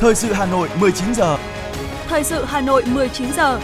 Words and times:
Thời 0.00 0.14
sự 0.14 0.32
Hà 0.32 0.46
Nội 0.46 0.68
19 0.80 1.14
giờ. 1.14 1.38
Thời 2.06 2.24
sự 2.24 2.44
Hà 2.44 2.60
Nội 2.60 2.82
19 2.94 3.32
giờ. 3.32 3.60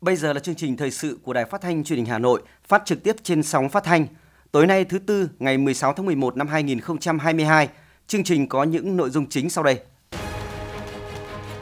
Bây 0.00 0.16
giờ 0.16 0.32
là 0.32 0.40
chương 0.40 0.54
trình 0.54 0.76
thời 0.76 0.90
sự 0.90 1.18
của 1.22 1.32
Đài 1.32 1.44
Phát 1.44 1.60
thanh 1.60 1.84
Truyền 1.84 1.96
hình 1.96 2.06
Hà 2.06 2.18
Nội, 2.18 2.42
phát 2.68 2.82
trực 2.84 3.02
tiếp 3.02 3.16
trên 3.22 3.42
sóng 3.42 3.68
phát 3.68 3.84
thanh. 3.84 4.06
Tối 4.52 4.66
nay 4.66 4.84
thứ 4.84 4.98
tư, 4.98 5.28
ngày 5.38 5.58
16 5.58 5.92
tháng 5.92 6.06
11 6.06 6.36
năm 6.36 6.48
2022, 6.48 7.68
chương 8.06 8.24
trình 8.24 8.48
có 8.48 8.64
những 8.64 8.96
nội 8.96 9.10
dung 9.10 9.28
chính 9.28 9.50
sau 9.50 9.64
đây. 9.64 9.80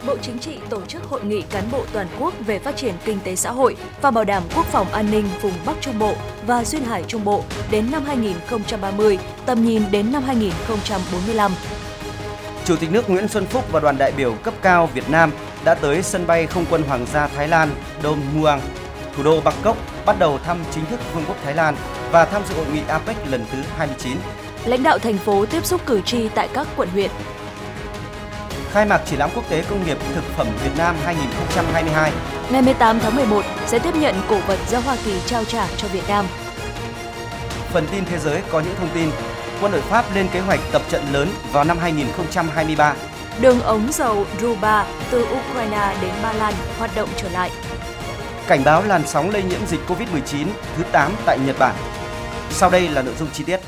Bộ 0.07 0.17
Chính 0.23 0.39
trị 0.39 0.59
tổ 0.71 0.81
chức 0.89 1.03
hội 1.05 1.25
nghị 1.25 1.43
cán 1.43 1.65
bộ 1.73 1.85
toàn 1.93 2.07
quốc 2.21 2.35
về 2.47 2.59
phát 2.59 2.77
triển 2.77 2.95
kinh 3.05 3.19
tế 3.25 3.37
xã 3.37 3.51
hội 3.51 3.77
và 4.03 4.11
bảo 4.11 4.25
đảm 4.25 4.43
quốc 4.57 4.67
phòng 4.67 4.93
an 4.93 5.11
ninh 5.11 5.25
vùng 5.41 5.53
Bắc 5.67 5.77
Trung 5.81 5.99
Bộ 5.99 6.15
và 6.47 6.65
Duyên 6.65 6.85
Hải 6.85 7.05
Trung 7.09 7.25
Bộ 7.25 7.45
đến 7.71 7.91
năm 7.91 8.05
2030, 8.05 9.19
tầm 9.47 9.65
nhìn 9.65 9.83
đến 9.91 10.13
năm 10.13 10.23
2045. 10.23 11.53
Chủ 12.65 12.77
tịch 12.77 12.93
nước 12.93 13.11
Nguyễn 13.11 13.29
Xuân 13.29 13.47
Phúc 13.47 13.65
và 13.73 13.81
đoàn 13.81 13.99
đại 13.99 14.13
biểu 14.13 14.35
cấp 14.35 14.55
cao 14.63 14.89
Việt 14.95 15.11
Nam 15.11 15.31
đã 15.65 15.75
tới 15.75 16.03
sân 16.03 16.27
bay 16.27 16.47
không 16.47 16.65
quân 16.71 16.83
Hoàng 16.83 17.07
gia 17.13 17.27
Thái 17.29 17.49
Lan 17.49 17.71
Don 18.03 18.19
Muang, 18.35 18.61
thủ 19.17 19.23
đô 19.23 19.41
Bangkok, 19.41 19.77
bắt 20.07 20.17
đầu 20.19 20.39
thăm 20.39 20.59
chính 20.71 20.87
thức 20.87 21.01
Vương 21.15 21.25
quốc 21.29 21.37
Thái 21.45 21.55
Lan 21.55 21.77
và 22.13 22.25
tham 22.25 22.43
dự 22.49 22.55
hội 22.55 22.67
nghị 22.75 22.81
APEC 22.89 23.17
lần 23.31 23.45
thứ 23.53 23.59
29. 23.77 24.17
Lãnh 24.65 24.83
đạo 24.83 24.99
thành 24.99 25.19
phố 25.19 25.47
tiếp 25.47 25.67
xúc 25.67 25.81
cử 25.87 26.01
tri 26.01 26.29
tại 26.29 26.49
các 26.55 26.67
quận 26.77 26.89
huyện. 26.89 27.11
Khai 28.73 28.87
mạc 28.87 29.03
triển 29.07 29.19
lãm 29.19 29.31
quốc 29.35 29.51
tế 29.51 29.65
công 29.71 29.87
nghiệp 29.87 29.99
thực 30.15 30.25
phẩm 30.25 30.47
Việt 30.65 30.71
Nam 30.79 30.97
2022. 31.05 32.13
Ngày 32.53 32.63
18 32.63 33.01
tháng 33.01 33.17
11 33.17 33.45
sẽ 33.67 33.79
tiếp 33.79 33.95
nhận 34.01 34.15
cổ 34.29 34.39
vật 34.47 34.59
do 34.69 34.79
Hoa 34.79 34.97
Kỳ 35.05 35.21
trao 35.27 35.45
trả 35.45 35.67
cho 35.77 35.89
Việt 35.89 36.09
Nam. 36.09 36.27
Phần 37.73 37.87
tin 37.93 38.05
thế 38.05 38.19
giới 38.19 38.43
có 38.51 38.61
những 38.61 38.75
thông 38.79 38.89
tin 38.95 39.11
quân 39.61 39.73
đội 39.73 39.81
Pháp 39.81 40.05
lên 40.15 40.29
kế 40.33 40.41
hoạch 40.41 40.61
tập 40.73 40.83
trận 40.91 41.03
lớn 41.13 41.29
vào 41.53 41.65
năm 41.65 41.79
2023. 41.79 42.95
Đường 43.41 43.61
ống 43.61 43.93
dầu 43.93 44.27
Druba 44.41 44.87
từ 45.11 45.23
Ukraine 45.23 45.97
đến 46.03 46.13
Ba 46.23 46.33
Lan 46.33 46.55
hoạt 46.79 46.91
động 46.97 47.09
trở 47.17 47.29
lại. 47.29 47.51
Cảnh 48.47 48.65
báo 48.65 48.83
làn 48.83 49.07
sóng 49.07 49.31
lây 49.31 49.43
nhiễm 49.43 49.67
dịch 49.67 49.81
COVID-19 49.89 50.47
thứ 50.77 50.83
8 50.93 51.13
tại 51.27 51.39
Nhật 51.47 51.59
Bản. 51.59 51.75
Sau 52.51 52.71
đây 52.71 52.89
là 52.89 53.03
nội 53.03 53.15
dung 53.19 53.29
chi 53.33 53.45
tiết. 53.45 53.61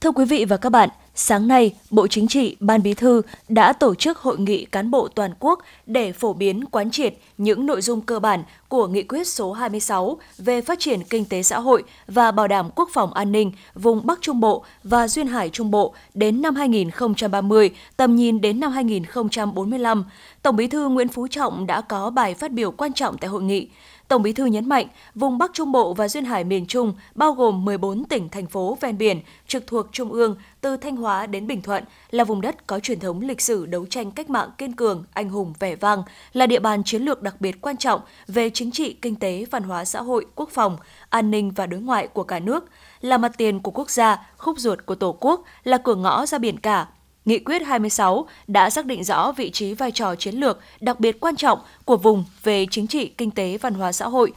Thưa 0.00 0.10
quý 0.10 0.24
vị 0.24 0.44
và 0.44 0.56
các 0.56 0.72
bạn, 0.72 0.88
sáng 1.14 1.48
nay, 1.48 1.74
Bộ 1.90 2.06
Chính 2.06 2.28
trị, 2.28 2.56
Ban 2.60 2.82
Bí 2.82 2.94
thư 2.94 3.22
đã 3.48 3.72
tổ 3.72 3.94
chức 3.94 4.18
hội 4.18 4.38
nghị 4.38 4.64
cán 4.64 4.90
bộ 4.90 5.08
toàn 5.08 5.34
quốc 5.38 5.60
để 5.86 6.12
phổ 6.12 6.32
biến 6.32 6.64
quán 6.64 6.90
triệt 6.90 7.14
những 7.38 7.66
nội 7.66 7.82
dung 7.82 8.00
cơ 8.00 8.18
bản 8.18 8.42
của 8.68 8.86
nghị 8.86 9.02
quyết 9.02 9.26
số 9.26 9.52
26 9.52 10.18
về 10.38 10.60
phát 10.60 10.78
triển 10.78 11.02
kinh 11.02 11.24
tế 11.24 11.42
xã 11.42 11.58
hội 11.58 11.82
và 12.06 12.30
bảo 12.30 12.48
đảm 12.48 12.70
quốc 12.74 12.88
phòng 12.92 13.12
an 13.12 13.32
ninh 13.32 13.52
vùng 13.74 14.06
Bắc 14.06 14.18
Trung 14.20 14.40
Bộ 14.40 14.64
và 14.84 15.08
Duyên 15.08 15.26
Hải 15.26 15.48
Trung 15.48 15.70
Bộ 15.70 15.94
đến 16.14 16.42
năm 16.42 16.54
2030, 16.54 17.70
tầm 17.96 18.16
nhìn 18.16 18.40
đến 18.40 18.60
năm 18.60 18.72
2045. 18.72 20.04
Tổng 20.42 20.56
Bí 20.56 20.66
thư 20.66 20.88
Nguyễn 20.88 21.08
Phú 21.08 21.26
Trọng 21.30 21.66
đã 21.66 21.80
có 21.80 22.10
bài 22.10 22.34
phát 22.34 22.52
biểu 22.52 22.70
quan 22.70 22.92
trọng 22.92 23.18
tại 23.18 23.30
hội 23.30 23.42
nghị. 23.42 23.68
Tổng 24.10 24.22
Bí 24.22 24.32
thư 24.32 24.46
nhấn 24.46 24.68
mạnh, 24.68 24.86
vùng 25.14 25.38
Bắc 25.38 25.50
Trung 25.54 25.72
Bộ 25.72 25.94
và 25.94 26.08
Duyên 26.08 26.24
Hải 26.24 26.44
miền 26.44 26.66
Trung 26.66 26.94
bao 27.14 27.32
gồm 27.32 27.64
14 27.64 28.04
tỉnh 28.04 28.28
thành 28.28 28.46
phố 28.46 28.78
ven 28.80 28.98
biển 28.98 29.20
trực 29.46 29.66
thuộc 29.66 29.86
Trung 29.92 30.12
ương 30.12 30.36
từ 30.60 30.76
Thanh 30.76 30.96
Hóa 30.96 31.26
đến 31.26 31.46
Bình 31.46 31.62
Thuận 31.62 31.84
là 32.10 32.24
vùng 32.24 32.40
đất 32.40 32.66
có 32.66 32.80
truyền 32.80 33.00
thống 33.00 33.20
lịch 33.20 33.40
sử 33.40 33.66
đấu 33.66 33.86
tranh 33.86 34.10
cách 34.10 34.30
mạng 34.30 34.50
kiên 34.58 34.72
cường, 34.72 35.04
anh 35.12 35.28
hùng 35.28 35.52
vẻ 35.58 35.76
vang, 35.76 36.02
là 36.32 36.46
địa 36.46 36.58
bàn 36.58 36.84
chiến 36.84 37.02
lược 37.02 37.22
đặc 37.22 37.40
biệt 37.40 37.60
quan 37.60 37.76
trọng 37.76 38.00
về 38.28 38.50
chính 38.50 38.70
trị, 38.70 38.96
kinh 39.02 39.16
tế, 39.16 39.44
văn 39.50 39.62
hóa 39.62 39.84
xã 39.84 40.02
hội, 40.02 40.26
quốc 40.34 40.50
phòng, 40.50 40.76
an 41.08 41.30
ninh 41.30 41.50
và 41.50 41.66
đối 41.66 41.80
ngoại 41.80 42.06
của 42.06 42.24
cả 42.24 42.38
nước, 42.38 42.64
là 43.00 43.18
mặt 43.18 43.32
tiền 43.36 43.60
của 43.60 43.70
quốc 43.70 43.90
gia, 43.90 44.28
khúc 44.36 44.58
ruột 44.58 44.86
của 44.86 44.94
Tổ 44.94 45.16
quốc, 45.20 45.42
là 45.64 45.78
cửa 45.78 45.94
ngõ 45.94 46.26
ra 46.26 46.38
biển 46.38 46.60
cả, 46.60 46.86
Nghị 47.30 47.38
quyết 47.38 47.62
26 47.62 48.26
đã 48.46 48.70
xác 48.70 48.86
định 48.86 49.04
rõ 49.04 49.32
vị 49.32 49.50
trí 49.50 49.74
vai 49.74 49.90
trò 49.90 50.14
chiến 50.14 50.34
lược 50.34 50.58
đặc 50.80 51.00
biệt 51.00 51.20
quan 51.20 51.36
trọng 51.36 51.58
của 51.84 51.96
vùng 51.96 52.24
về 52.42 52.66
chính 52.70 52.86
trị, 52.86 53.08
kinh 53.08 53.30
tế, 53.30 53.58
văn 53.58 53.74
hóa 53.74 53.92
xã 53.92 54.08
hội, 54.08 54.32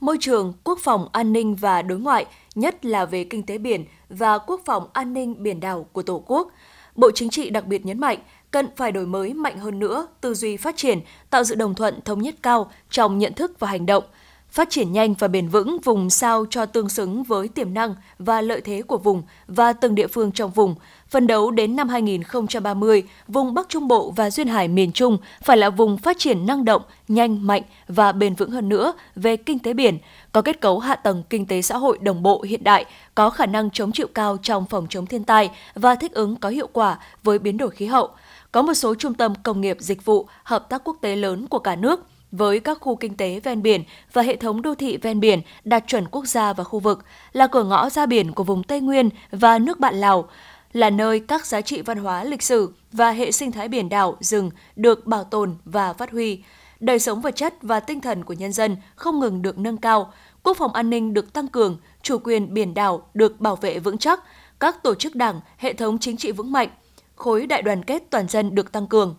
môi 0.00 0.16
trường, 0.20 0.52
quốc 0.64 0.78
phòng, 0.82 1.08
an 1.12 1.32
ninh 1.32 1.54
và 1.54 1.82
đối 1.82 1.98
ngoại, 1.98 2.26
nhất 2.54 2.84
là 2.84 3.04
về 3.04 3.24
kinh 3.24 3.42
tế 3.42 3.58
biển 3.58 3.84
và 4.08 4.38
quốc 4.38 4.60
phòng 4.64 4.88
an 4.92 5.14
ninh 5.14 5.42
biển 5.42 5.60
đảo 5.60 5.86
của 5.92 6.02
Tổ 6.02 6.22
quốc. 6.26 6.52
Bộ 6.96 7.10
Chính 7.14 7.30
trị 7.30 7.50
đặc 7.50 7.66
biệt 7.66 7.86
nhấn 7.86 8.00
mạnh 8.00 8.18
cần 8.50 8.66
phải 8.76 8.92
đổi 8.92 9.06
mới 9.06 9.34
mạnh 9.34 9.58
hơn 9.58 9.78
nữa 9.78 10.06
tư 10.20 10.34
duy 10.34 10.56
phát 10.56 10.76
triển, 10.76 11.00
tạo 11.30 11.44
sự 11.44 11.54
đồng 11.54 11.74
thuận 11.74 12.00
thống 12.04 12.22
nhất 12.22 12.34
cao 12.42 12.70
trong 12.90 13.18
nhận 13.18 13.32
thức 13.34 13.60
và 13.60 13.68
hành 13.68 13.86
động– 13.86 14.04
phát 14.54 14.70
triển 14.70 14.92
nhanh 14.92 15.14
và 15.14 15.28
bền 15.28 15.48
vững 15.48 15.78
vùng 15.84 16.10
sao 16.10 16.44
cho 16.50 16.66
tương 16.66 16.88
xứng 16.88 17.22
với 17.22 17.48
tiềm 17.48 17.74
năng 17.74 17.94
và 18.18 18.40
lợi 18.40 18.60
thế 18.60 18.82
của 18.82 18.98
vùng 18.98 19.22
và 19.46 19.72
từng 19.72 19.94
địa 19.94 20.06
phương 20.06 20.32
trong 20.32 20.50
vùng. 20.50 20.74
Phần 21.14 21.26
đấu 21.26 21.50
đến 21.50 21.76
năm 21.76 21.88
2030, 21.88 23.02
vùng 23.28 23.54
Bắc 23.54 23.68
Trung 23.68 23.88
Bộ 23.88 24.10
và 24.16 24.30
Duyên 24.30 24.48
Hải 24.48 24.68
miền 24.68 24.92
Trung 24.92 25.18
phải 25.42 25.56
là 25.56 25.70
vùng 25.70 25.98
phát 25.98 26.18
triển 26.18 26.46
năng 26.46 26.64
động, 26.64 26.82
nhanh, 27.08 27.46
mạnh 27.46 27.62
và 27.88 28.12
bền 28.12 28.34
vững 28.34 28.50
hơn 28.50 28.68
nữa 28.68 28.92
về 29.16 29.36
kinh 29.36 29.58
tế 29.58 29.72
biển, 29.74 29.98
có 30.32 30.42
kết 30.42 30.60
cấu 30.60 30.78
hạ 30.78 30.96
tầng 30.96 31.22
kinh 31.30 31.46
tế 31.46 31.62
xã 31.62 31.76
hội 31.76 31.98
đồng 31.98 32.22
bộ 32.22 32.42
hiện 32.42 32.64
đại, 32.64 32.84
có 33.14 33.30
khả 33.30 33.46
năng 33.46 33.70
chống 33.70 33.92
chịu 33.92 34.06
cao 34.14 34.36
trong 34.42 34.66
phòng 34.66 34.86
chống 34.90 35.06
thiên 35.06 35.24
tai 35.24 35.50
và 35.74 35.94
thích 35.94 36.12
ứng 36.12 36.36
có 36.36 36.48
hiệu 36.48 36.68
quả 36.72 36.98
với 37.22 37.38
biến 37.38 37.56
đổi 37.56 37.70
khí 37.70 37.86
hậu. 37.86 38.08
Có 38.52 38.62
một 38.62 38.74
số 38.74 38.94
trung 38.94 39.14
tâm 39.14 39.34
công 39.42 39.60
nghiệp 39.60 39.76
dịch 39.80 40.04
vụ, 40.04 40.26
hợp 40.44 40.68
tác 40.68 40.84
quốc 40.84 40.96
tế 41.00 41.16
lớn 41.16 41.46
của 41.48 41.58
cả 41.58 41.76
nước– 41.76 42.00
với 42.38 42.60
các 42.60 42.78
khu 42.80 42.96
kinh 42.96 43.16
tế 43.16 43.40
ven 43.40 43.62
biển 43.62 43.82
và 44.12 44.22
hệ 44.22 44.36
thống 44.36 44.62
đô 44.62 44.74
thị 44.74 44.96
ven 44.96 45.20
biển 45.20 45.40
đạt 45.64 45.84
chuẩn 45.86 46.08
quốc 46.10 46.26
gia 46.26 46.52
và 46.52 46.64
khu 46.64 46.78
vực, 46.78 47.04
là 47.32 47.46
cửa 47.46 47.64
ngõ 47.64 47.90
ra 47.90 48.06
biển 48.06 48.32
của 48.32 48.44
vùng 48.44 48.62
Tây 48.62 48.80
Nguyên 48.80 49.10
và 49.30 49.58
nước 49.58 49.80
bạn 49.80 49.94
Lào, 49.94 50.28
là 50.74 50.90
nơi 50.90 51.20
các 51.20 51.46
giá 51.46 51.60
trị 51.60 51.82
văn 51.82 51.98
hóa 51.98 52.24
lịch 52.24 52.42
sử 52.42 52.72
và 52.92 53.10
hệ 53.10 53.32
sinh 53.32 53.52
thái 53.52 53.68
biển 53.68 53.88
đảo, 53.88 54.16
rừng 54.20 54.50
được 54.76 55.06
bảo 55.06 55.24
tồn 55.24 55.54
và 55.64 55.92
phát 55.92 56.10
huy. 56.10 56.42
Đời 56.80 56.98
sống 56.98 57.20
vật 57.20 57.36
chất 57.36 57.54
và 57.62 57.80
tinh 57.80 58.00
thần 58.00 58.24
của 58.24 58.32
nhân 58.32 58.52
dân 58.52 58.76
không 58.94 59.20
ngừng 59.20 59.42
được 59.42 59.58
nâng 59.58 59.76
cao, 59.76 60.12
quốc 60.42 60.56
phòng 60.56 60.72
an 60.72 60.90
ninh 60.90 61.14
được 61.14 61.32
tăng 61.32 61.48
cường, 61.48 61.78
chủ 62.02 62.18
quyền 62.24 62.54
biển 62.54 62.74
đảo 62.74 63.08
được 63.14 63.40
bảo 63.40 63.56
vệ 63.56 63.78
vững 63.78 63.98
chắc, 63.98 64.20
các 64.60 64.82
tổ 64.82 64.94
chức 64.94 65.14
đảng, 65.14 65.40
hệ 65.58 65.72
thống 65.72 65.98
chính 65.98 66.16
trị 66.16 66.32
vững 66.32 66.52
mạnh, 66.52 66.68
khối 67.16 67.46
đại 67.46 67.62
đoàn 67.62 67.84
kết 67.84 68.02
toàn 68.10 68.28
dân 68.28 68.54
được 68.54 68.72
tăng 68.72 68.86
cường. 68.86 69.16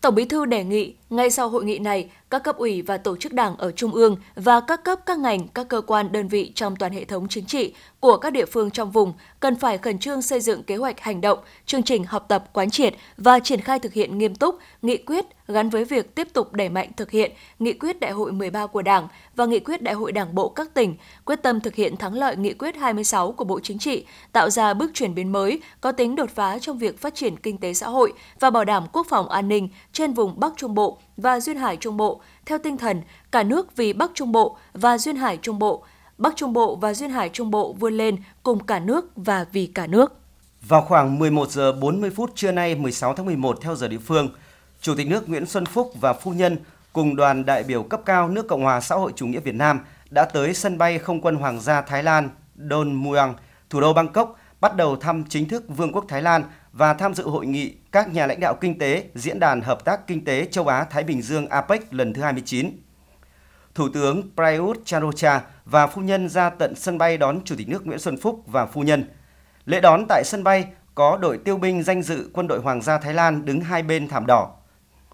Tổng 0.00 0.14
Bí 0.14 0.24
thư 0.24 0.44
đề 0.44 0.64
nghị, 0.64 0.94
ngay 1.10 1.30
sau 1.30 1.48
hội 1.48 1.64
nghị 1.64 1.78
này, 1.78 2.08
các 2.30 2.44
cấp 2.44 2.56
ủy 2.56 2.82
và 2.82 2.96
tổ 2.96 3.16
chức 3.16 3.32
đảng 3.32 3.56
ở 3.56 3.72
Trung 3.72 3.92
ương 3.92 4.16
và 4.34 4.60
các 4.60 4.84
cấp 4.84 5.00
các 5.06 5.18
ngành, 5.18 5.48
các 5.48 5.68
cơ 5.68 5.80
quan 5.80 6.12
đơn 6.12 6.28
vị 6.28 6.52
trong 6.54 6.76
toàn 6.76 6.92
hệ 6.92 7.04
thống 7.04 7.28
chính 7.28 7.46
trị 7.46 7.74
của 8.00 8.16
các 8.16 8.32
địa 8.32 8.46
phương 8.46 8.70
trong 8.70 8.90
vùng 8.90 9.12
cần 9.40 9.56
phải 9.56 9.78
khẩn 9.78 9.98
trương 9.98 10.22
xây 10.22 10.40
dựng 10.40 10.62
kế 10.62 10.76
hoạch 10.76 11.00
hành 11.00 11.20
động, 11.20 11.38
chương 11.66 11.82
trình 11.82 12.04
học 12.04 12.24
tập 12.28 12.44
quán 12.52 12.70
triệt 12.70 12.94
và 13.16 13.38
triển 13.40 13.60
khai 13.60 13.78
thực 13.78 13.92
hiện 13.92 14.18
nghiêm 14.18 14.34
túc 14.34 14.58
nghị 14.82 14.96
quyết 14.96 15.24
gắn 15.48 15.70
với 15.70 15.84
việc 15.84 16.14
tiếp 16.14 16.28
tục 16.32 16.52
đẩy 16.52 16.68
mạnh 16.68 16.90
thực 16.96 17.10
hiện 17.10 17.32
nghị 17.58 17.72
quyết 17.72 18.00
đại 18.00 18.10
hội 18.10 18.32
13 18.32 18.66
của 18.66 18.82
Đảng 18.82 19.08
và 19.36 19.46
nghị 19.46 19.60
quyết 19.60 19.82
đại 19.82 19.94
hội 19.94 20.12
Đảng 20.12 20.34
bộ 20.34 20.48
các 20.48 20.74
tỉnh, 20.74 20.96
quyết 21.24 21.42
tâm 21.42 21.60
thực 21.60 21.74
hiện 21.74 21.96
thắng 21.96 22.14
lợi 22.14 22.36
nghị 22.36 22.54
quyết 22.54 22.76
26 22.76 23.32
của 23.32 23.44
Bộ 23.44 23.60
Chính 23.60 23.78
trị, 23.78 24.06
tạo 24.32 24.50
ra 24.50 24.74
bước 24.74 24.90
chuyển 24.94 25.14
biến 25.14 25.32
mới 25.32 25.60
có 25.80 25.92
tính 25.92 26.16
đột 26.16 26.30
phá 26.30 26.58
trong 26.58 26.78
việc 26.78 27.00
phát 27.00 27.14
triển 27.14 27.36
kinh 27.36 27.58
tế 27.58 27.74
xã 27.74 27.88
hội 27.88 28.12
và 28.40 28.50
bảo 28.50 28.64
đảm 28.64 28.84
quốc 28.92 29.06
phòng 29.10 29.28
an 29.28 29.48
ninh 29.48 29.68
trên 29.92 30.12
vùng 30.12 30.40
Bắc 30.40 30.52
Trung 30.56 30.74
Bộ 30.74 30.93
và 31.16 31.40
Duyên 31.40 31.56
Hải 31.56 31.76
Trung 31.76 31.96
Bộ 31.96 32.20
theo 32.46 32.58
tinh 32.58 32.78
thần 32.78 33.02
cả 33.32 33.42
nước 33.42 33.76
vì 33.76 33.92
Bắc 33.92 34.10
Trung 34.14 34.32
Bộ 34.32 34.56
và 34.72 34.98
Duyên 34.98 35.16
Hải 35.16 35.36
Trung 35.36 35.58
Bộ, 35.58 35.84
Bắc 36.18 36.36
Trung 36.36 36.52
Bộ 36.52 36.76
và 36.76 36.94
Duyên 36.94 37.10
Hải 37.10 37.28
Trung 37.28 37.50
Bộ 37.50 37.72
vươn 37.72 37.94
lên 37.96 38.16
cùng 38.42 38.66
cả 38.66 38.78
nước 38.78 39.10
và 39.16 39.44
vì 39.52 39.66
cả 39.66 39.86
nước. 39.86 40.12
Vào 40.62 40.82
khoảng 40.82 41.18
11 41.18 41.50
giờ 41.50 41.72
40 41.72 42.10
phút 42.10 42.32
trưa 42.34 42.52
nay 42.52 42.74
16 42.74 43.14
tháng 43.14 43.26
11 43.26 43.58
theo 43.60 43.76
giờ 43.76 43.88
địa 43.88 43.98
phương, 43.98 44.28
Chủ 44.80 44.94
tịch 44.94 45.06
nước 45.08 45.28
Nguyễn 45.28 45.46
Xuân 45.46 45.66
Phúc 45.66 45.92
và 46.00 46.12
phu 46.12 46.30
nhân 46.30 46.58
cùng 46.92 47.16
đoàn 47.16 47.44
đại 47.44 47.62
biểu 47.62 47.82
cấp 47.82 48.00
cao 48.04 48.28
nước 48.28 48.48
Cộng 48.48 48.62
hòa 48.62 48.80
xã 48.80 48.94
hội 48.94 49.12
chủ 49.16 49.26
nghĩa 49.26 49.40
Việt 49.40 49.54
Nam 49.54 49.80
đã 50.10 50.24
tới 50.24 50.54
sân 50.54 50.78
bay 50.78 50.98
không 50.98 51.20
quân 51.20 51.36
Hoàng 51.36 51.60
gia 51.60 51.82
Thái 51.82 52.02
Lan 52.02 52.30
Don 52.70 52.92
Muang, 52.92 53.34
thủ 53.70 53.80
đô 53.80 53.92
Bangkok, 53.92 54.38
bắt 54.60 54.76
đầu 54.76 54.96
thăm 54.96 55.24
chính 55.28 55.48
thức 55.48 55.64
Vương 55.68 55.92
quốc 55.92 56.04
Thái 56.08 56.22
Lan 56.22 56.42
và 56.76 56.94
tham 56.94 57.14
dự 57.14 57.28
hội 57.28 57.46
nghị 57.46 57.74
các 57.92 58.12
nhà 58.12 58.26
lãnh 58.26 58.40
đạo 58.40 58.54
kinh 58.60 58.78
tế 58.78 59.04
Diễn 59.14 59.40
đàn 59.40 59.60
Hợp 59.60 59.84
tác 59.84 60.06
Kinh 60.06 60.24
tế 60.24 60.46
Châu 60.50 60.66
Á-Thái 60.66 61.04
Bình 61.04 61.22
Dương 61.22 61.46
APEC 61.46 61.94
lần 61.94 62.14
thứ 62.14 62.22
29. 62.22 62.70
Thủ 63.74 63.88
tướng 63.88 64.22
Prayut 64.36 64.84
Chan-o-cha 64.84 65.42
và 65.64 65.86
phu 65.86 66.02
nhân 66.02 66.28
ra 66.28 66.50
tận 66.50 66.74
sân 66.76 66.98
bay 66.98 67.16
đón 67.18 67.44
Chủ 67.44 67.54
tịch 67.58 67.68
nước 67.68 67.86
Nguyễn 67.86 67.98
Xuân 67.98 68.16
Phúc 68.16 68.42
và 68.46 68.66
phu 68.66 68.82
nhân. 68.82 69.04
Lễ 69.64 69.80
đón 69.80 70.04
tại 70.08 70.22
sân 70.24 70.44
bay 70.44 70.66
có 70.94 71.16
đội 71.16 71.38
tiêu 71.38 71.56
binh 71.56 71.82
danh 71.82 72.02
dự 72.02 72.30
quân 72.32 72.48
đội 72.48 72.60
Hoàng 72.60 72.82
gia 72.82 72.98
Thái 72.98 73.14
Lan 73.14 73.44
đứng 73.44 73.60
hai 73.60 73.82
bên 73.82 74.08
thảm 74.08 74.26
đỏ. 74.26 74.50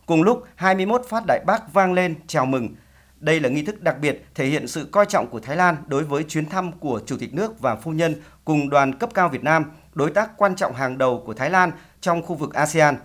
Cùng 0.07 0.23
lúc, 0.23 0.45
21 0.55 1.03
phát 1.09 1.23
đại 1.27 1.41
bác 1.47 1.73
vang 1.73 1.93
lên 1.93 2.15
chào 2.27 2.47
mừng. 2.47 2.69
Đây 3.17 3.41
là 3.41 3.49
nghi 3.49 3.63
thức 3.63 3.83
đặc 3.83 3.97
biệt 4.01 4.25
thể 4.35 4.47
hiện 4.47 4.69
sự 4.69 4.89
coi 4.93 5.07
trọng 5.07 5.27
của 5.27 5.41
Thái 5.41 5.57
Lan 5.57 5.77
đối 5.87 6.05
với 6.05 6.25
chuyến 6.25 6.47
thăm 6.47 6.73
của 6.73 7.01
Chủ 7.07 7.17
tịch 7.19 7.35
nước 7.35 7.61
và 7.61 7.77
phu 7.77 7.91
nhân 7.91 8.15
cùng 8.45 8.71
đoàn 8.71 8.99
cấp 8.99 9.11
cao 9.15 9.29
Việt 9.29 9.45
Nam, 9.45 9.65
đối 9.93 10.11
tác 10.11 10.31
quan 10.37 10.57
trọng 10.57 10.75
hàng 10.75 10.99
đầu 10.99 11.23
của 11.27 11.35
Thái 11.35 11.51
Lan 11.51 11.73
trong 12.01 12.23
khu 12.23 12.35
vực 12.35 12.55
ASEAN, 12.55 12.97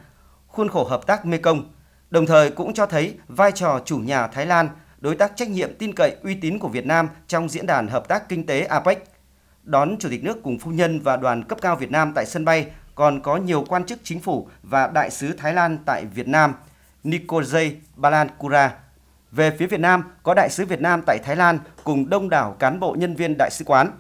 khuôn 0.47 0.69
khổ 0.69 0.83
hợp 0.83 1.07
tác 1.07 1.25
Mekong, 1.25 1.73
đồng 2.09 2.25
thời 2.25 2.49
cũng 2.49 2.73
cho 2.73 2.85
thấy 2.85 3.17
vai 3.27 3.51
trò 3.51 3.79
chủ 3.85 3.97
nhà 3.97 4.27
Thái 4.27 4.45
Lan, 4.45 4.69
đối 4.97 5.15
tác 5.15 5.31
trách 5.35 5.49
nhiệm 5.49 5.77
tin 5.77 5.93
cậy 5.93 6.15
uy 6.23 6.35
tín 6.35 6.59
của 6.59 6.67
Việt 6.67 6.85
Nam 6.85 7.09
trong 7.27 7.49
diễn 7.49 7.65
đàn 7.65 7.87
hợp 7.87 8.07
tác 8.07 8.29
kinh 8.29 8.45
tế 8.45 8.61
APEC. 8.61 9.03
Đón 9.63 9.97
Chủ 9.99 10.09
tịch 10.09 10.23
nước 10.23 10.43
cùng 10.43 10.59
phu 10.59 10.71
nhân 10.71 10.99
và 10.99 11.17
đoàn 11.17 11.43
cấp 11.43 11.57
cao 11.61 11.75
Việt 11.75 11.91
Nam 11.91 12.11
tại 12.15 12.25
sân 12.25 12.45
bay 12.45 12.67
còn 12.95 13.21
có 13.21 13.37
nhiều 13.37 13.65
quan 13.67 13.85
chức 13.85 13.99
chính 14.03 14.21
phủ 14.21 14.47
và 14.63 14.87
đại 14.87 15.11
sứ 15.11 15.33
Thái 15.33 15.53
Lan 15.53 15.77
tại 15.85 16.05
Việt 16.05 16.27
Nam, 16.27 16.53
Nikolay 17.03 17.75
Balankura. 17.95 18.73
Về 19.31 19.51
phía 19.59 19.67
Việt 19.67 19.79
Nam, 19.79 20.03
có 20.23 20.33
đại 20.33 20.49
sứ 20.49 20.65
Việt 20.65 20.81
Nam 20.81 21.01
tại 21.05 21.19
Thái 21.23 21.35
Lan 21.35 21.59
cùng 21.83 22.09
đông 22.09 22.29
đảo 22.29 22.55
cán 22.59 22.79
bộ 22.79 22.95
nhân 22.99 23.15
viên 23.15 23.35
đại 23.37 23.49
sứ 23.51 23.65
quán. 23.65 23.91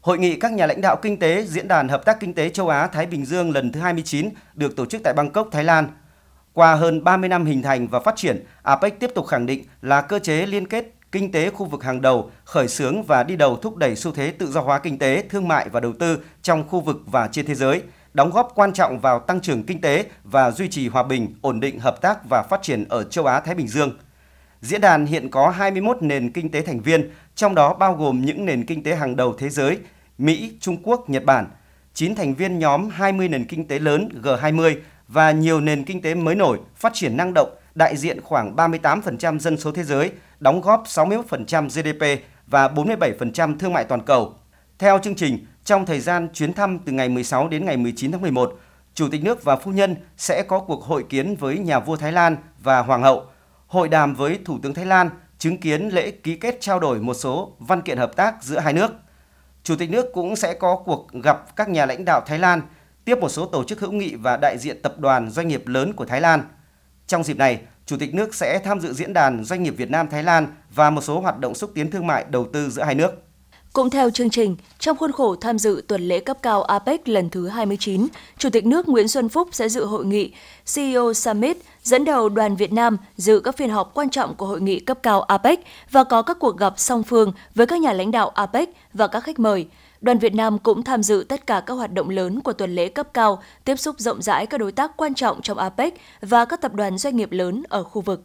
Hội 0.00 0.18
nghị 0.18 0.36
các 0.36 0.52
nhà 0.52 0.66
lãnh 0.66 0.80
đạo 0.80 0.96
kinh 1.02 1.18
tế 1.18 1.44
Diễn 1.44 1.68
đàn 1.68 1.88
Hợp 1.88 2.04
tác 2.04 2.20
Kinh 2.20 2.34
tế 2.34 2.50
Châu 2.50 2.68
Á-Thái 2.68 3.06
Bình 3.06 3.24
Dương 3.24 3.50
lần 3.50 3.72
thứ 3.72 3.80
29 3.80 4.28
được 4.54 4.76
tổ 4.76 4.86
chức 4.86 5.00
tại 5.04 5.14
Bangkok, 5.16 5.48
Thái 5.52 5.64
Lan. 5.64 5.88
Qua 6.52 6.74
hơn 6.74 7.04
30 7.04 7.28
năm 7.28 7.46
hình 7.46 7.62
thành 7.62 7.88
và 7.88 8.00
phát 8.00 8.16
triển, 8.16 8.44
APEC 8.62 9.00
tiếp 9.00 9.10
tục 9.14 9.26
khẳng 9.26 9.46
định 9.46 9.64
là 9.82 10.00
cơ 10.00 10.18
chế 10.18 10.46
liên 10.46 10.66
kết 10.66 10.92
kinh 11.12 11.32
tế 11.32 11.50
khu 11.50 11.66
vực 11.66 11.84
hàng 11.84 12.00
đầu, 12.00 12.30
khởi 12.44 12.68
xướng 12.68 13.02
và 13.02 13.22
đi 13.22 13.36
đầu 13.36 13.56
thúc 13.56 13.76
đẩy 13.76 13.96
xu 13.96 14.12
thế 14.12 14.30
tự 14.30 14.46
do 14.46 14.60
hóa 14.60 14.78
kinh 14.78 14.98
tế, 14.98 15.24
thương 15.30 15.48
mại 15.48 15.68
và 15.68 15.80
đầu 15.80 15.92
tư 15.92 16.18
trong 16.42 16.68
khu 16.68 16.80
vực 16.80 16.96
và 17.06 17.28
trên 17.32 17.46
thế 17.46 17.54
giới, 17.54 17.82
đóng 18.14 18.30
góp 18.30 18.52
quan 18.54 18.72
trọng 18.72 19.00
vào 19.00 19.20
tăng 19.20 19.40
trưởng 19.40 19.62
kinh 19.62 19.80
tế 19.80 20.04
và 20.24 20.50
duy 20.50 20.68
trì 20.68 20.88
hòa 20.88 21.02
bình, 21.02 21.34
ổn 21.40 21.60
định, 21.60 21.78
hợp 21.78 22.00
tác 22.00 22.28
và 22.28 22.42
phát 22.42 22.62
triển 22.62 22.84
ở 22.88 23.04
châu 23.04 23.26
Á-Thái 23.26 23.54
Bình 23.54 23.68
Dương. 23.68 23.98
Diễn 24.60 24.80
đàn 24.80 25.06
hiện 25.06 25.30
có 25.30 25.50
21 25.50 26.02
nền 26.02 26.32
kinh 26.32 26.50
tế 26.50 26.60
thành 26.60 26.80
viên, 26.80 27.10
trong 27.40 27.54
đó 27.54 27.74
bao 27.74 27.94
gồm 27.94 28.20
những 28.24 28.44
nền 28.44 28.64
kinh 28.64 28.82
tế 28.82 28.94
hàng 28.94 29.16
đầu 29.16 29.34
thế 29.38 29.48
giới, 29.48 29.78
Mỹ, 30.18 30.52
Trung 30.60 30.76
Quốc, 30.82 31.10
Nhật 31.10 31.24
Bản, 31.24 31.46
9 31.94 32.14
thành 32.14 32.34
viên 32.34 32.58
nhóm 32.58 32.88
20 32.88 33.28
nền 33.28 33.44
kinh 33.44 33.68
tế 33.68 33.78
lớn 33.78 34.08
G20 34.22 34.76
và 35.08 35.30
nhiều 35.30 35.60
nền 35.60 35.84
kinh 35.84 36.02
tế 36.02 36.14
mới 36.14 36.34
nổi, 36.34 36.58
phát 36.76 36.94
triển 36.94 37.16
năng 37.16 37.34
động, 37.34 37.50
đại 37.74 37.96
diện 37.96 38.20
khoảng 38.20 38.56
38% 38.56 39.38
dân 39.38 39.56
số 39.56 39.72
thế 39.72 39.84
giới, 39.84 40.10
đóng 40.40 40.60
góp 40.60 40.84
61% 40.86 41.68
GDP 41.68 42.22
và 42.46 42.68
47% 42.68 43.58
thương 43.58 43.72
mại 43.72 43.84
toàn 43.84 44.00
cầu. 44.00 44.34
Theo 44.78 44.98
chương 44.98 45.14
trình, 45.14 45.46
trong 45.64 45.86
thời 45.86 46.00
gian 46.00 46.28
chuyến 46.34 46.52
thăm 46.52 46.78
từ 46.78 46.92
ngày 46.92 47.08
16 47.08 47.48
đến 47.48 47.64
ngày 47.64 47.76
19 47.76 48.12
tháng 48.12 48.20
11, 48.20 48.58
Chủ 48.94 49.08
tịch 49.08 49.24
nước 49.24 49.44
và 49.44 49.56
phu 49.56 49.70
nhân 49.70 49.96
sẽ 50.16 50.42
có 50.48 50.58
cuộc 50.58 50.84
hội 50.84 51.04
kiến 51.08 51.36
với 51.36 51.58
nhà 51.58 51.80
vua 51.80 51.96
Thái 51.96 52.12
Lan 52.12 52.36
và 52.62 52.80
Hoàng 52.82 53.02
hậu, 53.02 53.24
hội 53.66 53.88
đàm 53.88 54.14
với 54.14 54.38
Thủ 54.44 54.58
tướng 54.62 54.74
Thái 54.74 54.86
Lan, 54.86 55.10
chứng 55.40 55.58
kiến 55.58 55.88
lễ 55.88 56.10
ký 56.10 56.36
kết 56.36 56.60
trao 56.60 56.80
đổi 56.80 57.00
một 57.00 57.14
số 57.14 57.52
văn 57.58 57.82
kiện 57.82 57.98
hợp 57.98 58.16
tác 58.16 58.34
giữa 58.42 58.58
hai 58.58 58.72
nước. 58.72 58.92
Chủ 59.64 59.76
tịch 59.76 59.90
nước 59.90 60.06
cũng 60.14 60.36
sẽ 60.36 60.54
có 60.54 60.76
cuộc 60.76 61.06
gặp 61.22 61.56
các 61.56 61.68
nhà 61.68 61.86
lãnh 61.86 62.04
đạo 62.04 62.20
Thái 62.26 62.38
Lan, 62.38 62.62
tiếp 63.04 63.18
một 63.18 63.28
số 63.28 63.46
tổ 63.46 63.64
chức 63.64 63.80
hữu 63.80 63.92
nghị 63.92 64.14
và 64.14 64.36
đại 64.36 64.58
diện 64.58 64.82
tập 64.82 64.98
đoàn 64.98 65.30
doanh 65.30 65.48
nghiệp 65.48 65.66
lớn 65.66 65.92
của 65.92 66.04
Thái 66.04 66.20
Lan. 66.20 66.42
Trong 67.06 67.24
dịp 67.24 67.36
này, 67.36 67.60
Chủ 67.86 67.96
tịch 67.96 68.14
nước 68.14 68.34
sẽ 68.34 68.60
tham 68.64 68.80
dự 68.80 68.92
diễn 68.92 69.12
đàn 69.12 69.44
doanh 69.44 69.62
nghiệp 69.62 69.74
Việt 69.76 69.90
Nam 69.90 70.08
Thái 70.08 70.22
Lan 70.22 70.46
và 70.74 70.90
một 70.90 71.00
số 71.00 71.20
hoạt 71.20 71.38
động 71.38 71.54
xúc 71.54 71.70
tiến 71.74 71.90
thương 71.90 72.06
mại 72.06 72.24
đầu 72.30 72.46
tư 72.52 72.70
giữa 72.70 72.82
hai 72.82 72.94
nước. 72.94 73.10
Cũng 73.72 73.90
theo 73.90 74.10
chương 74.10 74.30
trình, 74.30 74.56
trong 74.78 74.96
khuôn 74.96 75.12
khổ 75.12 75.36
tham 75.36 75.58
dự 75.58 75.82
tuần 75.88 76.08
lễ 76.08 76.20
cấp 76.20 76.38
cao 76.42 76.62
APEC 76.62 77.08
lần 77.08 77.30
thứ 77.30 77.48
29, 77.48 78.06
Chủ 78.38 78.50
tịch 78.50 78.66
nước 78.66 78.88
Nguyễn 78.88 79.08
Xuân 79.08 79.28
Phúc 79.28 79.48
sẽ 79.52 79.68
dự 79.68 79.84
hội 79.84 80.04
nghị 80.04 80.32
CEO 80.74 81.12
Summit, 81.14 81.56
dẫn 81.90 82.04
đầu 82.04 82.28
đoàn 82.28 82.56
Việt 82.56 82.72
Nam 82.72 82.96
dự 83.16 83.40
các 83.40 83.56
phiên 83.56 83.70
họp 83.70 83.94
quan 83.94 84.10
trọng 84.10 84.34
của 84.34 84.46
hội 84.46 84.60
nghị 84.60 84.80
cấp 84.80 84.98
cao 85.02 85.22
APEC 85.22 85.60
và 85.90 86.04
có 86.04 86.22
các 86.22 86.36
cuộc 86.40 86.58
gặp 86.58 86.74
song 86.76 87.02
phương 87.02 87.32
với 87.54 87.66
các 87.66 87.80
nhà 87.80 87.92
lãnh 87.92 88.10
đạo 88.10 88.28
APEC 88.28 88.68
và 88.94 89.06
các 89.06 89.20
khách 89.24 89.38
mời. 89.38 89.68
Đoàn 90.00 90.18
Việt 90.18 90.34
Nam 90.34 90.58
cũng 90.58 90.82
tham 90.82 91.02
dự 91.02 91.26
tất 91.28 91.46
cả 91.46 91.62
các 91.66 91.74
hoạt 91.74 91.92
động 91.92 92.10
lớn 92.10 92.40
của 92.40 92.52
tuần 92.52 92.74
lễ 92.74 92.88
cấp 92.88 93.08
cao, 93.14 93.42
tiếp 93.64 93.76
xúc 93.76 93.96
rộng 93.98 94.22
rãi 94.22 94.46
các 94.46 94.58
đối 94.58 94.72
tác 94.72 94.96
quan 94.96 95.14
trọng 95.14 95.42
trong 95.42 95.58
APEC 95.58 95.94
và 96.20 96.44
các 96.44 96.60
tập 96.60 96.74
đoàn 96.74 96.98
doanh 96.98 97.16
nghiệp 97.16 97.32
lớn 97.32 97.62
ở 97.68 97.82
khu 97.82 98.02
vực. 98.02 98.22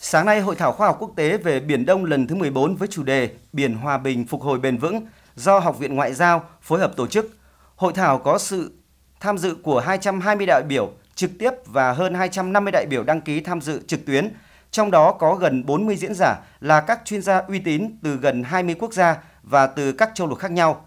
Sáng 0.00 0.26
nay, 0.26 0.40
Hội 0.40 0.54
thảo 0.56 0.72
khoa 0.72 0.86
học 0.86 0.96
quốc 1.00 1.12
tế 1.16 1.36
về 1.36 1.60
Biển 1.60 1.86
Đông 1.86 2.04
lần 2.04 2.26
thứ 2.26 2.34
14 2.34 2.76
với 2.76 2.88
chủ 2.88 3.02
đề 3.02 3.30
Biển 3.52 3.74
Hòa 3.74 3.98
bình 3.98 4.26
phục 4.26 4.42
hồi 4.42 4.58
bền 4.58 4.78
vững 4.78 5.06
do 5.36 5.58
Học 5.58 5.78
viện 5.78 5.94
Ngoại 5.94 6.14
giao 6.14 6.44
phối 6.62 6.78
hợp 6.78 6.96
tổ 6.96 7.06
chức. 7.06 7.30
Hội 7.76 7.92
thảo 7.92 8.18
có 8.18 8.38
sự 8.38 8.72
tham 9.20 9.38
dự 9.38 9.56
của 9.62 9.80
220 9.80 10.46
đại 10.46 10.62
biểu 10.68 10.90
trực 11.14 11.30
tiếp 11.38 11.50
và 11.66 11.92
hơn 11.92 12.14
250 12.14 12.72
đại 12.72 12.86
biểu 12.90 13.04
đăng 13.04 13.20
ký 13.20 13.40
tham 13.40 13.60
dự 13.60 13.82
trực 13.86 14.06
tuyến, 14.06 14.28
trong 14.70 14.90
đó 14.90 15.12
có 15.12 15.34
gần 15.34 15.66
40 15.66 15.96
diễn 15.96 16.14
giả 16.14 16.36
là 16.60 16.80
các 16.80 17.00
chuyên 17.04 17.22
gia 17.22 17.38
uy 17.38 17.58
tín 17.58 17.98
từ 18.02 18.16
gần 18.16 18.42
20 18.42 18.74
quốc 18.78 18.92
gia 18.92 19.16
và 19.42 19.66
từ 19.66 19.92
các 19.92 20.10
châu 20.14 20.26
lục 20.26 20.38
khác 20.38 20.50
nhau. 20.50 20.84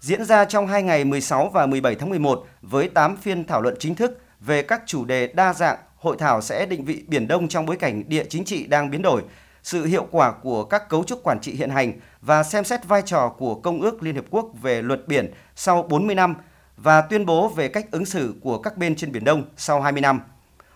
Diễn 0.00 0.24
ra 0.24 0.44
trong 0.44 0.66
hai 0.66 0.82
ngày 0.82 1.04
16 1.04 1.50
và 1.52 1.66
17 1.66 1.94
tháng 1.94 2.10
11 2.10 2.46
với 2.62 2.88
8 2.88 3.16
phiên 3.16 3.44
thảo 3.44 3.62
luận 3.62 3.74
chính 3.78 3.94
thức 3.94 4.20
về 4.40 4.62
các 4.62 4.82
chủ 4.86 5.04
đề 5.04 5.26
đa 5.26 5.54
dạng 5.54 5.78
hội 5.96 6.16
thảo 6.18 6.40
sẽ 6.40 6.66
định 6.66 6.84
vị 6.84 7.04
Biển 7.08 7.28
Đông 7.28 7.48
trong 7.48 7.66
bối 7.66 7.76
cảnh 7.76 8.08
địa 8.08 8.24
chính 8.28 8.44
trị 8.44 8.66
đang 8.66 8.90
biến 8.90 9.02
đổi, 9.02 9.22
sự 9.62 9.84
hiệu 9.84 10.06
quả 10.10 10.32
của 10.32 10.64
các 10.64 10.88
cấu 10.88 11.04
trúc 11.04 11.22
quản 11.22 11.40
trị 11.40 11.54
hiện 11.54 11.70
hành 11.70 11.92
và 12.20 12.42
xem 12.42 12.64
xét 12.64 12.84
vai 12.84 13.02
trò 13.02 13.28
của 13.38 13.54
Công 13.54 13.80
ước 13.80 14.02
Liên 14.02 14.14
Hợp 14.14 14.24
Quốc 14.30 14.46
về 14.62 14.82
luật 14.82 15.08
biển 15.08 15.32
sau 15.56 15.82
40 15.82 16.14
năm 16.14 16.34
và 16.76 17.00
tuyên 17.00 17.26
bố 17.26 17.48
về 17.48 17.68
cách 17.68 17.90
ứng 17.90 18.06
xử 18.06 18.34
của 18.40 18.58
các 18.58 18.76
bên 18.76 18.96
trên 18.96 19.12
Biển 19.12 19.24
Đông 19.24 19.44
sau 19.56 19.80
20 19.80 20.00
năm. 20.00 20.20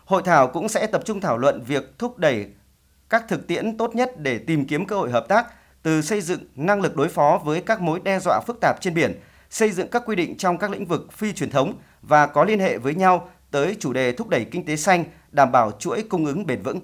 Hội 0.04 0.22
thảo 0.24 0.48
cũng 0.48 0.68
sẽ 0.68 0.86
tập 0.86 1.02
trung 1.04 1.20
thảo 1.20 1.38
luận 1.38 1.62
việc 1.66 1.98
thúc 1.98 2.18
đẩy 2.18 2.46
các 3.08 3.24
thực 3.28 3.46
tiễn 3.46 3.76
tốt 3.76 3.94
nhất 3.94 4.18
để 4.18 4.38
tìm 4.38 4.66
kiếm 4.66 4.86
cơ 4.86 4.96
hội 4.96 5.10
hợp 5.10 5.28
tác 5.28 5.46
từ 5.82 6.02
xây 6.02 6.20
dựng 6.20 6.40
năng 6.56 6.80
lực 6.80 6.96
đối 6.96 7.08
phó 7.08 7.40
với 7.44 7.60
các 7.60 7.80
mối 7.80 8.00
đe 8.04 8.20
dọa 8.20 8.40
phức 8.46 8.58
tạp 8.60 8.80
trên 8.80 8.94
biển, 8.94 9.20
xây 9.50 9.70
dựng 9.70 9.88
các 9.88 10.02
quy 10.06 10.16
định 10.16 10.36
trong 10.36 10.58
các 10.58 10.70
lĩnh 10.70 10.86
vực 10.86 11.12
phi 11.12 11.32
truyền 11.32 11.50
thống 11.50 11.74
và 12.02 12.26
có 12.26 12.44
liên 12.44 12.58
hệ 12.58 12.78
với 12.78 12.94
nhau 12.94 13.30
tới 13.50 13.76
chủ 13.80 13.92
đề 13.92 14.12
thúc 14.12 14.28
đẩy 14.28 14.44
kinh 14.44 14.64
tế 14.64 14.76
xanh, 14.76 15.04
đảm 15.32 15.52
bảo 15.52 15.70
chuỗi 15.78 16.02
cung 16.02 16.26
ứng 16.26 16.46
bền 16.46 16.62
vững. 16.62 16.80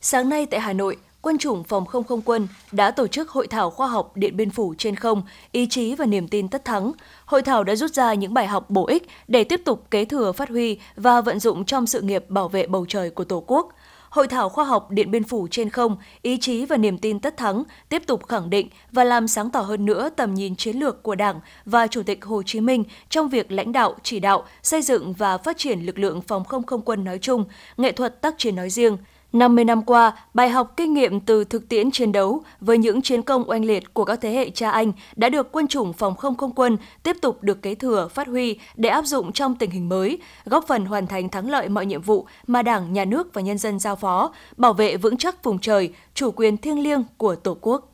Sáng 0.00 0.28
nay 0.28 0.46
tại 0.46 0.60
Hà 0.60 0.72
Nội, 0.72 0.96
Quân 1.24 1.38
chủng 1.38 1.64
Phòng 1.64 1.86
không 1.86 2.04
không 2.04 2.22
quân 2.22 2.48
đã 2.72 2.90
tổ 2.90 3.06
chức 3.06 3.30
hội 3.30 3.46
thảo 3.46 3.70
khoa 3.70 3.88
học 3.88 4.16
Điện 4.16 4.36
Biên 4.36 4.50
Phủ 4.50 4.74
trên 4.78 4.96
không, 4.96 5.22
ý 5.52 5.66
chí 5.66 5.94
và 5.94 6.06
niềm 6.06 6.28
tin 6.28 6.48
tất 6.48 6.64
thắng. 6.64 6.92
Hội 7.24 7.42
thảo 7.42 7.64
đã 7.64 7.74
rút 7.76 7.90
ra 7.90 8.14
những 8.14 8.34
bài 8.34 8.46
học 8.46 8.70
bổ 8.70 8.86
ích 8.86 9.08
để 9.28 9.44
tiếp 9.44 9.60
tục 9.64 9.90
kế 9.90 10.04
thừa, 10.04 10.32
phát 10.32 10.48
huy 10.48 10.78
và 10.96 11.20
vận 11.20 11.40
dụng 11.40 11.64
trong 11.64 11.86
sự 11.86 12.00
nghiệp 12.00 12.24
bảo 12.30 12.48
vệ 12.48 12.66
bầu 12.66 12.86
trời 12.88 13.10
của 13.10 13.24
Tổ 13.24 13.44
quốc. 13.46 13.68
Hội 14.10 14.28
thảo 14.28 14.48
khoa 14.48 14.64
học 14.64 14.90
Điện 14.90 15.10
Biên 15.10 15.24
Phủ 15.24 15.48
trên 15.50 15.70
không, 15.70 15.96
ý 16.22 16.36
chí 16.40 16.64
và 16.64 16.76
niềm 16.76 16.98
tin 16.98 17.20
tất 17.20 17.36
thắng 17.36 17.64
tiếp 17.88 18.02
tục 18.06 18.26
khẳng 18.28 18.50
định 18.50 18.68
và 18.92 19.04
làm 19.04 19.28
sáng 19.28 19.50
tỏ 19.50 19.60
hơn 19.60 19.84
nữa 19.84 20.08
tầm 20.16 20.34
nhìn 20.34 20.56
chiến 20.56 20.76
lược 20.76 21.02
của 21.02 21.14
Đảng 21.14 21.40
và 21.64 21.86
Chủ 21.86 22.02
tịch 22.02 22.24
Hồ 22.24 22.42
Chí 22.42 22.60
Minh 22.60 22.84
trong 23.08 23.28
việc 23.28 23.52
lãnh 23.52 23.72
đạo, 23.72 23.94
chỉ 24.02 24.20
đạo, 24.20 24.44
xây 24.62 24.82
dựng 24.82 25.12
và 25.12 25.38
phát 25.38 25.58
triển 25.58 25.80
lực 25.80 25.98
lượng 25.98 26.20
phòng 26.20 26.44
không 26.44 26.62
không 26.62 26.82
quân 26.82 27.04
nói 27.04 27.18
chung, 27.18 27.44
nghệ 27.76 27.92
thuật 27.92 28.22
tác 28.22 28.34
chiến 28.38 28.56
nói 28.56 28.70
riêng– 28.70 28.96
50 29.34 29.64
năm 29.64 29.82
qua, 29.82 30.12
bài 30.34 30.48
học 30.48 30.72
kinh 30.76 30.94
nghiệm 30.94 31.20
từ 31.20 31.44
thực 31.44 31.68
tiễn 31.68 31.90
chiến 31.90 32.12
đấu 32.12 32.42
với 32.60 32.78
những 32.78 33.02
chiến 33.02 33.22
công 33.22 33.50
oanh 33.50 33.64
liệt 33.64 33.94
của 33.94 34.04
các 34.04 34.18
thế 34.20 34.32
hệ 34.32 34.50
cha 34.50 34.70
anh 34.70 34.92
đã 35.16 35.28
được 35.28 35.52
quân 35.52 35.66
chủng 35.66 35.92
phòng 35.92 36.16
không 36.16 36.36
không 36.36 36.52
quân 36.52 36.76
tiếp 37.02 37.16
tục 37.22 37.42
được 37.42 37.62
kế 37.62 37.74
thừa, 37.74 38.08
phát 38.14 38.26
huy 38.26 38.58
để 38.76 38.88
áp 38.88 39.04
dụng 39.04 39.32
trong 39.32 39.54
tình 39.54 39.70
hình 39.70 39.88
mới, 39.88 40.18
góp 40.44 40.66
phần 40.68 40.84
hoàn 40.84 41.06
thành 41.06 41.28
thắng 41.28 41.50
lợi 41.50 41.68
mọi 41.68 41.86
nhiệm 41.86 42.02
vụ 42.02 42.26
mà 42.46 42.62
Đảng, 42.62 42.92
Nhà 42.92 43.04
nước 43.04 43.34
và 43.34 43.42
nhân 43.42 43.58
dân 43.58 43.78
giao 43.78 43.96
phó, 43.96 44.32
bảo 44.56 44.72
vệ 44.72 44.96
vững 44.96 45.16
chắc 45.16 45.44
vùng 45.44 45.58
trời, 45.58 45.92
chủ 46.14 46.30
quyền 46.30 46.56
thiêng 46.56 46.82
liêng 46.82 47.04
của 47.16 47.34
Tổ 47.34 47.56
quốc. 47.60 47.90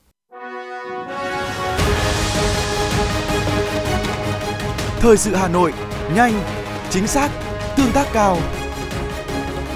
Thời 5.00 5.16
sự 5.16 5.34
Hà 5.34 5.48
Nội, 5.48 5.72
nhanh, 6.16 6.32
chính 6.90 7.06
xác, 7.06 7.30
tương 7.76 7.92
tác 7.94 8.06
cao. 8.12 8.38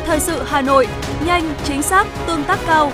Thời 0.06 0.20
sự 0.20 0.42
Hà 0.44 0.60
Nội, 0.60 0.86
nhanh, 1.26 1.54
chính 1.64 1.82
xác, 1.82 2.06
tương 2.26 2.44
tác 2.44 2.58
cao. 2.66 2.92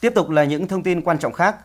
Tiếp 0.00 0.12
tục 0.14 0.30
là 0.30 0.44
những 0.44 0.68
thông 0.68 0.82
tin 0.82 1.00
quan 1.00 1.18
trọng 1.18 1.32
khác. 1.32 1.56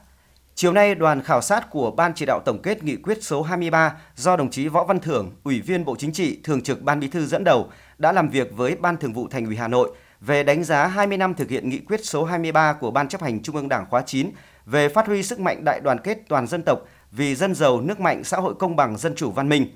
Chiều 0.55 0.73
nay, 0.73 0.95
đoàn 0.95 1.21
khảo 1.21 1.41
sát 1.41 1.69
của 1.69 1.91
Ban 1.91 2.13
chỉ 2.15 2.25
đạo 2.25 2.39
tổng 2.45 2.59
kết 2.63 2.83
nghị 2.83 2.95
quyết 2.95 3.23
số 3.23 3.41
23 3.41 3.93
do 4.15 4.35
đồng 4.35 4.49
chí 4.49 4.67
Võ 4.67 4.83
Văn 4.83 4.99
Thưởng, 4.99 5.31
Ủy 5.43 5.61
viên 5.61 5.85
Bộ 5.85 5.95
Chính 5.99 6.13
trị, 6.13 6.39
Thường 6.43 6.61
trực 6.61 6.81
Ban 6.81 6.99
Bí 6.99 7.07
thư 7.07 7.25
dẫn 7.25 7.43
đầu 7.43 7.69
đã 7.97 8.11
làm 8.11 8.29
việc 8.29 8.51
với 8.57 8.75
Ban 8.75 8.97
Thường 8.97 9.13
vụ 9.13 9.27
Thành 9.27 9.45
ủy 9.45 9.55
Hà 9.55 9.67
Nội 9.67 9.91
về 10.21 10.43
đánh 10.43 10.63
giá 10.63 10.87
20 10.87 11.17
năm 11.17 11.33
thực 11.33 11.49
hiện 11.49 11.69
nghị 11.69 11.79
quyết 11.79 12.05
số 12.05 12.23
23 12.23 12.73
của 12.73 12.91
Ban 12.91 13.07
chấp 13.07 13.21
hành 13.21 13.43
Trung 13.43 13.55
ương 13.55 13.69
Đảng 13.69 13.85
khóa 13.89 14.01
9 14.01 14.31
về 14.65 14.89
phát 14.89 15.07
huy 15.07 15.23
sức 15.23 15.39
mạnh 15.39 15.63
đại 15.63 15.79
đoàn 15.79 15.97
kết 16.03 16.17
toàn 16.27 16.47
dân 16.47 16.63
tộc 16.63 16.79
vì 17.11 17.35
dân 17.35 17.55
giàu, 17.55 17.81
nước 17.81 17.99
mạnh, 17.99 18.23
xã 18.23 18.37
hội 18.37 18.53
công 18.59 18.75
bằng, 18.75 18.97
dân 18.97 19.15
chủ 19.15 19.31
văn 19.31 19.49
minh. 19.49 19.67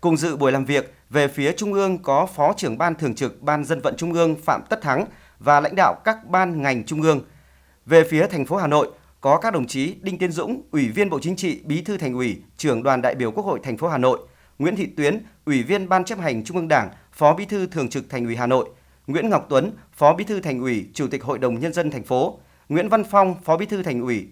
Cùng 0.00 0.16
dự 0.16 0.36
buổi 0.36 0.52
làm 0.52 0.64
việc, 0.64 0.94
về 1.10 1.28
phía 1.28 1.52
Trung 1.52 1.72
ương 1.72 1.98
có 1.98 2.26
Phó 2.26 2.52
trưởng 2.56 2.78
Ban 2.78 2.94
Thường 2.94 3.14
trực 3.14 3.42
Ban 3.42 3.64
Dân 3.64 3.80
vận 3.80 3.96
Trung 3.96 4.12
ương 4.12 4.36
Phạm 4.44 4.62
Tất 4.70 4.82
Thắng 4.82 5.04
và 5.38 5.60
lãnh 5.60 5.74
đạo 5.76 5.94
các 6.04 6.26
ban 6.26 6.62
ngành 6.62 6.84
Trung 6.84 7.02
ương. 7.02 7.20
Về 7.86 8.04
phía 8.10 8.26
thành 8.26 8.46
phố 8.46 8.56
Hà 8.56 8.66
Nội, 8.66 8.90
có 9.20 9.38
các 9.38 9.52
đồng 9.52 9.66
chí 9.66 9.94
Đinh 10.02 10.18
Tiến 10.18 10.32
Dũng, 10.32 10.62
Ủy 10.70 10.88
viên 10.88 11.10
Bộ 11.10 11.18
Chính 11.22 11.36
trị, 11.36 11.60
Bí 11.64 11.82
thư 11.82 11.96
Thành 11.96 12.14
ủy, 12.14 12.42
Trưởng 12.56 12.82
đoàn 12.82 13.02
đại 13.02 13.14
biểu 13.14 13.30
Quốc 13.30 13.46
hội 13.46 13.60
thành 13.62 13.76
phố 13.76 13.88
Hà 13.88 13.98
Nội, 13.98 14.18
Nguyễn 14.58 14.76
Thị 14.76 14.86
Tuyến, 14.96 15.24
Ủy 15.44 15.62
viên 15.62 15.88
Ban 15.88 16.04
chấp 16.04 16.18
hành 16.18 16.44
Trung 16.44 16.56
ương 16.56 16.68
Đảng, 16.68 16.90
Phó 17.12 17.34
Bí 17.34 17.44
thư 17.44 17.66
Thường 17.66 17.88
trực 17.88 18.10
Thành 18.10 18.24
ủy 18.24 18.36
Hà 18.36 18.46
Nội, 18.46 18.68
Nguyễn 19.06 19.30
Ngọc 19.30 19.46
Tuấn, 19.48 19.70
Phó 19.92 20.14
Bí 20.14 20.24
thư 20.24 20.40
Thành 20.40 20.60
ủy, 20.60 20.86
Chủ 20.94 21.06
tịch 21.08 21.24
Hội 21.24 21.38
đồng 21.38 21.60
nhân 21.60 21.72
dân 21.72 21.90
thành 21.90 22.04
phố, 22.04 22.38
Nguyễn 22.68 22.88
Văn 22.88 23.04
Phong, 23.04 23.34
Phó 23.44 23.56
Bí 23.56 23.66
thư 23.66 23.82
Thành 23.82 24.00
ủy, 24.00 24.26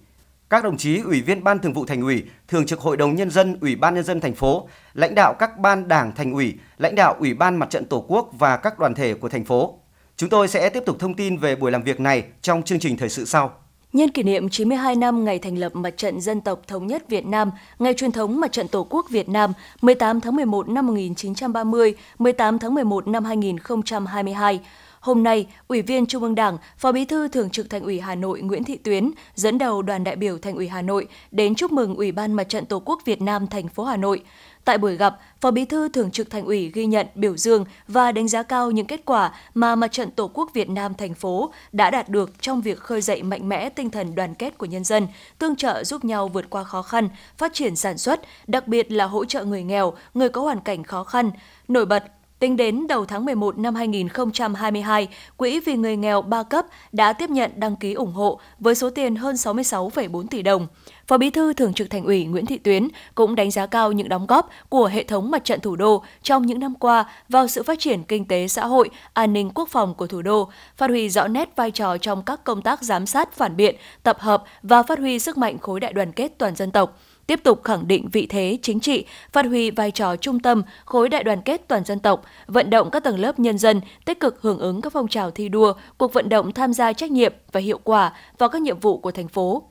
các 0.50 0.64
đồng 0.64 0.76
chí 0.76 0.98
ủy 0.98 1.20
viên 1.20 1.44
Ban 1.44 1.58
Thường 1.58 1.72
vụ 1.72 1.86
Thành 1.86 2.02
ủy, 2.02 2.24
Thường 2.48 2.66
trực 2.66 2.80
Hội 2.80 2.96
đồng 2.96 3.14
nhân 3.14 3.30
dân, 3.30 3.58
Ủy 3.60 3.76
ban 3.76 3.94
nhân 3.94 4.04
dân 4.04 4.20
thành 4.20 4.34
phố, 4.34 4.68
lãnh 4.94 5.14
đạo 5.14 5.34
các 5.38 5.58
ban 5.58 5.88
đảng 5.88 6.12
thành 6.14 6.32
ủy, 6.32 6.54
lãnh 6.78 6.94
đạo 6.94 7.16
Ủy 7.18 7.34
ban 7.34 7.56
Mặt 7.56 7.70
trận 7.70 7.84
Tổ 7.84 8.04
quốc 8.08 8.30
và 8.38 8.56
các 8.56 8.78
đoàn 8.78 8.94
thể 8.94 9.14
của 9.14 9.28
thành 9.28 9.44
phố. 9.44 9.78
Chúng 10.16 10.30
tôi 10.30 10.48
sẽ 10.48 10.68
tiếp 10.68 10.82
tục 10.86 10.96
thông 10.98 11.14
tin 11.14 11.36
về 11.36 11.56
buổi 11.56 11.70
làm 11.70 11.82
việc 11.82 12.00
này 12.00 12.24
trong 12.42 12.62
chương 12.62 12.78
trình 12.78 12.96
thời 12.96 13.08
sự 13.08 13.24
sau. 13.24 13.63
Nhân 13.94 14.10
kỷ 14.10 14.22
niệm 14.22 14.48
92 14.48 14.94
năm 14.94 15.24
ngày 15.24 15.38
thành 15.38 15.58
lập 15.58 15.76
Mặt 15.76 15.96
trận 15.96 16.20
Dân 16.20 16.40
tộc 16.40 16.62
Thống 16.66 16.86
nhất 16.86 17.08
Việt 17.08 17.26
Nam, 17.26 17.50
ngày 17.78 17.94
truyền 17.94 18.12
thống 18.12 18.40
Mặt 18.40 18.52
trận 18.52 18.68
Tổ 18.68 18.86
quốc 18.90 19.06
Việt 19.10 19.28
Nam 19.28 19.52
18 19.82 20.20
tháng 20.20 20.36
11 20.36 20.68
năm 20.68 20.86
1930, 20.86 21.94
18 22.18 22.58
tháng 22.58 22.74
11 22.74 23.06
năm 23.08 23.24
2022, 23.24 24.60
Hôm 25.00 25.22
nay, 25.22 25.46
Ủy 25.68 25.82
viên 25.82 26.06
Trung 26.06 26.22
ương 26.22 26.34
Đảng, 26.34 26.58
Phó 26.78 26.92
Bí 26.92 27.04
thư 27.04 27.28
Thường 27.28 27.50
trực 27.50 27.70
Thành 27.70 27.82
ủy 27.82 28.00
Hà 28.00 28.14
Nội 28.14 28.40
Nguyễn 28.40 28.64
Thị 28.64 28.76
Tuyến 28.76 29.10
dẫn 29.34 29.58
đầu 29.58 29.82
đoàn 29.82 30.04
đại 30.04 30.16
biểu 30.16 30.38
Thành 30.38 30.54
ủy 30.54 30.68
Hà 30.68 30.82
Nội 30.82 31.06
đến 31.30 31.54
chúc 31.54 31.72
mừng 31.72 31.94
Ủy 31.96 32.12
ban 32.12 32.32
Mặt 32.32 32.48
trận 32.48 32.66
Tổ 32.66 32.82
quốc 32.84 33.00
Việt 33.04 33.22
Nam 33.22 33.46
thành 33.46 33.68
phố 33.68 33.84
Hà 33.84 33.96
Nội. 33.96 34.22
Tại 34.64 34.78
buổi 34.78 34.96
gặp, 34.96 35.18
Phó 35.40 35.50
Bí 35.50 35.64
thư 35.64 35.88
Thường 35.88 36.10
trực 36.10 36.30
Thành 36.30 36.44
ủy 36.44 36.70
ghi 36.74 36.86
nhận, 36.86 37.06
biểu 37.14 37.36
dương 37.36 37.64
và 37.88 38.12
đánh 38.12 38.28
giá 38.28 38.42
cao 38.42 38.70
những 38.70 38.86
kết 38.86 39.00
quả 39.04 39.32
mà 39.54 39.74
Mặt 39.74 39.92
trận 39.92 40.10
Tổ 40.10 40.30
quốc 40.34 40.50
Việt 40.54 40.70
Nam 40.70 40.94
thành 40.94 41.14
phố 41.14 41.52
đã 41.72 41.90
đạt 41.90 42.08
được 42.08 42.30
trong 42.40 42.60
việc 42.60 42.78
khơi 42.78 43.00
dậy 43.00 43.22
mạnh 43.22 43.48
mẽ 43.48 43.68
tinh 43.68 43.90
thần 43.90 44.14
đoàn 44.14 44.34
kết 44.34 44.58
của 44.58 44.66
nhân 44.66 44.84
dân, 44.84 45.08
tương 45.38 45.56
trợ 45.56 45.84
giúp 45.84 46.04
nhau 46.04 46.28
vượt 46.28 46.50
qua 46.50 46.64
khó 46.64 46.82
khăn, 46.82 47.08
phát 47.38 47.54
triển 47.54 47.76
sản 47.76 47.98
xuất, 47.98 48.20
đặc 48.46 48.68
biệt 48.68 48.92
là 48.92 49.04
hỗ 49.04 49.24
trợ 49.24 49.44
người 49.44 49.62
nghèo, 49.62 49.94
người 50.14 50.28
có 50.28 50.40
hoàn 50.40 50.60
cảnh 50.60 50.84
khó 50.84 51.04
khăn. 51.04 51.30
Nổi 51.68 51.86
bật 51.86 52.04
Tính 52.38 52.56
đến 52.56 52.86
đầu 52.86 53.04
tháng 53.04 53.24
11 53.24 53.58
năm 53.58 53.74
2022, 53.74 55.08
Quỹ 55.36 55.60
vì 55.60 55.74
người 55.74 55.96
nghèo 55.96 56.22
ba 56.22 56.42
cấp 56.42 56.66
đã 56.92 57.12
tiếp 57.12 57.30
nhận 57.30 57.50
đăng 57.56 57.76
ký 57.76 57.92
ủng 57.92 58.12
hộ 58.12 58.40
với 58.58 58.74
số 58.74 58.90
tiền 58.90 59.16
hơn 59.16 59.34
66,4 59.34 60.26
tỷ 60.26 60.42
đồng. 60.42 60.66
Phó 61.06 61.18
Bí 61.18 61.30
thư 61.30 61.52
Thường 61.52 61.74
trực 61.74 61.90
Thành 61.90 62.04
ủy 62.04 62.24
Nguyễn 62.24 62.46
Thị 62.46 62.58
Tuyến 62.58 62.88
cũng 63.14 63.34
đánh 63.34 63.50
giá 63.50 63.66
cao 63.66 63.92
những 63.92 64.08
đóng 64.08 64.26
góp 64.26 64.50
của 64.68 64.86
hệ 64.86 65.04
thống 65.04 65.30
mặt 65.30 65.44
trận 65.44 65.60
thủ 65.60 65.76
đô 65.76 66.02
trong 66.22 66.46
những 66.46 66.60
năm 66.60 66.74
qua 66.74 67.04
vào 67.28 67.48
sự 67.48 67.62
phát 67.62 67.78
triển 67.78 68.02
kinh 68.02 68.24
tế 68.24 68.48
xã 68.48 68.66
hội, 68.66 68.90
an 69.12 69.32
ninh 69.32 69.50
quốc 69.54 69.68
phòng 69.68 69.94
của 69.94 70.06
thủ 70.06 70.22
đô, 70.22 70.50
phát 70.76 70.90
huy 70.90 71.08
rõ 71.08 71.28
nét 71.28 71.56
vai 71.56 71.70
trò 71.70 71.98
trong 71.98 72.22
các 72.22 72.44
công 72.44 72.62
tác 72.62 72.82
giám 72.82 73.06
sát, 73.06 73.32
phản 73.32 73.56
biện, 73.56 73.76
tập 74.02 74.20
hợp 74.20 74.44
và 74.62 74.82
phát 74.82 74.98
huy 74.98 75.18
sức 75.18 75.38
mạnh 75.38 75.58
khối 75.58 75.80
đại 75.80 75.92
đoàn 75.92 76.12
kết 76.12 76.38
toàn 76.38 76.56
dân 76.56 76.70
tộc 76.70 76.98
tiếp 77.26 77.40
tục 77.44 77.64
khẳng 77.64 77.88
định 77.88 78.08
vị 78.12 78.26
thế 78.26 78.58
chính 78.62 78.80
trị, 78.80 79.06
phát 79.32 79.46
huy 79.46 79.70
vai 79.70 79.90
trò 79.90 80.16
trung 80.16 80.40
tâm, 80.40 80.62
khối 80.84 81.08
đại 81.08 81.24
đoàn 81.24 81.42
kết 81.42 81.68
toàn 81.68 81.84
dân 81.84 81.98
tộc, 81.98 82.22
vận 82.46 82.70
động 82.70 82.90
các 82.90 83.04
tầng 83.04 83.18
lớp 83.18 83.38
nhân 83.38 83.58
dân 83.58 83.80
tích 84.04 84.20
cực 84.20 84.42
hưởng 84.42 84.58
ứng 84.58 84.80
các 84.80 84.92
phong 84.92 85.08
trào 85.08 85.30
thi 85.30 85.48
đua, 85.48 85.72
cuộc 85.98 86.12
vận 86.12 86.28
động 86.28 86.52
tham 86.52 86.72
gia 86.72 86.92
trách 86.92 87.10
nhiệm 87.10 87.32
và 87.52 87.60
hiệu 87.60 87.78
quả 87.84 88.12
vào 88.38 88.48
các 88.48 88.62
nhiệm 88.62 88.80
vụ 88.80 88.98
của 88.98 89.10
thành 89.10 89.28
phố, 89.28 89.62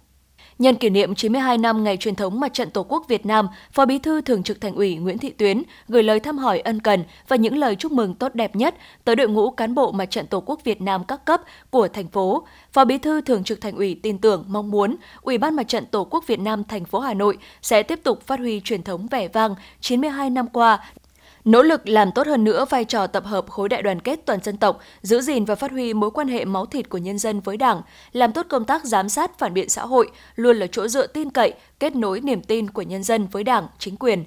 Nhân 0.60 0.76
kỷ 0.76 0.90
niệm 0.90 1.16
92 1.16 1.58
năm 1.58 1.84
ngày 1.84 1.98
truyền 1.98 2.16
thống 2.16 2.40
Mặt 2.40 2.54
trận 2.54 2.70
Tổ 2.70 2.84
quốc 2.84 3.06
Việt 3.08 3.26
Nam, 3.26 3.48
Phó 3.72 3.86
Bí 3.86 4.00
thư 4.00 4.22
Thường 4.22 4.44
trực 4.44 4.62
Thành 4.62 4.76
ủy 4.76 4.96
Nguyễn 4.96 5.18
Thị 5.18 5.30
Tuyến 5.30 5.64
gửi 5.88 6.04
lời 6.04 6.20
thăm 6.20 6.38
hỏi 6.38 6.60
ân 6.60 6.80
cần 6.80 7.04
và 7.28 7.36
những 7.36 7.58
lời 7.58 7.76
chúc 7.76 7.92
mừng 7.92 8.14
tốt 8.14 8.36
đẹp 8.36 8.56
nhất 8.56 8.76
tới 9.04 9.16
đội 9.16 9.28
ngũ 9.28 9.52
cán 9.52 9.76
bộ 9.76 9.92
Mặt 9.92 10.06
trận 10.06 10.28
Tổ 10.28 10.44
quốc 10.46 10.64
Việt 10.64 10.82
Nam 10.82 11.04
các 11.04 11.26
cấp 11.26 11.42
của 11.70 11.88
thành 11.88 12.08
phố. 12.08 12.44
Phó 12.74 12.86
Bí 12.86 12.98
thư 12.98 13.22
Thường 13.22 13.44
trực 13.44 13.62
Thành 13.62 13.76
ủy 13.76 14.00
tin 14.04 14.18
tưởng 14.18 14.46
mong 14.48 14.72
muốn 14.72 14.96
Ủy 15.22 15.38
ban 15.38 15.56
Mặt 15.56 15.68
trận 15.68 15.86
Tổ 15.86 16.08
quốc 16.10 16.28
Việt 16.28 16.40
Nam 16.40 16.64
thành 16.64 16.86
phố 16.86 17.00
Hà 17.00 17.14
Nội 17.14 17.38
sẽ 17.62 17.84
tiếp 17.84 18.00
tục 18.04 18.22
phát 18.28 18.40
huy 18.40 18.62
truyền 18.64 18.84
thống 18.84 19.08
vẻ 19.08 19.28
vang 19.28 19.56
92 19.80 20.30
năm 20.30 20.48
qua 20.48 20.80
nỗ 21.46 21.62
lực 21.62 21.90
làm 21.90 22.12
tốt 22.12 22.28
hơn 22.28 22.44
nữa 22.44 22.66
vai 22.70 22.86
trò 22.86 23.08
tập 23.08 23.26
hợp 23.26 23.50
khối 23.50 23.70
đại 23.70 23.82
đoàn 23.82 24.00
kết 24.00 24.20
toàn 24.26 24.40
dân 24.44 24.58
tộc, 24.58 24.80
giữ 25.02 25.22
gìn 25.22 25.46
và 25.46 25.56
phát 25.56 25.72
huy 25.72 25.94
mối 25.94 26.12
quan 26.12 26.28
hệ 26.28 26.46
máu 26.46 26.66
thịt 26.66 26.90
của 26.90 26.98
nhân 26.98 27.20
dân 27.20 27.40
với 27.40 27.58
Đảng, 27.58 27.82
làm 28.12 28.32
tốt 28.32 28.46
công 28.50 28.66
tác 28.66 28.86
giám 28.86 29.10
sát 29.10 29.40
phản 29.40 29.54
biện 29.54 29.70
xã 29.70 29.86
hội, 29.86 30.12
luôn 30.36 30.58
là 30.58 30.68
chỗ 30.72 30.88
dựa 30.88 31.08
tin 31.08 31.30
cậy, 31.30 31.54
kết 31.80 31.96
nối 31.96 32.22
niềm 32.22 32.42
tin 32.42 32.70
của 32.70 32.82
nhân 32.82 33.04
dân 33.04 33.28
với 33.28 33.44
Đảng, 33.44 33.68
chính 33.80 33.98
quyền. 33.98 34.24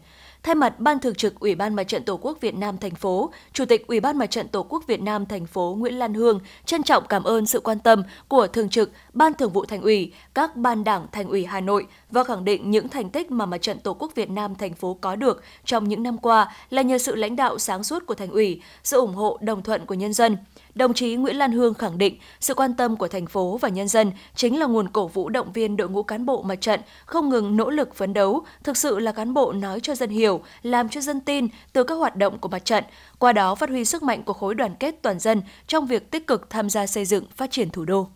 Thay 0.46 0.54
mặt 0.54 0.80
Ban 0.80 0.98
Thường 0.98 1.14
trực 1.14 1.40
Ủy 1.40 1.54
ban 1.54 1.74
Mặt 1.74 1.84
trận 1.84 2.02
Tổ 2.02 2.16
quốc 2.16 2.40
Việt 2.40 2.54
Nam 2.54 2.78
thành 2.78 2.94
phố, 2.94 3.30
Chủ 3.52 3.64
tịch 3.64 3.86
Ủy 3.86 4.00
ban 4.00 4.18
Mặt 4.18 4.26
trận 4.26 4.48
Tổ 4.48 4.62
quốc 4.62 4.86
Việt 4.86 5.00
Nam 5.00 5.26
thành 5.26 5.46
phố 5.46 5.76
Nguyễn 5.78 5.98
Lan 5.98 6.14
Hương 6.14 6.40
trân 6.64 6.82
trọng 6.82 7.06
cảm 7.08 7.24
ơn 7.24 7.46
sự 7.46 7.60
quan 7.60 7.78
tâm 7.78 8.02
của 8.28 8.46
Thường 8.46 8.68
trực 8.68 8.90
Ban 9.12 9.34
Thường 9.34 9.52
vụ 9.52 9.64
Thành 9.64 9.82
ủy, 9.82 10.12
các 10.34 10.56
ban 10.56 10.84
đảng 10.84 11.06
Thành 11.12 11.28
ủy 11.28 11.44
Hà 11.44 11.60
Nội 11.60 11.86
và 12.10 12.24
khẳng 12.24 12.44
định 12.44 12.70
những 12.70 12.88
thành 12.88 13.10
tích 13.10 13.30
mà 13.30 13.46
Mặt 13.46 13.58
trận 13.58 13.78
Tổ 13.78 13.94
quốc 13.94 14.14
Việt 14.14 14.30
Nam 14.30 14.54
thành 14.54 14.74
phố 14.74 14.98
có 15.00 15.16
được 15.16 15.42
trong 15.64 15.88
những 15.88 16.02
năm 16.02 16.18
qua 16.18 16.52
là 16.70 16.82
nhờ 16.82 16.98
sự 16.98 17.14
lãnh 17.14 17.36
đạo 17.36 17.58
sáng 17.58 17.84
suốt 17.84 18.06
của 18.06 18.14
Thành 18.14 18.30
ủy, 18.30 18.60
sự 18.84 19.00
ủng 19.00 19.14
hộ 19.14 19.38
đồng 19.40 19.62
thuận 19.62 19.86
của 19.86 19.94
nhân 19.94 20.12
dân 20.12 20.36
đồng 20.76 20.94
chí 20.94 21.14
Nguyễn 21.14 21.36
Lan 21.36 21.52
Hương 21.52 21.74
khẳng 21.74 21.98
định 21.98 22.18
sự 22.40 22.54
quan 22.54 22.74
tâm 22.74 22.96
của 22.96 23.08
thành 23.08 23.26
phố 23.26 23.58
và 23.58 23.68
nhân 23.68 23.88
dân 23.88 24.12
chính 24.34 24.58
là 24.58 24.66
nguồn 24.66 24.88
cổ 24.88 25.08
vũ 25.08 25.28
động 25.28 25.52
viên 25.52 25.76
đội 25.76 25.88
ngũ 25.88 26.02
cán 26.02 26.26
bộ 26.26 26.42
mặt 26.42 26.60
trận 26.60 26.80
không 27.06 27.28
ngừng 27.28 27.56
nỗ 27.56 27.70
lực 27.70 27.94
phấn 27.94 28.14
đấu, 28.14 28.44
thực 28.64 28.76
sự 28.76 28.98
là 28.98 29.12
cán 29.12 29.34
bộ 29.34 29.52
nói 29.52 29.80
cho 29.80 29.94
dân 29.94 30.10
hiểu, 30.10 30.40
làm 30.62 30.88
cho 30.88 31.00
dân 31.00 31.20
tin 31.20 31.48
từ 31.72 31.84
các 31.84 31.94
hoạt 31.94 32.16
động 32.16 32.38
của 32.38 32.48
mặt 32.48 32.64
trận, 32.64 32.84
qua 33.18 33.32
đó 33.32 33.54
phát 33.54 33.68
huy 33.68 33.84
sức 33.84 34.02
mạnh 34.02 34.22
của 34.22 34.32
khối 34.32 34.54
đoàn 34.54 34.74
kết 34.80 34.94
toàn 35.02 35.18
dân 35.18 35.42
trong 35.66 35.86
việc 35.86 36.10
tích 36.10 36.26
cực 36.26 36.50
tham 36.50 36.70
gia 36.70 36.86
xây 36.86 37.04
dựng 37.04 37.24
phát 37.36 37.50
triển 37.50 37.70
thủ 37.70 37.84
đô. 37.84 38.08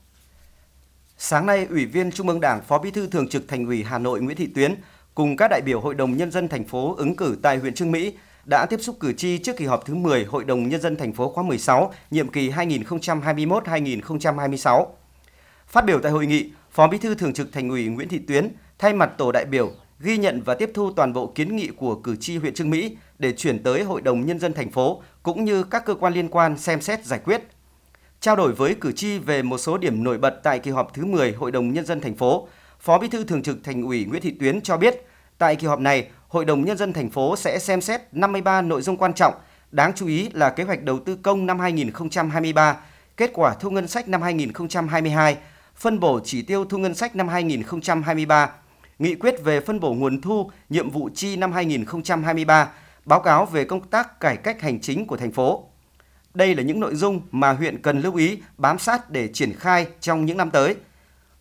Sáng 1.18 1.46
nay, 1.46 1.66
Ủy 1.70 1.86
viên 1.86 2.12
Trung 2.12 2.28
ương 2.28 2.40
Đảng, 2.40 2.62
Phó 2.62 2.78
Bí 2.78 2.90
thư 2.90 3.06
Thường 3.06 3.28
trực 3.28 3.48
Thành 3.48 3.66
ủy 3.66 3.82
Hà 3.82 3.98
Nội 3.98 4.20
Nguyễn 4.20 4.36
Thị 4.36 4.48
Tuyến 4.54 4.74
cùng 5.14 5.36
các 5.36 5.48
đại 5.48 5.60
biểu 5.60 5.80
Hội 5.80 5.94
đồng 5.94 6.16
Nhân 6.16 6.30
dân 6.30 6.48
thành 6.48 6.64
phố 6.64 6.94
ứng 6.94 7.16
cử 7.16 7.36
tại 7.42 7.58
huyện 7.58 7.74
Trương 7.74 7.92
Mỹ 7.92 8.12
đã 8.50 8.66
tiếp 8.66 8.80
xúc 8.80 8.96
cử 9.00 9.12
tri 9.12 9.38
trước 9.38 9.56
kỳ 9.56 9.64
họp 9.64 9.84
thứ 9.84 9.94
10 9.94 10.24
Hội 10.24 10.44
đồng 10.44 10.68
Nhân 10.68 10.80
dân 10.80 10.96
thành 10.96 11.12
phố 11.12 11.28
khóa 11.28 11.44
16, 11.44 11.92
nhiệm 12.10 12.28
kỳ 12.28 12.50
2021-2026. 12.50 14.86
Phát 15.66 15.84
biểu 15.84 16.00
tại 16.02 16.12
hội 16.12 16.26
nghị, 16.26 16.50
Phó 16.70 16.88
Bí 16.88 16.98
thư 16.98 17.14
Thường 17.14 17.32
trực 17.32 17.52
Thành 17.52 17.68
ủy 17.68 17.86
Nguyễn 17.86 18.08
Thị 18.08 18.18
Tuyến 18.18 18.48
thay 18.78 18.92
mặt 18.92 19.10
tổ 19.18 19.32
đại 19.32 19.44
biểu 19.44 19.70
ghi 20.00 20.18
nhận 20.18 20.42
và 20.42 20.54
tiếp 20.54 20.70
thu 20.74 20.90
toàn 20.90 21.12
bộ 21.12 21.32
kiến 21.34 21.56
nghị 21.56 21.68
của 21.76 21.94
cử 21.94 22.16
tri 22.16 22.36
huyện 22.36 22.54
Trương 22.54 22.70
Mỹ 22.70 22.96
để 23.18 23.32
chuyển 23.32 23.62
tới 23.62 23.82
Hội 23.82 24.00
đồng 24.00 24.26
Nhân 24.26 24.38
dân 24.38 24.52
thành 24.52 24.70
phố 24.70 25.02
cũng 25.22 25.44
như 25.44 25.62
các 25.62 25.84
cơ 25.86 25.94
quan 25.94 26.12
liên 26.12 26.28
quan 26.28 26.58
xem 26.58 26.80
xét 26.80 27.04
giải 27.04 27.20
quyết. 27.24 27.42
Trao 28.20 28.36
đổi 28.36 28.52
với 28.52 28.74
cử 28.74 28.92
tri 28.92 29.18
về 29.18 29.42
một 29.42 29.58
số 29.58 29.78
điểm 29.78 30.04
nổi 30.04 30.18
bật 30.18 30.40
tại 30.42 30.58
kỳ 30.58 30.70
họp 30.70 30.94
thứ 30.94 31.04
10 31.04 31.32
Hội 31.32 31.50
đồng 31.50 31.72
Nhân 31.72 31.86
dân 31.86 32.00
thành 32.00 32.16
phố, 32.16 32.48
Phó 32.80 32.98
Bí 32.98 33.08
thư 33.08 33.24
Thường 33.24 33.42
trực 33.42 33.64
Thành 33.64 33.82
ủy 33.82 34.04
Nguyễn 34.04 34.22
Thị 34.22 34.34
Tuyến 34.40 34.60
cho 34.60 34.76
biết, 34.76 35.06
tại 35.38 35.56
kỳ 35.56 35.66
họp 35.66 35.80
này, 35.80 36.08
Hội 36.30 36.44
đồng 36.44 36.64
Nhân 36.64 36.76
dân 36.76 36.92
thành 36.92 37.10
phố 37.10 37.36
sẽ 37.36 37.58
xem 37.58 37.80
xét 37.80 38.00
53 38.12 38.62
nội 38.62 38.82
dung 38.82 38.96
quan 38.96 39.14
trọng, 39.14 39.34
đáng 39.70 39.92
chú 39.96 40.06
ý 40.06 40.28
là 40.32 40.50
kế 40.50 40.64
hoạch 40.64 40.82
đầu 40.82 40.98
tư 40.98 41.16
công 41.22 41.46
năm 41.46 41.58
2023, 41.58 42.76
kết 43.16 43.30
quả 43.34 43.54
thu 43.60 43.70
ngân 43.70 43.88
sách 43.88 44.08
năm 44.08 44.22
2022, 44.22 45.36
phân 45.76 46.00
bổ 46.00 46.20
chỉ 46.24 46.42
tiêu 46.42 46.64
thu 46.64 46.78
ngân 46.78 46.94
sách 46.94 47.16
năm 47.16 47.28
2023, 47.28 48.50
nghị 48.98 49.14
quyết 49.14 49.34
về 49.44 49.60
phân 49.60 49.80
bổ 49.80 49.92
nguồn 49.92 50.20
thu, 50.20 50.50
nhiệm 50.68 50.90
vụ 50.90 51.10
chi 51.14 51.36
năm 51.36 51.52
2023, 51.52 52.68
báo 53.04 53.20
cáo 53.20 53.46
về 53.46 53.64
công 53.64 53.88
tác 53.88 54.20
cải 54.20 54.36
cách 54.36 54.60
hành 54.60 54.80
chính 54.80 55.06
của 55.06 55.16
thành 55.16 55.32
phố. 55.32 55.64
Đây 56.34 56.54
là 56.54 56.62
những 56.62 56.80
nội 56.80 56.94
dung 56.94 57.20
mà 57.30 57.52
huyện 57.52 57.82
cần 57.82 58.00
lưu 58.00 58.14
ý 58.14 58.38
bám 58.58 58.78
sát 58.78 59.10
để 59.10 59.28
triển 59.28 59.52
khai 59.52 59.86
trong 60.00 60.26
những 60.26 60.36
năm 60.36 60.50
tới– 60.50 60.74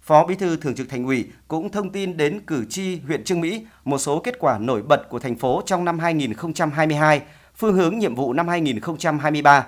Phó 0.10 0.26
Bí 0.26 0.36
thư 0.36 0.58
Thường 0.58 0.76
trực 0.76 0.90
Thành 0.90 1.06
ủy 1.06 1.26
cũng 1.48 1.70
thông 1.70 1.90
tin 1.90 2.18
đến 2.18 2.42
cử 2.48 2.66
tri 2.70 3.00
huyện 3.08 3.24
Trương 3.24 3.42
Mỹ 3.42 3.66
một 3.86 3.98
số 3.98 4.20
kết 4.20 4.40
quả 4.40 4.58
nổi 4.58 4.82
bật 4.82 5.10
của 5.10 5.20
thành 5.20 5.36
phố 5.36 5.62
trong 5.66 5.86
năm 5.86 6.00
2022, 6.00 7.22
phương 7.56 7.76
hướng 7.76 8.00
nhiệm 8.00 8.16
vụ 8.16 8.34
năm 8.34 8.48
2023. 8.48 9.66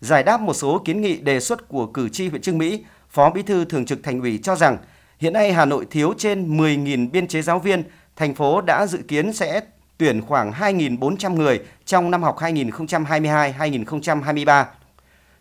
Giải 0.00 0.22
đáp 0.22 0.40
một 0.40 0.54
số 0.54 0.82
kiến 0.84 1.00
nghị 1.00 1.16
đề 1.16 1.40
xuất 1.40 1.68
của 1.68 1.86
cử 1.86 2.08
tri 2.08 2.28
huyện 2.28 2.42
Trương 2.42 2.58
Mỹ, 2.58 2.84
Phó 3.10 3.30
Bí 3.30 3.42
thư 3.42 3.64
Thường 3.64 3.86
trực 3.86 4.02
Thành 4.02 4.20
ủy 4.20 4.38
cho 4.42 4.56
rằng 4.56 4.78
hiện 5.18 5.32
nay 5.32 5.52
Hà 5.52 5.64
Nội 5.64 5.86
thiếu 5.90 6.14
trên 6.18 6.58
10.000 6.58 7.10
biên 7.10 7.28
chế 7.28 7.42
giáo 7.42 7.58
viên, 7.58 7.82
thành 8.16 8.34
phố 8.34 8.60
đã 8.60 8.86
dự 8.86 8.98
kiến 9.08 9.32
sẽ 9.32 9.60
tuyển 9.98 10.22
khoảng 10.22 10.52
2.400 10.52 11.34
người 11.34 11.60
trong 11.84 12.10
năm 12.10 12.22
học 12.22 12.38
2022-2023 12.38 14.64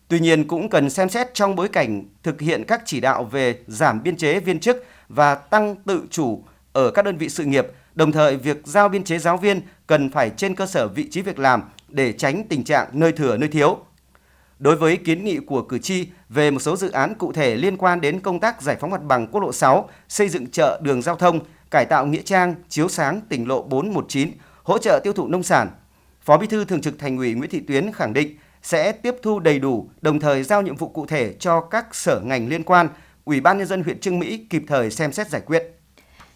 Tuy 0.10 0.20
nhiên 0.20 0.48
cũng 0.48 0.70
cần 0.70 0.90
xem 0.90 1.10
xét 1.10 1.34
trong 1.34 1.56
bối 1.56 1.68
cảnh 1.68 2.04
thực 2.24 2.42
hiện 2.42 2.64
các 2.68 2.82
chỉ 2.86 3.00
đạo 3.00 3.24
về 3.24 3.60
giảm 3.68 4.04
biên 4.04 4.18
chế 4.18 4.40
viên 4.40 4.60
chức 4.60 4.86
và 5.10 5.36
tăng 5.36 5.76
tự 5.76 6.04
chủ 6.10 6.44
ở 6.74 6.92
các 6.92 7.06
đơn 7.06 7.18
vị 7.18 7.30
sự 7.30 7.46
nghiệp, 7.46 7.68
đồng 7.96 8.12
thời 8.12 8.38
việc 8.38 8.62
giao 8.66 8.90
biên 8.90 9.04
chế 9.04 9.18
giáo 9.18 9.38
viên 9.38 9.62
cần 9.88 10.10
phải 10.12 10.30
trên 10.38 10.56
cơ 10.56 10.66
sở 10.66 10.88
vị 10.88 11.08
trí 11.12 11.22
việc 11.22 11.40
làm 11.40 11.64
để 11.88 12.14
tránh 12.14 12.44
tình 12.50 12.64
trạng 12.64 12.88
nơi 12.94 13.12
thừa 13.12 13.38
nơi 13.38 13.50
thiếu. 13.50 13.78
Đối 14.60 14.76
với 14.76 14.98
kiến 14.98 15.24
nghị 15.24 15.38
của 15.38 15.62
cử 15.62 15.80
tri 15.80 16.08
về 16.30 16.52
một 16.52 16.60
số 16.60 16.76
dự 16.76 16.92
án 16.92 17.16
cụ 17.16 17.32
thể 17.32 17.56
liên 17.56 17.78
quan 17.78 18.02
đến 18.02 18.20
công 18.20 18.40
tác 18.40 18.62
giải 18.62 18.78
phóng 18.80 18.92
mặt 18.92 19.04
bằng 19.04 19.28
quốc 19.28 19.42
lộ 19.42 19.52
6, 19.52 19.90
xây 20.10 20.30
dựng 20.30 20.48
chợ 20.48 20.80
đường 20.84 21.02
giao 21.02 21.16
thông, 21.16 21.40
cải 21.72 21.86
tạo 21.86 22.06
nghĩa 22.06 22.22
trang, 22.22 22.56
chiếu 22.70 22.90
sáng 22.90 23.22
tỉnh 23.30 23.48
lộ 23.48 23.62
419, 23.62 24.32
hỗ 24.64 24.78
trợ 24.78 25.00
tiêu 25.04 25.14
thụ 25.14 25.28
nông 25.28 25.44
sản, 25.44 25.70
Phó 26.22 26.38
Bí 26.38 26.48
thư 26.48 26.66
Thường 26.66 26.82
trực 26.82 27.00
Thành 27.00 27.18
ủy 27.18 27.34
Nguyễn 27.34 27.50
Thị 27.50 27.60
Tuyến 27.60 27.92
khẳng 27.94 28.14
định 28.14 28.38
sẽ 28.62 28.92
tiếp 28.92 29.16
thu 29.22 29.40
đầy 29.40 29.60
đủ, 29.60 29.90
đồng 30.02 30.20
thời 30.20 30.44
giao 30.44 30.62
nhiệm 30.62 30.76
vụ 30.76 30.88
cụ 30.88 31.06
thể 31.06 31.34
cho 31.40 31.62
các 31.62 31.96
sở 31.96 32.20
ngành 32.20 32.48
liên 32.48 32.64
quan, 32.64 32.90
Ủy 33.26 33.42
ban 33.42 33.58
nhân 33.58 33.68
dân 33.68 33.84
huyện 33.84 34.00
Trương 34.00 34.20
Mỹ 34.20 34.46
kịp 34.50 34.64
thời 34.68 34.92
xem 34.92 35.12
xét 35.12 35.30
giải 35.30 35.42
quyết. 35.46 35.79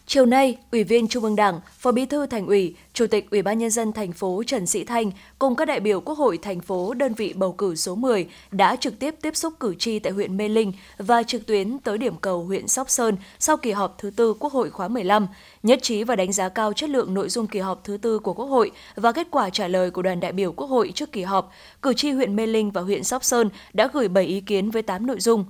Chiều 0.05 0.25
nay, 0.25 0.57
Ủy 0.71 0.83
viên 0.83 1.07
Trung 1.07 1.23
ương 1.23 1.35
Đảng, 1.35 1.59
Phó 1.77 1.91
Bí 1.91 2.05
thư 2.05 2.25
Thành 2.25 2.47
ủy, 2.47 2.75
Chủ 2.93 3.07
tịch 3.07 3.31
Ủy 3.31 3.41
ban 3.41 3.57
nhân 3.57 3.69
dân 3.69 3.93
thành 3.93 4.11
phố 4.11 4.43
Trần 4.47 4.65
Sĩ 4.65 4.83
Thanh 4.83 5.11
cùng 5.39 5.55
các 5.55 5.65
đại 5.65 5.79
biểu 5.79 6.01
Quốc 6.01 6.17
hội 6.17 6.37
thành 6.37 6.59
phố 6.61 6.93
đơn 6.93 7.13
vị 7.13 7.33
bầu 7.33 7.53
cử 7.53 7.75
số 7.75 7.95
10 7.95 8.27
đã 8.51 8.75
trực 8.75 8.99
tiếp 8.99 9.15
tiếp 9.21 9.35
xúc 9.35 9.53
cử 9.59 9.75
tri 9.79 9.99
tại 9.99 10.13
huyện 10.13 10.37
Mê 10.37 10.49
Linh 10.49 10.71
và 10.97 11.23
trực 11.23 11.45
tuyến 11.45 11.79
tới 11.79 11.97
điểm 11.97 12.15
cầu 12.15 12.43
huyện 12.43 12.67
Sóc 12.67 12.89
Sơn 12.89 13.17
sau 13.39 13.57
kỳ 13.57 13.71
họp 13.71 13.95
thứ 13.97 14.09
tư 14.09 14.33
Quốc 14.39 14.53
hội 14.53 14.69
khóa 14.69 14.87
15, 14.87 15.27
nhất 15.63 15.79
trí 15.81 16.03
và 16.03 16.15
đánh 16.15 16.31
giá 16.31 16.49
cao 16.49 16.73
chất 16.73 16.89
lượng 16.89 17.13
nội 17.13 17.29
dung 17.29 17.47
kỳ 17.47 17.59
họp 17.59 17.83
thứ 17.83 17.97
tư 17.97 18.19
của 18.19 18.33
Quốc 18.33 18.45
hội 18.45 18.71
và 18.95 19.11
kết 19.11 19.27
quả 19.31 19.49
trả 19.49 19.67
lời 19.67 19.91
của 19.91 20.01
đoàn 20.01 20.19
đại 20.19 20.31
biểu 20.31 20.51
Quốc 20.51 20.67
hội 20.67 20.91
trước 20.95 21.11
kỳ 21.11 21.21
họp. 21.21 21.51
Cử 21.81 21.93
tri 21.93 22.11
huyện 22.11 22.35
Mê 22.35 22.47
Linh 22.47 22.71
và 22.71 22.81
huyện 22.81 23.03
Sóc 23.03 23.23
Sơn 23.23 23.49
đã 23.73 23.89
gửi 23.93 24.07
7 24.07 24.25
ý 24.25 24.41
kiến 24.41 24.71
với 24.71 24.81
8 24.81 25.07
nội 25.07 25.19
dung. 25.19 25.45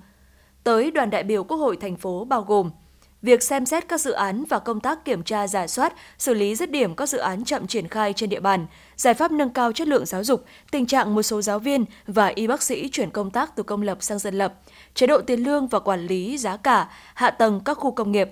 Tới 0.63 0.91
đoàn 0.91 1.09
đại 1.09 1.23
biểu 1.23 1.43
Quốc 1.43 1.57
hội 1.57 1.77
thành 1.77 1.95
phố 1.95 2.25
bao 2.25 2.41
gồm 2.41 2.69
việc 3.23 3.43
xem 3.43 3.65
xét 3.65 3.87
các 3.87 4.01
dự 4.01 4.11
án 4.11 4.43
và 4.49 4.59
công 4.59 4.79
tác 4.79 5.05
kiểm 5.05 5.23
tra 5.23 5.47
giả 5.47 5.67
soát, 5.67 5.93
xử 6.17 6.33
lý 6.33 6.55
dứt 6.55 6.71
điểm 6.71 6.95
các 6.95 7.09
dự 7.09 7.17
án 7.17 7.43
chậm 7.43 7.67
triển 7.67 7.87
khai 7.87 8.13
trên 8.13 8.29
địa 8.29 8.39
bàn, 8.39 8.65
giải 8.95 9.13
pháp 9.13 9.31
nâng 9.31 9.49
cao 9.49 9.71
chất 9.71 9.87
lượng 9.87 10.05
giáo 10.05 10.23
dục, 10.23 10.45
tình 10.71 10.85
trạng 10.85 11.15
một 11.15 11.23
số 11.23 11.41
giáo 11.41 11.59
viên 11.59 11.85
và 12.07 12.27
y 12.27 12.47
bác 12.47 12.63
sĩ 12.63 12.89
chuyển 12.89 13.09
công 13.09 13.31
tác 13.31 13.55
từ 13.55 13.63
công 13.63 13.81
lập 13.81 13.97
sang 14.01 14.19
dân 14.19 14.35
lập, 14.35 14.53
chế 14.93 15.07
độ 15.07 15.21
tiền 15.21 15.43
lương 15.43 15.67
và 15.67 15.79
quản 15.79 16.07
lý 16.07 16.37
giá 16.37 16.57
cả, 16.57 16.89
hạ 17.13 17.31
tầng 17.31 17.61
các 17.65 17.73
khu 17.77 17.91
công 17.91 18.11
nghiệp, 18.11 18.29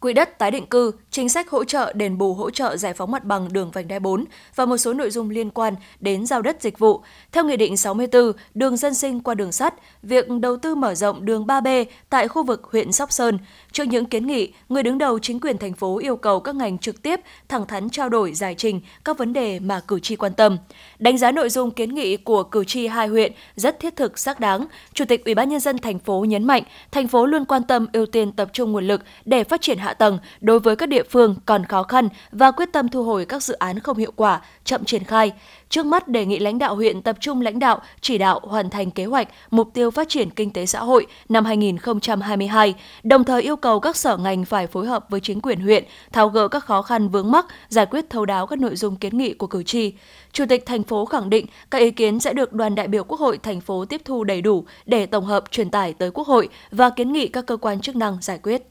quỹ 0.00 0.12
đất 0.12 0.38
tái 0.38 0.50
định 0.50 0.66
cư, 0.66 0.92
chính 1.10 1.28
sách 1.28 1.50
hỗ 1.50 1.64
trợ 1.64 1.92
đền 1.92 2.18
bù 2.18 2.34
hỗ 2.34 2.50
trợ 2.50 2.76
giải 2.76 2.94
phóng 2.94 3.10
mặt 3.10 3.24
bằng 3.24 3.52
đường 3.52 3.70
vành 3.70 3.88
đai 3.88 4.00
4 4.00 4.24
và 4.54 4.66
một 4.66 4.76
số 4.76 4.92
nội 4.92 5.10
dung 5.10 5.30
liên 5.30 5.50
quan 5.50 5.74
đến 6.00 6.26
giao 6.26 6.42
đất 6.42 6.62
dịch 6.62 6.78
vụ. 6.78 7.00
Theo 7.32 7.44
Nghị 7.44 7.56
định 7.56 7.76
64, 7.76 8.32
đường 8.54 8.76
dân 8.76 8.94
sinh 8.94 9.20
qua 9.20 9.34
đường 9.34 9.52
sắt, 9.52 9.74
việc 10.02 10.28
đầu 10.40 10.56
tư 10.56 10.74
mở 10.74 10.94
rộng 10.94 11.24
đường 11.24 11.46
3B 11.46 11.84
tại 12.10 12.28
khu 12.28 12.42
vực 12.42 12.68
huyện 12.72 12.92
Sóc 12.92 13.12
Sơn. 13.12 13.38
Trước 13.76 13.84
những 13.84 14.06
kiến 14.06 14.26
nghị, 14.26 14.52
người 14.68 14.82
đứng 14.82 14.98
đầu 14.98 15.18
chính 15.18 15.40
quyền 15.40 15.58
thành 15.58 15.72
phố 15.72 15.98
yêu 15.98 16.16
cầu 16.16 16.40
các 16.40 16.54
ngành 16.54 16.78
trực 16.78 17.02
tiếp 17.02 17.20
thẳng 17.48 17.66
thắn 17.66 17.90
trao 17.90 18.08
đổi 18.08 18.32
giải 18.32 18.54
trình 18.54 18.80
các 19.04 19.18
vấn 19.18 19.32
đề 19.32 19.58
mà 19.58 19.80
cử 19.88 20.00
tri 20.00 20.16
quan 20.16 20.32
tâm. 20.32 20.58
Đánh 20.98 21.18
giá 21.18 21.32
nội 21.32 21.50
dung 21.50 21.70
kiến 21.70 21.94
nghị 21.94 22.16
của 22.16 22.42
cử 22.42 22.64
tri 22.64 22.86
hai 22.86 23.08
huyện 23.08 23.32
rất 23.56 23.80
thiết 23.80 23.96
thực 23.96 24.18
xác 24.18 24.40
đáng, 24.40 24.66
Chủ 24.92 25.04
tịch 25.04 25.24
Ủy 25.24 25.34
ban 25.34 25.48
nhân 25.48 25.60
dân 25.60 25.78
thành 25.78 25.98
phố 25.98 26.24
nhấn 26.24 26.44
mạnh, 26.44 26.62
thành 26.90 27.08
phố 27.08 27.26
luôn 27.26 27.44
quan 27.44 27.62
tâm 27.62 27.86
ưu 27.92 28.06
tiên 28.06 28.32
tập 28.32 28.48
trung 28.52 28.72
nguồn 28.72 28.86
lực 28.86 29.02
để 29.24 29.44
phát 29.44 29.60
triển 29.60 29.78
hạ 29.78 29.94
tầng 29.94 30.18
đối 30.40 30.60
với 30.60 30.76
các 30.76 30.88
địa 30.88 31.02
phương 31.02 31.36
còn 31.46 31.64
khó 31.64 31.82
khăn 31.82 32.08
và 32.32 32.50
quyết 32.50 32.72
tâm 32.72 32.88
thu 32.88 33.04
hồi 33.04 33.24
các 33.24 33.42
dự 33.42 33.54
án 33.54 33.80
không 33.80 33.96
hiệu 33.96 34.12
quả, 34.16 34.40
chậm 34.64 34.84
triển 34.84 35.04
khai. 35.04 35.32
Trước 35.68 35.86
mắt 35.86 36.08
đề 36.08 36.26
nghị 36.26 36.38
lãnh 36.38 36.58
đạo 36.58 36.74
huyện 36.74 37.02
tập 37.02 37.16
trung 37.20 37.40
lãnh 37.40 37.58
đạo, 37.58 37.80
chỉ 38.00 38.18
đạo 38.18 38.40
hoàn 38.42 38.70
thành 38.70 38.90
kế 38.90 39.04
hoạch, 39.04 39.28
mục 39.50 39.70
tiêu 39.74 39.90
phát 39.90 40.08
triển 40.08 40.30
kinh 40.30 40.50
tế 40.50 40.66
xã 40.66 40.80
hội 40.80 41.06
năm 41.28 41.44
2022, 41.44 42.74
đồng 43.02 43.24
thời 43.24 43.42
yêu 43.42 43.56
cầu 43.56 43.80
các 43.80 43.96
sở 43.96 44.16
ngành 44.16 44.44
phải 44.44 44.66
phối 44.66 44.86
hợp 44.86 45.06
với 45.08 45.20
chính 45.20 45.40
quyền 45.40 45.60
huyện, 45.60 45.84
tháo 46.12 46.28
gỡ 46.28 46.48
các 46.48 46.64
khó 46.64 46.82
khăn 46.82 47.08
vướng 47.08 47.30
mắc, 47.30 47.46
giải 47.68 47.86
quyết 47.86 48.10
thấu 48.10 48.26
đáo 48.26 48.46
các 48.46 48.58
nội 48.58 48.76
dung 48.76 48.96
kiến 48.96 49.18
nghị 49.18 49.34
của 49.34 49.46
cử 49.46 49.62
tri. 49.62 49.92
Chủ 50.32 50.44
tịch 50.48 50.66
thành 50.66 50.82
phố 50.82 51.04
khẳng 51.04 51.30
định 51.30 51.46
các 51.70 51.78
ý 51.78 51.90
kiến 51.90 52.20
sẽ 52.20 52.32
được 52.32 52.52
đoàn 52.52 52.74
đại 52.74 52.88
biểu 52.88 53.04
Quốc 53.04 53.20
hội 53.20 53.38
thành 53.38 53.60
phố 53.60 53.84
tiếp 53.84 54.00
thu 54.04 54.24
đầy 54.24 54.42
đủ 54.42 54.64
để 54.86 55.06
tổng 55.06 55.24
hợp 55.24 55.44
truyền 55.50 55.70
tải 55.70 55.94
tới 55.94 56.10
Quốc 56.10 56.26
hội 56.26 56.48
và 56.70 56.90
kiến 56.90 57.12
nghị 57.12 57.28
các 57.28 57.46
cơ 57.46 57.56
quan 57.56 57.80
chức 57.80 57.96
năng 57.96 58.18
giải 58.20 58.38
quyết. 58.42 58.62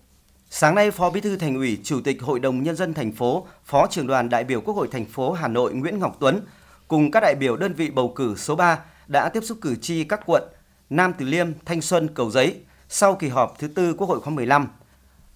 Sáng 0.49 0.75
nay, 0.75 0.91
Phó 0.91 1.09
Bí 1.09 1.21
thư 1.21 1.37
Thành 1.37 1.55
ủy, 1.55 1.77
Chủ 1.83 2.01
tịch 2.03 2.21
Hội 2.21 2.39
đồng 2.39 2.63
nhân 2.63 2.75
dân 2.75 2.93
thành 2.93 3.11
phố, 3.11 3.47
Phó 3.65 3.87
trưởng 3.87 4.07
đoàn 4.07 4.29
đại 4.29 4.43
biểu 4.43 4.61
Quốc 4.61 4.73
hội 4.73 4.87
thành 4.91 5.05
phố 5.05 5.31
Hà 5.31 5.47
Nội 5.47 5.73
Nguyễn 5.73 5.99
Ngọc 5.99 6.17
Tuấn 6.19 6.41
cùng 6.87 7.11
các 7.11 7.19
đại 7.19 7.35
biểu 7.35 7.57
đơn 7.57 7.73
vị 7.73 7.89
bầu 7.89 8.13
cử 8.15 8.35
số 8.37 8.55
3 8.55 8.79
đã 9.07 9.29
tiếp 9.29 9.43
xúc 9.43 9.57
cử 9.61 9.75
tri 9.75 10.03
các 10.03 10.19
quận 10.25 10.43
Nam 10.89 11.13
Từ 11.17 11.25
Liêm, 11.25 11.47
Thanh 11.65 11.81
Xuân, 11.81 12.07
Cầu 12.13 12.31
Giấy 12.31 12.61
sau 12.89 13.15
kỳ 13.15 13.27
họp 13.27 13.59
thứ 13.59 13.67
tư 13.67 13.93
Quốc 13.93 14.07
hội 14.07 14.21
khóa 14.21 14.33
15. 14.33 14.67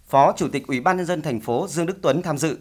Phó 0.08 0.34
Chủ 0.38 0.48
tịch 0.48 0.68
Ủy 0.68 0.82
ban 0.82 0.98
nhân 0.98 1.06
dân 1.06 1.22
thành 1.22 1.40
phố 1.40 1.68
Dương 1.70 1.86
Đức 1.86 1.98
Tuấn 2.02 2.22
tham 2.22 2.38
dự. 2.38 2.58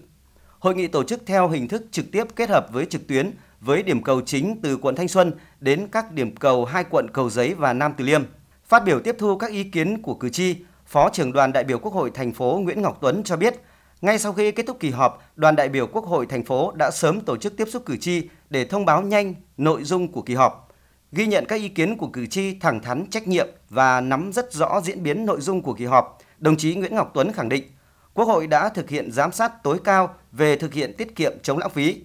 Hội 0.59 0.75
nghị 0.75 0.87
tổ 0.87 1.05
chức 1.05 1.23
theo 1.27 1.49
hình 1.49 1.69
thức 1.69 1.83
trực 1.91 2.13
tiếp 2.13 2.25
kết 2.37 2.49
hợp 2.51 2.67
với 2.73 2.87
trực 2.87 3.07
tuyến 3.07 3.31
với 3.61 3.83
điểm 3.83 4.03
cầu 4.03 4.21
chính 4.21 4.61
từ 4.63 4.77
quận 4.77 4.97
Thanh 4.97 5.09
Xuân 5.09 5.33
đến 5.61 5.89
các 5.93 6.13
điểm 6.13 6.35
cầu 6.37 6.65
hai 6.65 6.85
quận 6.91 7.11
Cầu 7.13 7.31
Giấy 7.31 7.55
và 7.55 7.73
Nam 7.73 7.93
Từ 7.97 8.05
Liêm. 8.05 8.23
Phát 8.67 8.85
biểu 8.85 9.01
tiếp 9.01 9.17
thu 9.19 9.39
các 9.39 9.51
ý 9.51 9.65
kiến 9.65 10.03
của 10.03 10.15
cử 10.15 10.29
tri, 10.29 10.57
Phó 10.87 11.11
trưởng 11.11 11.33
đoàn 11.33 11.53
đại 11.53 11.65
biểu 11.65 11.79
Quốc 11.79 11.95
hội 11.95 12.11
thành 12.15 12.33
phố 12.33 12.61
Nguyễn 12.63 12.83
Ngọc 12.83 12.99
Tuấn 13.01 13.23
cho 13.25 13.37
biết, 13.37 13.55
ngay 14.01 14.19
sau 14.19 14.33
khi 14.33 14.53
kết 14.53 14.67
thúc 14.67 14.77
kỳ 14.81 14.91
họp, 14.91 15.23
đoàn 15.37 15.57
đại 15.57 15.69
biểu 15.69 15.87
Quốc 15.87 16.05
hội 16.05 16.27
thành 16.27 16.45
phố 16.45 16.73
đã 16.75 16.91
sớm 16.91 17.21
tổ 17.21 17.37
chức 17.37 17.57
tiếp 17.57 17.69
xúc 17.69 17.83
cử 17.87 17.97
tri 17.97 18.29
để 18.51 18.65
thông 18.65 18.85
báo 18.85 19.03
nhanh 19.03 19.35
nội 19.57 19.85
dung 19.85 20.13
của 20.13 20.23
kỳ 20.23 20.35
họp. 20.35 20.69
Ghi 21.13 21.27
nhận 21.27 21.45
các 21.49 21.57
ý 21.57 21.69
kiến 21.69 21.97
của 21.97 22.09
cử 22.09 22.27
tri 22.27 22.59
thẳng 22.59 22.83
thắn 22.83 23.07
trách 23.11 23.29
nhiệm 23.29 23.49
và 23.71 24.01
nắm 24.01 24.33
rất 24.33 24.53
rõ 24.53 24.81
diễn 24.85 25.03
biến 25.03 25.27
nội 25.27 25.41
dung 25.41 25.63
của 25.63 25.75
kỳ 25.75 25.85
họp, 25.85 26.19
đồng 26.39 26.57
chí 26.57 26.75
Nguyễn 26.75 26.95
Ngọc 26.95 27.11
Tuấn 27.15 27.33
khẳng 27.33 27.49
định 27.49 27.65
Quốc 28.15 28.29
hội 28.29 28.47
đã 28.47 28.69
thực 28.69 28.91
hiện 28.91 29.13
giám 29.13 29.33
sát 29.33 29.63
tối 29.63 29.81
cao 29.85 30.15
về 30.33 30.57
thực 30.57 30.75
hiện 30.75 30.95
tiết 30.99 31.17
kiệm 31.17 31.33
chống 31.43 31.59
lãng 31.59 31.71
phí. 31.71 32.03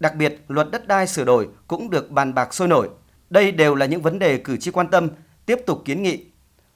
Đặc 0.00 0.14
biệt, 0.14 0.40
luật 0.48 0.70
đất 0.70 0.88
đai 0.88 1.06
sửa 1.06 1.24
đổi 1.24 1.48
cũng 1.66 1.90
được 1.90 2.10
bàn 2.10 2.34
bạc 2.34 2.54
sôi 2.54 2.68
nổi. 2.68 2.88
Đây 3.30 3.52
đều 3.52 3.74
là 3.74 3.86
những 3.86 4.02
vấn 4.02 4.18
đề 4.18 4.38
cử 4.38 4.56
tri 4.56 4.70
quan 4.70 4.88
tâm, 4.88 5.08
tiếp 5.46 5.58
tục 5.66 5.82
kiến 5.84 6.02
nghị 6.02 6.24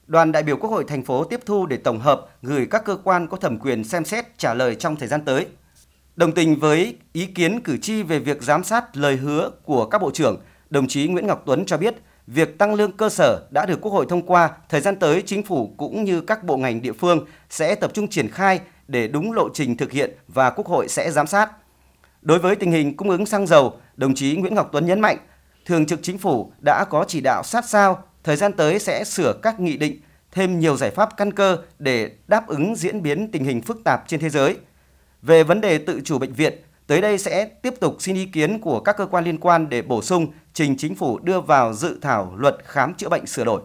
đoàn 0.07 0.31
đại 0.31 0.43
biểu 0.43 0.57
Quốc 0.57 0.69
hội 0.69 0.83
thành 0.87 1.03
phố 1.03 1.23
tiếp 1.23 1.39
thu 1.45 1.65
để 1.65 1.77
tổng 1.77 1.99
hợp 1.99 2.25
gửi 2.41 2.67
các 2.71 2.85
cơ 2.85 2.97
quan 3.03 3.27
có 3.27 3.37
thẩm 3.37 3.59
quyền 3.59 3.83
xem 3.83 4.05
xét 4.05 4.37
trả 4.37 4.53
lời 4.53 4.75
trong 4.75 4.95
thời 4.95 5.07
gian 5.07 5.25
tới. 5.25 5.47
Đồng 6.15 6.31
tình 6.31 6.59
với 6.59 6.97
ý 7.13 7.25
kiến 7.25 7.61
cử 7.61 7.77
tri 7.77 8.03
về 8.03 8.19
việc 8.19 8.41
giám 8.41 8.63
sát 8.63 8.97
lời 8.97 9.15
hứa 9.15 9.51
của 9.65 9.85
các 9.85 10.01
bộ 10.01 10.11
trưởng, 10.11 10.41
đồng 10.69 10.87
chí 10.87 11.07
Nguyễn 11.07 11.27
Ngọc 11.27 11.43
Tuấn 11.45 11.65
cho 11.65 11.77
biết 11.77 11.95
việc 12.27 12.57
tăng 12.57 12.73
lương 12.73 12.91
cơ 12.91 13.09
sở 13.09 13.47
đã 13.51 13.65
được 13.65 13.81
Quốc 13.81 13.91
hội 13.91 14.05
thông 14.09 14.25
qua, 14.25 14.49
thời 14.69 14.81
gian 14.81 14.95
tới 14.95 15.23
chính 15.25 15.43
phủ 15.43 15.73
cũng 15.77 16.03
như 16.03 16.21
các 16.21 16.43
bộ 16.43 16.57
ngành 16.57 16.81
địa 16.81 16.93
phương 16.93 17.25
sẽ 17.49 17.75
tập 17.75 17.91
trung 17.93 18.07
triển 18.07 18.27
khai 18.27 18.59
để 18.87 19.07
đúng 19.07 19.31
lộ 19.31 19.49
trình 19.53 19.77
thực 19.77 19.91
hiện 19.91 20.11
và 20.27 20.49
Quốc 20.49 20.67
hội 20.67 20.87
sẽ 20.87 21.11
giám 21.11 21.27
sát. 21.27 21.51
Đối 22.21 22.39
với 22.39 22.55
tình 22.55 22.71
hình 22.71 22.97
cung 22.97 23.09
ứng 23.09 23.25
xăng 23.25 23.47
dầu, 23.47 23.73
đồng 23.95 24.15
chí 24.15 24.35
Nguyễn 24.35 24.55
Ngọc 24.55 24.69
Tuấn 24.71 24.85
nhấn 24.85 24.99
mạnh, 24.99 25.17
Thường 25.65 25.85
trực 25.85 25.99
Chính 26.03 26.17
phủ 26.17 26.51
đã 26.65 26.85
có 26.89 27.05
chỉ 27.07 27.21
đạo 27.21 27.43
sát 27.43 27.65
sao 27.65 28.03
thời 28.23 28.35
gian 28.35 28.53
tới 28.53 28.79
sẽ 28.79 29.03
sửa 29.03 29.33
các 29.41 29.59
nghị 29.59 29.77
định, 29.77 29.99
thêm 30.31 30.59
nhiều 30.59 30.77
giải 30.77 30.91
pháp 30.91 31.17
căn 31.17 31.33
cơ 31.33 31.57
để 31.79 32.11
đáp 32.27 32.47
ứng 32.47 32.75
diễn 32.75 33.01
biến 33.01 33.31
tình 33.31 33.43
hình 33.43 33.61
phức 33.61 33.77
tạp 33.83 34.03
trên 34.07 34.19
thế 34.19 34.29
giới. 34.29 34.57
Về 35.21 35.43
vấn 35.43 35.61
đề 35.61 35.77
tự 35.77 36.01
chủ 36.03 36.19
bệnh 36.19 36.33
viện, 36.33 36.53
tới 36.87 37.01
đây 37.01 37.17
sẽ 37.17 37.45
tiếp 37.45 37.73
tục 37.79 37.95
xin 37.99 38.15
ý 38.15 38.25
kiến 38.25 38.59
của 38.59 38.79
các 38.79 38.97
cơ 38.97 39.05
quan 39.05 39.25
liên 39.25 39.37
quan 39.37 39.69
để 39.69 39.81
bổ 39.81 40.01
sung 40.01 40.27
trình 40.53 40.77
chính 40.77 40.95
phủ 40.95 41.19
đưa 41.19 41.41
vào 41.41 41.73
dự 41.73 41.99
thảo 42.01 42.33
luật 42.37 42.57
khám 42.65 42.93
chữa 42.93 43.09
bệnh 43.09 43.25
sửa 43.25 43.43
đổi. 43.43 43.61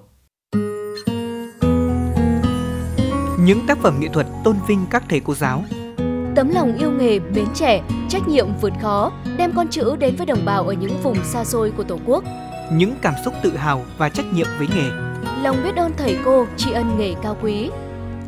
Những 3.40 3.60
tác 3.68 3.78
phẩm 3.82 3.96
nghệ 4.00 4.08
thuật 4.12 4.26
tôn 4.44 4.56
vinh 4.68 4.86
các 4.90 5.04
thầy 5.08 5.20
cô 5.20 5.34
giáo, 5.34 5.64
tấm 6.36 6.50
lòng 6.54 6.76
yêu 6.78 6.90
nghề, 6.90 7.18
mến 7.18 7.46
trẻ, 7.54 7.82
trách 8.08 8.28
nhiệm 8.28 8.46
vượt 8.60 8.72
khó, 8.82 9.12
đem 9.38 9.52
con 9.56 9.68
chữ 9.68 9.96
đến 9.96 10.16
với 10.16 10.26
đồng 10.26 10.44
bào 10.44 10.68
ở 10.68 10.72
những 10.72 11.02
vùng 11.02 11.24
xa 11.24 11.44
xôi 11.44 11.72
của 11.76 11.84
Tổ 11.84 11.98
quốc– 12.06 12.24
những 12.72 12.94
cảm 13.02 13.14
xúc 13.24 13.35
tự 13.42 13.57
hào 13.57 13.85
và 13.98 14.09
trách 14.09 14.26
nhiệm 14.33 14.46
với 14.59 14.68
nghề. 14.76 14.90
Lòng 15.42 15.57
biết 15.64 15.76
ơn 15.76 15.92
thầy 15.96 16.18
cô, 16.24 16.46
tri 16.57 16.72
ân 16.72 16.98
nghề 16.98 17.14
cao 17.22 17.37
quý. 17.42 17.70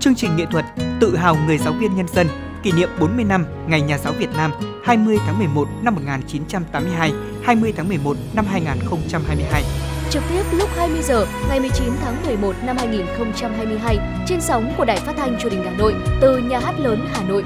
Chương 0.00 0.14
trình 0.14 0.36
nghệ 0.36 0.44
thuật 0.50 0.64
Tự 1.00 1.16
hào 1.16 1.36
người 1.46 1.58
giáo 1.58 1.72
viên 1.72 1.96
nhân 1.96 2.08
dân 2.08 2.26
kỷ 2.62 2.72
niệm 2.72 2.88
40 3.00 3.24
năm 3.24 3.46
Ngày 3.66 3.80
Nhà 3.80 3.98
giáo 3.98 4.12
Việt 4.12 4.30
Nam 4.36 4.52
20 4.84 5.18
tháng 5.26 5.38
11 5.38 5.68
năm 5.82 5.94
1982, 5.94 7.12
20 7.42 7.72
tháng 7.76 7.88
11 7.88 8.16
năm 8.34 8.44
2022. 8.50 9.62
Trực 10.10 10.22
tiếp 10.28 10.42
lúc 10.52 10.68
20 10.76 11.02
giờ 11.02 11.26
ngày 11.48 11.60
19 11.60 11.92
tháng 12.04 12.26
11 12.26 12.54
năm 12.66 12.76
2022 12.78 13.98
trên 14.26 14.40
sóng 14.40 14.72
của 14.78 14.84
Đài 14.84 14.96
Phát 14.96 15.12
thanh 15.16 15.38
Truyền 15.40 15.52
hình 15.52 15.64
Hà 15.64 15.70
Nội 15.70 15.94
từ 16.20 16.38
Nhà 16.38 16.58
hát 16.58 16.80
lớn 16.80 17.06
Hà 17.12 17.22
Nội. 17.22 17.44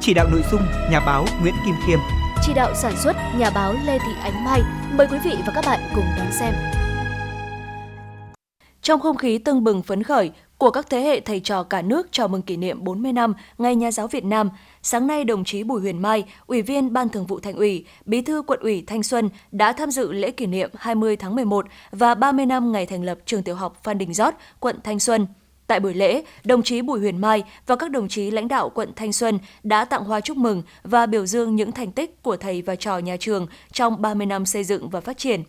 Chỉ 0.00 0.14
đạo 0.14 0.28
nội 0.32 0.42
dung 0.50 0.62
nhà 0.90 1.00
báo 1.00 1.26
Nguyễn 1.42 1.54
Kim 1.64 1.74
Khiêm. 1.86 1.98
Chỉ 2.42 2.54
đạo 2.54 2.74
sản 2.74 2.96
xuất 2.96 3.16
nhà 3.38 3.50
báo 3.50 3.74
Lê 3.84 3.98
Thị 3.98 4.12
Ánh 4.22 4.44
Mai 4.44 4.60
Mời 4.96 5.06
quý 5.10 5.18
vị 5.24 5.34
và 5.46 5.52
các 5.54 5.64
bạn 5.66 5.80
cùng 5.94 6.04
đón 6.18 6.32
xem. 6.32 6.54
Trong 8.82 9.00
không 9.00 9.16
khí 9.16 9.38
tưng 9.38 9.64
bừng 9.64 9.82
phấn 9.82 10.02
khởi 10.02 10.30
của 10.58 10.70
các 10.70 10.86
thế 10.90 11.00
hệ 11.00 11.20
thầy 11.20 11.40
trò 11.40 11.62
cả 11.62 11.82
nước 11.82 12.08
chào 12.10 12.28
mừng 12.28 12.42
kỷ 12.42 12.56
niệm 12.56 12.84
40 12.84 13.12
năm 13.12 13.34
Ngày 13.58 13.76
Nhà 13.76 13.90
giáo 13.90 14.06
Việt 14.06 14.24
Nam, 14.24 14.50
sáng 14.82 15.06
nay 15.06 15.24
đồng 15.24 15.44
chí 15.44 15.62
Bùi 15.62 15.80
Huyền 15.80 16.02
Mai, 16.02 16.24
Ủy 16.46 16.62
viên 16.62 16.92
Ban 16.92 17.08
Thường 17.08 17.26
vụ 17.26 17.40
Thành 17.40 17.56
ủy, 17.56 17.86
Bí 18.04 18.22
thư 18.22 18.42
Quận 18.42 18.60
ủy 18.60 18.84
Thanh 18.86 19.02
Xuân 19.02 19.30
đã 19.52 19.72
tham 19.72 19.90
dự 19.90 20.12
lễ 20.12 20.30
kỷ 20.30 20.46
niệm 20.46 20.70
20 20.76 21.16
tháng 21.16 21.34
11 21.34 21.66
và 21.90 22.14
30 22.14 22.46
năm 22.46 22.72
ngày 22.72 22.86
thành 22.86 23.02
lập 23.02 23.18
trường 23.26 23.42
tiểu 23.42 23.54
học 23.54 23.80
Phan 23.82 23.98
Đình 23.98 24.14
Giót, 24.14 24.34
quận 24.60 24.76
Thanh 24.84 24.98
Xuân. 24.98 25.26
Tại 25.66 25.80
buổi 25.80 25.94
lễ, 25.94 26.22
đồng 26.44 26.62
chí 26.62 26.82
Bùi 26.82 27.00
Huyền 27.00 27.20
Mai 27.20 27.42
và 27.66 27.76
các 27.76 27.90
đồng 27.90 28.08
chí 28.08 28.30
lãnh 28.30 28.48
đạo 28.48 28.70
quận 28.70 28.92
Thanh 28.96 29.12
Xuân 29.12 29.38
đã 29.62 29.84
tặng 29.84 30.04
hoa 30.04 30.20
chúc 30.20 30.36
mừng 30.36 30.62
và 30.82 31.06
biểu 31.06 31.26
dương 31.26 31.56
những 31.56 31.72
thành 31.72 31.92
tích 31.92 32.22
của 32.22 32.36
thầy 32.36 32.62
và 32.62 32.76
trò 32.76 32.98
nhà 32.98 33.16
trường 33.20 33.46
trong 33.72 34.02
30 34.02 34.26
năm 34.26 34.46
xây 34.46 34.64
dựng 34.64 34.88
và 34.88 35.00
phát 35.00 35.18
triển. 35.18 35.42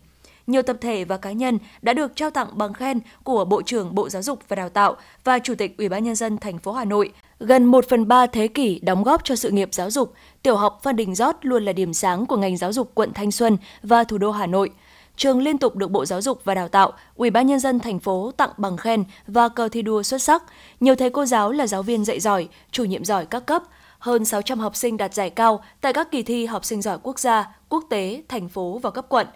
Nhiều 0.48 0.62
tập 0.62 0.78
thể 0.82 1.06
và 1.06 1.18
cá 1.18 1.32
nhân 1.32 1.60
đã 1.82 1.94
được 1.94 2.16
trao 2.16 2.30
tặng 2.30 2.48
bằng 2.54 2.74
khen 2.74 3.00
của 3.24 3.46
Bộ 3.46 3.62
trưởng 3.62 3.96
Bộ 3.96 4.10
Giáo 4.10 4.22
dục 4.22 4.40
và 4.48 4.56
Đào 4.56 4.70
tạo 4.70 4.96
và 5.24 5.40
Chủ 5.40 5.56
tịch 5.56 5.78
Ủy 5.78 5.90
ban 5.90 6.04
nhân 6.04 6.16
dân 6.16 6.38
thành 6.38 6.58
phố 6.58 6.72
Hà 6.72 6.86
Nội. 6.86 7.12
Gần 7.40 7.66
1 7.66 7.86
phần 7.90 8.08
3 8.08 8.26
thế 8.28 8.48
kỷ 8.48 8.80
đóng 8.80 9.04
góp 9.04 9.24
cho 9.24 9.36
sự 9.36 9.52
nghiệp 9.52 9.70
giáo 9.72 9.92
dục, 9.92 10.14
tiểu 10.44 10.56
học 10.56 10.80
Phan 10.84 10.96
Đình 10.96 11.16
Giót 11.16 11.36
luôn 11.42 11.66
là 11.66 11.74
điểm 11.74 11.94
sáng 11.94 12.26
của 12.26 12.38
ngành 12.38 12.58
giáo 12.58 12.74
dục 12.74 12.92
quận 12.94 13.14
Thanh 13.14 13.32
Xuân 13.32 13.58
và 13.84 14.04
thủ 14.04 14.18
đô 14.18 14.32
Hà 14.32 14.46
Nội– 14.46 14.70
trường 15.16 15.42
liên 15.42 15.58
tục 15.58 15.76
được 15.76 15.92
Bộ 15.92 16.06
Giáo 16.06 16.22
dục 16.22 16.42
và 16.44 16.54
Đào 16.54 16.68
tạo, 16.68 16.92
Ủy 17.16 17.30
ban 17.30 17.48
nhân 17.48 17.60
dân 17.60 17.80
thành 17.80 18.00
phố 18.00 18.32
tặng 18.38 18.50
bằng 18.58 18.78
khen 18.78 19.04
và 19.28 19.50
cờ 19.50 19.70
thi 19.70 19.82
đua 19.82 20.04
xuất 20.04 20.22
sắc. 20.22 20.44
Nhiều 20.80 20.96
thầy 20.96 21.10
cô 21.10 21.26
giáo 21.26 21.52
là 21.52 21.68
giáo 21.68 21.84
viên 21.84 22.06
dạy 22.06 22.20
giỏi, 22.20 22.48
chủ 22.72 22.84
nhiệm 22.84 23.06
giỏi 23.06 23.26
các 23.26 23.46
cấp. 23.46 23.64
hơn 24.00 24.26
600 24.26 24.60
học 24.60 24.76
sinh 24.76 24.98
đạt 24.98 25.14
giải 25.14 25.30
cao 25.30 25.64
tại 25.82 25.94
các 25.94 26.12
kỳ 26.12 26.24
thi 26.24 26.46
học 26.46 26.66
sinh 26.66 26.82
giỏi 26.82 26.98
quốc 27.04 27.20
gia, 27.20 27.56
quốc 27.70 27.84
tế, 27.90 28.24
thành 28.28 28.50
phố 28.50 28.80
và 28.84 28.92
cấp 28.92 29.06
quận. 29.10 29.28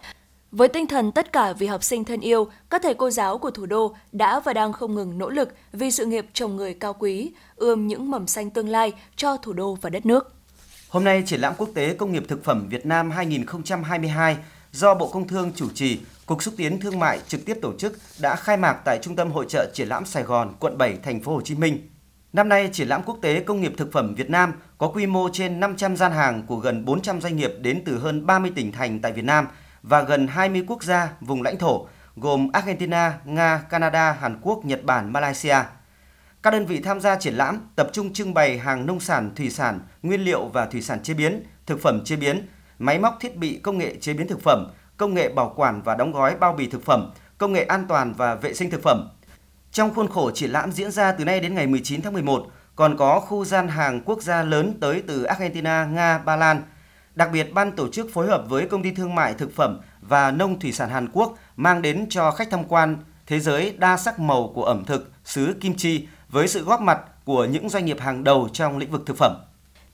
Với 0.52 0.68
tinh 0.68 0.86
thần 0.86 1.12
tất 1.12 1.32
cả 1.32 1.52
vì 1.52 1.66
học 1.66 1.82
sinh 1.82 2.04
thân 2.04 2.20
yêu, 2.20 2.48
các 2.70 2.82
thầy 2.82 2.94
cô 2.94 3.10
giáo 3.10 3.38
của 3.38 3.50
thủ 3.50 3.66
đô 3.66 3.94
đã 4.12 4.40
và 4.40 4.52
đang 4.52 4.72
không 4.72 4.94
ngừng 4.94 5.18
nỗ 5.18 5.30
lực 5.30 5.54
vì 5.72 5.90
sự 5.90 6.06
nghiệp 6.06 6.26
trồng 6.32 6.56
người 6.56 6.74
cao 6.74 6.94
quý, 6.98 7.32
ươm 7.56 7.86
những 7.86 8.10
mầm 8.10 8.26
xanh 8.26 8.50
tương 8.50 8.68
lai 8.68 8.92
cho 9.16 9.36
thủ 9.36 9.52
đô 9.52 9.78
và 9.80 9.90
đất 9.90 10.06
nước. 10.06 10.32
Hôm 10.88 11.04
nay, 11.04 11.22
triển 11.26 11.40
lãm 11.40 11.54
quốc 11.58 11.68
tế 11.74 11.94
công 11.94 12.12
nghiệp 12.12 12.24
thực 12.28 12.44
phẩm 12.44 12.68
Việt 12.68 12.86
Nam 12.86 13.10
2022 13.10 14.36
do 14.72 14.94
Bộ 14.94 15.10
Công 15.12 15.28
Thương 15.28 15.52
chủ 15.56 15.68
trì, 15.74 16.00
Cục 16.26 16.42
xúc 16.42 16.54
tiến 16.56 16.80
thương 16.80 16.98
mại 16.98 17.20
trực 17.28 17.44
tiếp 17.44 17.58
tổ 17.62 17.72
chức 17.78 17.98
đã 18.20 18.36
khai 18.36 18.56
mạc 18.56 18.72
tại 18.84 18.98
Trung 19.02 19.16
tâm 19.16 19.30
Hội 19.30 19.46
trợ 19.48 19.70
Triển 19.74 19.88
lãm 19.88 20.04
Sài 20.04 20.22
Gòn, 20.22 20.54
quận 20.60 20.78
7, 20.78 20.98
thành 21.02 21.22
phố 21.22 21.34
Hồ 21.34 21.40
Chí 21.40 21.54
Minh. 21.54 21.88
Năm 22.32 22.48
nay, 22.48 22.70
triển 22.72 22.88
lãm 22.88 23.02
quốc 23.02 23.18
tế 23.22 23.40
công 23.40 23.60
nghiệp 23.60 23.72
thực 23.76 23.92
phẩm 23.92 24.14
Việt 24.14 24.30
Nam 24.30 24.52
có 24.78 24.88
quy 24.88 25.06
mô 25.06 25.28
trên 25.32 25.60
500 25.60 25.96
gian 25.96 26.12
hàng 26.12 26.42
của 26.46 26.56
gần 26.56 26.84
400 26.84 27.20
doanh 27.20 27.36
nghiệp 27.36 27.52
đến 27.60 27.82
từ 27.84 27.98
hơn 27.98 28.26
30 28.26 28.52
tỉnh 28.54 28.72
thành 28.72 29.00
tại 29.00 29.12
Việt 29.12 29.24
Nam 29.24 29.46
và 29.82 30.02
gần 30.02 30.26
20 30.26 30.64
quốc 30.66 30.82
gia, 30.82 31.12
vùng 31.20 31.42
lãnh 31.42 31.58
thổ 31.58 31.86
gồm 32.16 32.52
Argentina, 32.52 33.18
Nga, 33.24 33.58
Canada, 33.70 34.12
Hàn 34.12 34.38
Quốc, 34.42 34.64
Nhật 34.64 34.84
Bản, 34.84 35.12
Malaysia. 35.12 35.56
Các 36.42 36.50
đơn 36.50 36.66
vị 36.66 36.80
tham 36.80 37.00
gia 37.00 37.16
triển 37.16 37.34
lãm 37.34 37.60
tập 37.76 37.90
trung 37.92 38.12
trưng 38.12 38.34
bày 38.34 38.58
hàng 38.58 38.86
nông 38.86 39.00
sản, 39.00 39.30
thủy 39.36 39.50
sản, 39.50 39.80
nguyên 40.02 40.20
liệu 40.20 40.46
và 40.46 40.66
thủy 40.66 40.82
sản 40.82 41.02
chế 41.02 41.14
biến, 41.14 41.42
thực 41.66 41.82
phẩm 41.82 42.04
chế 42.04 42.16
biến, 42.16 42.46
máy 42.78 42.98
móc 42.98 43.16
thiết 43.20 43.36
bị 43.36 43.58
công 43.58 43.78
nghệ 43.78 43.96
chế 44.00 44.12
biến 44.12 44.28
thực 44.28 44.42
phẩm, 44.42 44.66
công 44.96 45.14
nghệ 45.14 45.28
bảo 45.28 45.52
quản 45.56 45.82
và 45.82 45.94
đóng 45.94 46.12
gói 46.12 46.36
bao 46.36 46.52
bì 46.52 46.66
thực 46.66 46.84
phẩm, 46.84 47.10
công 47.38 47.52
nghệ 47.52 47.64
an 47.64 47.84
toàn 47.88 48.14
và 48.14 48.34
vệ 48.34 48.54
sinh 48.54 48.70
thực 48.70 48.82
phẩm. 48.82 49.08
Trong 49.72 49.94
khuôn 49.94 50.08
khổ 50.08 50.30
triển 50.30 50.50
lãm 50.50 50.72
diễn 50.72 50.90
ra 50.90 51.12
từ 51.12 51.24
nay 51.24 51.40
đến 51.40 51.54
ngày 51.54 51.66
19 51.66 52.02
tháng 52.02 52.12
11, 52.12 52.46
còn 52.76 52.96
có 52.96 53.20
khu 53.20 53.44
gian 53.44 53.68
hàng 53.68 54.00
quốc 54.04 54.22
gia 54.22 54.42
lớn 54.42 54.74
tới 54.80 55.02
từ 55.06 55.22
Argentina, 55.22 55.84
Nga, 55.84 56.18
Ba 56.18 56.36
Lan. 56.36 56.62
Đặc 57.14 57.28
biệt, 57.32 57.52
ban 57.54 57.72
tổ 57.72 57.88
chức 57.88 58.14
phối 58.14 58.26
hợp 58.26 58.44
với 58.48 58.66
công 58.66 58.82
ty 58.82 58.90
thương 58.90 59.14
mại 59.14 59.34
thực 59.34 59.56
phẩm 59.56 59.80
và 60.00 60.30
nông 60.30 60.60
thủy 60.60 60.72
sản 60.72 60.90
Hàn 60.90 61.08
Quốc 61.12 61.34
mang 61.56 61.82
đến 61.82 62.06
cho 62.08 62.30
khách 62.30 62.50
tham 62.50 62.64
quan 62.64 62.96
thế 63.26 63.40
giới 63.40 63.74
đa 63.78 63.96
sắc 63.96 64.20
màu 64.20 64.52
của 64.54 64.64
ẩm 64.64 64.84
thực 64.84 65.12
xứ 65.24 65.54
Kim 65.60 65.74
Chi 65.74 66.08
với 66.28 66.48
sự 66.48 66.64
góp 66.64 66.80
mặt 66.80 67.00
của 67.24 67.44
những 67.44 67.68
doanh 67.68 67.84
nghiệp 67.84 68.00
hàng 68.00 68.24
đầu 68.24 68.48
trong 68.52 68.78
lĩnh 68.78 68.90
vực 68.90 69.02
thực 69.06 69.16
phẩm. 69.16 69.36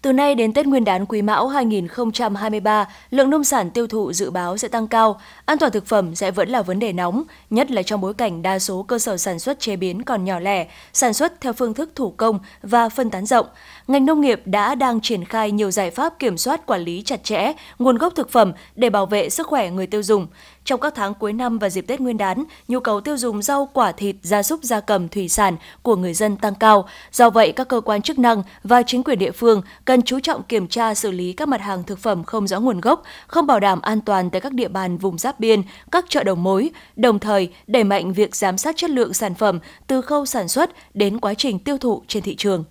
Từ 0.05 0.13
nay 0.13 0.35
đến 0.35 0.53
Tết 0.53 0.67
Nguyên 0.67 0.85
đán 0.85 1.07
Quý 1.07 1.23
Mão 1.23 1.49
2023, 1.49 2.89
lượng 3.11 3.31
nông 3.31 3.45
sản 3.45 3.71
tiêu 3.71 3.87
thụ 3.87 4.13
dự 4.13 4.31
báo 4.31 4.57
sẽ 4.57 4.69
tăng 4.69 4.89
cao. 4.89 5.21
An 5.45 5.59
toàn 5.59 5.73
thực 5.73 5.87
phẩm 5.87 6.15
sẽ 6.15 6.31
vẫn 6.31 6.49
là 6.49 6.63
vấn 6.63 6.79
đề 6.79 6.93
nóng, 6.93 7.23
nhất 7.51 7.71
là 7.71 7.83
trong 7.83 8.01
bối 8.01 8.15
cảnh 8.15 8.43
đa 8.43 8.59
số 8.59 8.83
cơ 8.83 8.99
sở 8.99 9.17
sản 9.17 9.39
xuất 9.39 9.61
chế 9.61 9.77
biến 9.77 10.03
còn 10.03 10.25
nhỏ 10.25 10.39
lẻ, 10.39 10.67
sản 10.93 11.13
xuất 11.13 11.41
theo 11.41 11.53
phương 11.53 11.75
thức 11.75 11.91
thủ 11.95 12.11
công 12.17 12.39
và 12.63 12.89
phân 12.89 13.11
tán 13.11 13.27
rộng. 13.27 13.47
Ngành 13.89 14.07
nông 14.07 14.21
nghiệp 14.21 14.43
đã 14.45 14.75
đang 14.75 15.01
triển 15.01 15.25
khai 15.25 15.51
nhiều 15.51 15.71
giải 15.71 15.91
pháp 15.91 16.19
kiểm 16.19 16.39
soát 16.39 16.67
quản 16.67 16.81
lý 16.81 17.03
chặt 17.03 17.25
chẽ 17.25 17.53
nguồn 17.79 17.99
gốc 17.99 18.13
thực 18.17 18.31
phẩm 18.31 18.53
để 18.77 18.91
bảo 18.91 19.07
vệ 19.07 19.31
sức 19.31 19.47
khỏe 19.47 19.71
người 19.71 19.87
tiêu 19.87 20.03
dùng. 20.03 20.27
Trong 20.65 20.81
các 20.81 20.95
tháng 20.97 21.15
cuối 21.15 21.33
năm 21.33 21.59
và 21.59 21.71
dịp 21.71 21.87
Tết 21.87 22.01
Nguyên 22.01 22.19
đán, 22.19 22.45
nhu 22.69 22.81
cầu 22.81 23.01
tiêu 23.01 23.17
dùng 23.17 23.43
rau 23.43 23.69
quả 23.73 23.93
thịt, 23.93 24.17
gia 24.23 24.43
súc 24.43 24.63
gia 24.63 24.81
cầm, 24.81 25.09
thủy 25.09 25.29
sản 25.29 25.57
của 25.83 25.97
người 25.97 26.15
dân 26.15 26.37
tăng 26.37 26.55
cao. 26.55 26.89
Do 27.13 27.31
vậy, 27.31 27.53
các 27.53 27.69
cơ 27.69 27.81
quan 27.81 28.03
chức 28.03 28.19
năng 28.19 28.43
và 28.63 28.83
chính 28.83 29.05
quyền 29.05 29.19
địa 29.19 29.31
phương 29.31 29.63
cần 29.85 30.03
chú 30.03 30.21
trọng 30.21 30.43
kiểm 30.43 30.69
tra 30.69 30.95
xử 30.95 31.11
lý 31.11 31.33
các 31.33 31.49
mặt 31.49 31.61
hàng 31.61 31.85
thực 31.85 31.99
phẩm 31.99 32.25
không 32.25 32.47
rõ 32.47 32.61
nguồn 32.61 32.81
gốc, 32.81 33.03
không 33.27 33.47
bảo 33.47 33.61
đảm 33.61 33.81
an 33.81 34.01
toàn 34.01 34.31
tại 34.31 34.41
các 34.41 34.53
địa 34.53 34.69
bàn 34.69 34.99
vùng 34.99 35.19
giáp 35.19 35.41
biên, 35.41 35.63
các 35.93 36.05
chợ 36.09 36.25
đầu 36.25 36.35
mối, 36.35 36.71
đồng 36.97 37.19
thời 37.19 37.53
đẩy 37.67 37.85
mạnh 37.85 38.13
việc 38.13 38.37
giám 38.37 38.59
sát 38.59 38.77
chất 38.77 38.91
lượng 38.91 39.15
sản 39.15 39.35
phẩm 39.35 39.59
từ 39.87 40.01
khâu 40.01 40.27
sản 40.27 40.49
xuất 40.49 40.71
đến 40.95 41.21
quá 41.21 41.35
trình 41.35 41.59
tiêu 41.59 41.79
thụ 41.79 42.03
trên 42.09 42.23
thị 42.23 42.37
trường. 42.37 42.65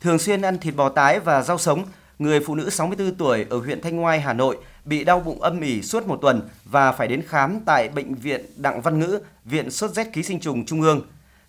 Thường 0.00 0.18
xuyên 0.18 0.42
ăn 0.42 0.58
thịt 0.58 0.76
bò 0.76 0.88
tái 0.88 1.20
và 1.20 1.42
rau 1.42 1.58
sống, 1.58 1.84
người 2.18 2.40
phụ 2.40 2.54
nữ 2.54 2.70
64 2.70 3.14
tuổi 3.14 3.46
ở 3.50 3.58
huyện 3.58 3.80
Thanh 3.80 3.96
Ngoai, 3.96 4.20
Hà 4.20 4.32
Nội 4.32 4.56
bị 4.90 5.04
đau 5.04 5.20
bụng 5.20 5.42
âm 5.42 5.60
ỉ 5.60 5.82
suốt 5.82 6.06
một 6.06 6.18
tuần 6.22 6.48
và 6.64 6.92
phải 6.92 7.08
đến 7.08 7.22
khám 7.28 7.60
tại 7.66 7.88
Bệnh 7.88 8.14
viện 8.14 8.46
Đặng 8.56 8.80
Văn 8.80 8.98
Ngữ, 8.98 9.20
Viện 9.44 9.70
Sốt 9.70 9.90
rét 9.90 10.12
ký 10.12 10.22
sinh 10.22 10.40
trùng 10.40 10.66
Trung 10.66 10.82
ương. 10.82 11.02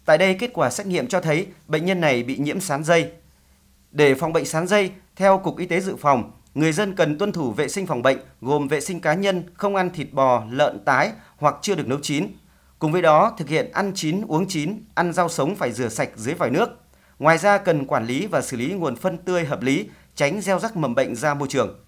Tại 0.06 0.18
đây, 0.18 0.34
kết 0.34 0.50
quả 0.54 0.70
xét 0.70 0.88
nghiệm 0.88 1.08
cho 1.08 1.22
thấy 1.22 1.48
bệnh 1.68 1.86
nhân 1.86 2.02
này 2.02 2.24
bị 2.24 2.38
nhiễm 2.38 2.60
sán 2.60 2.84
dây. 2.84 3.12
Để 3.92 4.16
phòng 4.16 4.34
bệnh 4.34 4.46
sán 4.46 4.68
dây, 4.68 4.92
theo 5.16 5.38
Cục 5.38 5.58
Y 5.58 5.66
tế 5.66 5.80
Dự 5.80 5.96
phòng, 5.96 6.32
người 6.54 6.72
dân 6.72 6.96
cần 6.96 7.18
tuân 7.18 7.32
thủ 7.32 7.52
vệ 7.52 7.68
sinh 7.68 7.88
phòng 7.88 8.02
bệnh 8.02 8.18
gồm 8.42 8.68
vệ 8.68 8.82
sinh 8.82 9.00
cá 9.00 9.14
nhân, 9.14 9.44
không 9.54 9.76
ăn 9.76 9.90
thịt 9.90 10.08
bò, 10.12 10.44
lợn 10.52 10.80
tái 10.86 11.12
hoặc 11.38 11.56
chưa 11.62 11.76
được 11.76 11.88
nấu 11.88 12.00
chín. 12.02 12.28
Cùng 12.80 12.92
với 12.92 13.02
đó, 13.02 13.36
thực 13.38 13.50
hiện 13.50 13.72
ăn 13.72 13.92
chín, 13.96 14.22
uống 14.28 14.48
chín, 14.48 14.84
ăn 14.96 15.14
rau 15.14 15.30
sống 15.30 15.56
phải 15.56 15.72
rửa 15.72 15.90
sạch 15.90 16.10
dưới 16.16 16.34
vòi 16.34 16.50
nước. 16.50 16.70
Ngoài 17.20 17.38
ra, 17.38 17.58
cần 17.58 17.86
quản 17.86 18.06
lý 18.06 18.26
và 18.26 18.42
xử 18.42 18.58
lý 18.58 18.74
nguồn 18.74 18.96
phân 18.96 19.18
tươi 19.18 19.46
hợp 19.46 19.62
lý, 19.62 19.90
tránh 20.16 20.42
gieo 20.42 20.60
rắc 20.60 20.76
mầm 20.78 20.96
bệnh 20.96 21.16
ra 21.16 21.34
môi 21.34 21.48
trường. 21.48 21.80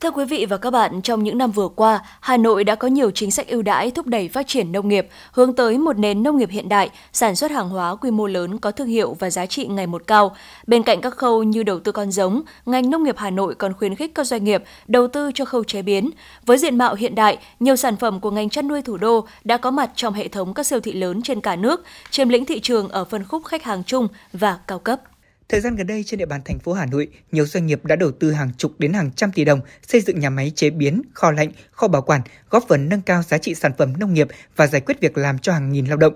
Thưa 0.00 0.10
quý 0.10 0.24
vị 0.24 0.46
và 0.46 0.56
các 0.56 0.70
bạn, 0.70 1.02
trong 1.02 1.24
những 1.24 1.38
năm 1.38 1.50
vừa 1.50 1.68
qua, 1.68 2.00
Hà 2.20 2.36
Nội 2.36 2.64
đã 2.64 2.74
có 2.74 2.88
nhiều 2.88 3.10
chính 3.10 3.30
sách 3.30 3.48
ưu 3.48 3.62
đãi 3.62 3.90
thúc 3.90 4.06
đẩy 4.06 4.28
phát 4.28 4.46
triển 4.46 4.72
nông 4.72 4.88
nghiệp, 4.88 5.08
hướng 5.32 5.52
tới 5.52 5.78
một 5.78 5.98
nền 5.98 6.22
nông 6.22 6.38
nghiệp 6.38 6.50
hiện 6.50 6.68
đại, 6.68 6.90
sản 7.12 7.36
xuất 7.36 7.50
hàng 7.50 7.68
hóa 7.68 7.94
quy 7.94 8.10
mô 8.10 8.26
lớn 8.26 8.58
có 8.58 8.70
thương 8.70 8.88
hiệu 8.88 9.16
và 9.18 9.30
giá 9.30 9.46
trị 9.46 9.66
ngày 9.66 9.86
một 9.86 10.02
cao. 10.06 10.36
Bên 10.66 10.82
cạnh 10.82 11.00
các 11.00 11.14
khâu 11.14 11.42
như 11.42 11.62
đầu 11.62 11.80
tư 11.80 11.92
con 11.92 12.12
giống, 12.12 12.42
ngành 12.66 12.90
nông 12.90 13.02
nghiệp 13.04 13.14
Hà 13.18 13.30
Nội 13.30 13.54
còn 13.54 13.72
khuyến 13.72 13.94
khích 13.94 14.14
các 14.14 14.26
doanh 14.26 14.44
nghiệp 14.44 14.62
đầu 14.86 15.08
tư 15.08 15.30
cho 15.34 15.44
khâu 15.44 15.64
chế 15.64 15.82
biến. 15.82 16.10
Với 16.46 16.58
diện 16.58 16.78
mạo 16.78 16.94
hiện 16.94 17.14
đại, 17.14 17.38
nhiều 17.60 17.76
sản 17.76 17.96
phẩm 17.96 18.20
của 18.20 18.30
ngành 18.30 18.50
chăn 18.50 18.68
nuôi 18.68 18.82
thủ 18.82 18.96
đô 18.96 19.26
đã 19.44 19.56
có 19.56 19.70
mặt 19.70 19.90
trong 19.94 20.14
hệ 20.14 20.28
thống 20.28 20.54
các 20.54 20.66
siêu 20.66 20.80
thị 20.80 20.92
lớn 20.92 21.22
trên 21.22 21.40
cả 21.40 21.56
nước, 21.56 21.84
chiếm 22.10 22.28
lĩnh 22.28 22.44
thị 22.44 22.60
trường 22.60 22.88
ở 22.88 23.04
phân 23.04 23.24
khúc 23.24 23.44
khách 23.44 23.64
hàng 23.64 23.84
chung 23.84 24.08
và 24.32 24.58
cao 24.66 24.78
cấp. 24.78 25.00
Thời 25.48 25.60
gian 25.60 25.76
gần 25.76 25.86
đây 25.86 26.04
trên 26.04 26.18
địa 26.18 26.26
bàn 26.26 26.40
thành 26.44 26.58
phố 26.58 26.72
Hà 26.72 26.86
Nội, 26.86 27.08
nhiều 27.32 27.46
doanh 27.46 27.66
nghiệp 27.66 27.84
đã 27.84 27.96
đầu 27.96 28.10
tư 28.12 28.32
hàng 28.32 28.50
chục 28.58 28.72
đến 28.78 28.92
hàng 28.92 29.10
trăm 29.12 29.32
tỷ 29.32 29.44
đồng 29.44 29.60
xây 29.82 30.00
dựng 30.00 30.20
nhà 30.20 30.30
máy 30.30 30.52
chế 30.54 30.70
biến, 30.70 31.02
kho 31.14 31.30
lạnh, 31.30 31.52
kho 31.70 31.88
bảo 31.88 32.02
quản, 32.02 32.20
góp 32.50 32.64
phần 32.68 32.88
nâng 32.88 33.02
cao 33.02 33.22
giá 33.22 33.38
trị 33.38 33.54
sản 33.54 33.72
phẩm 33.78 33.92
nông 33.98 34.14
nghiệp 34.14 34.28
và 34.56 34.66
giải 34.66 34.80
quyết 34.80 35.00
việc 35.00 35.18
làm 35.18 35.38
cho 35.38 35.52
hàng 35.52 35.72
nghìn 35.72 35.86
lao 35.86 35.96
động. 35.96 36.14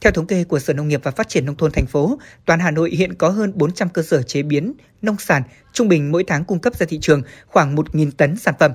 Theo 0.00 0.12
thống 0.12 0.26
kê 0.26 0.44
của 0.44 0.58
Sở 0.58 0.72
Nông 0.72 0.88
nghiệp 0.88 1.00
và 1.02 1.10
Phát 1.10 1.28
triển 1.28 1.46
Nông 1.46 1.56
thôn 1.56 1.72
thành 1.72 1.86
phố, 1.86 2.18
toàn 2.44 2.60
Hà 2.60 2.70
Nội 2.70 2.90
hiện 2.90 3.14
có 3.14 3.28
hơn 3.28 3.52
400 3.54 3.88
cơ 3.88 4.02
sở 4.02 4.22
chế 4.22 4.42
biến 4.42 4.72
nông 5.02 5.16
sản, 5.18 5.42
trung 5.72 5.88
bình 5.88 6.12
mỗi 6.12 6.24
tháng 6.26 6.44
cung 6.44 6.58
cấp 6.58 6.76
ra 6.76 6.86
thị 6.88 6.98
trường 7.02 7.22
khoảng 7.46 7.76
1.000 7.76 8.10
tấn 8.10 8.36
sản 8.36 8.54
phẩm. 8.60 8.72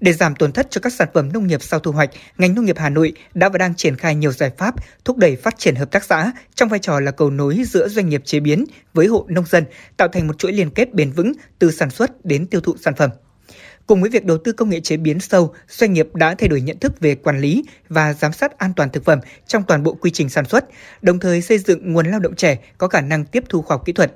Để 0.00 0.12
giảm 0.12 0.36
tổn 0.36 0.52
thất 0.52 0.66
cho 0.70 0.80
các 0.80 0.92
sản 0.92 1.08
phẩm 1.14 1.32
nông 1.32 1.46
nghiệp 1.46 1.62
sau 1.62 1.80
thu 1.80 1.92
hoạch, 1.92 2.10
ngành 2.38 2.54
nông 2.54 2.64
nghiệp 2.64 2.78
Hà 2.78 2.88
Nội 2.88 3.12
đã 3.34 3.48
và 3.48 3.58
đang 3.58 3.74
triển 3.74 3.96
khai 3.96 4.14
nhiều 4.14 4.32
giải 4.32 4.50
pháp 4.58 4.74
thúc 5.04 5.16
đẩy 5.16 5.36
phát 5.36 5.58
triển 5.58 5.74
hợp 5.74 5.90
tác 5.90 6.04
xã 6.04 6.32
trong 6.54 6.68
vai 6.68 6.78
trò 6.78 7.00
là 7.00 7.10
cầu 7.10 7.30
nối 7.30 7.62
giữa 7.66 7.88
doanh 7.88 8.08
nghiệp 8.08 8.22
chế 8.24 8.40
biến 8.40 8.64
với 8.94 9.06
hộ 9.06 9.26
nông 9.28 9.46
dân, 9.46 9.64
tạo 9.96 10.08
thành 10.08 10.26
một 10.26 10.38
chuỗi 10.38 10.52
liên 10.52 10.70
kết 10.70 10.94
bền 10.94 11.12
vững 11.12 11.32
từ 11.58 11.70
sản 11.70 11.90
xuất 11.90 12.24
đến 12.24 12.46
tiêu 12.46 12.60
thụ 12.60 12.76
sản 12.80 12.94
phẩm. 12.94 13.10
Cùng 13.86 14.00
với 14.00 14.10
việc 14.10 14.24
đầu 14.24 14.38
tư 14.38 14.52
công 14.52 14.70
nghệ 14.70 14.80
chế 14.80 14.96
biến 14.96 15.20
sâu, 15.20 15.54
doanh 15.68 15.92
nghiệp 15.92 16.14
đã 16.14 16.34
thay 16.34 16.48
đổi 16.48 16.60
nhận 16.60 16.78
thức 16.78 17.00
về 17.00 17.14
quản 17.14 17.40
lý 17.40 17.64
và 17.88 18.12
giám 18.12 18.32
sát 18.32 18.58
an 18.58 18.72
toàn 18.76 18.90
thực 18.90 19.04
phẩm 19.04 19.20
trong 19.46 19.62
toàn 19.62 19.82
bộ 19.82 19.94
quy 19.94 20.10
trình 20.10 20.28
sản 20.28 20.44
xuất, 20.44 20.64
đồng 21.02 21.18
thời 21.18 21.42
xây 21.42 21.58
dựng 21.58 21.92
nguồn 21.92 22.06
lao 22.06 22.20
động 22.20 22.34
trẻ 22.34 22.58
có 22.78 22.88
khả 22.88 23.00
năng 23.00 23.24
tiếp 23.24 23.44
thu 23.48 23.62
khoa 23.62 23.76
học 23.76 23.86
kỹ 23.86 23.92
thuật. 23.92 24.14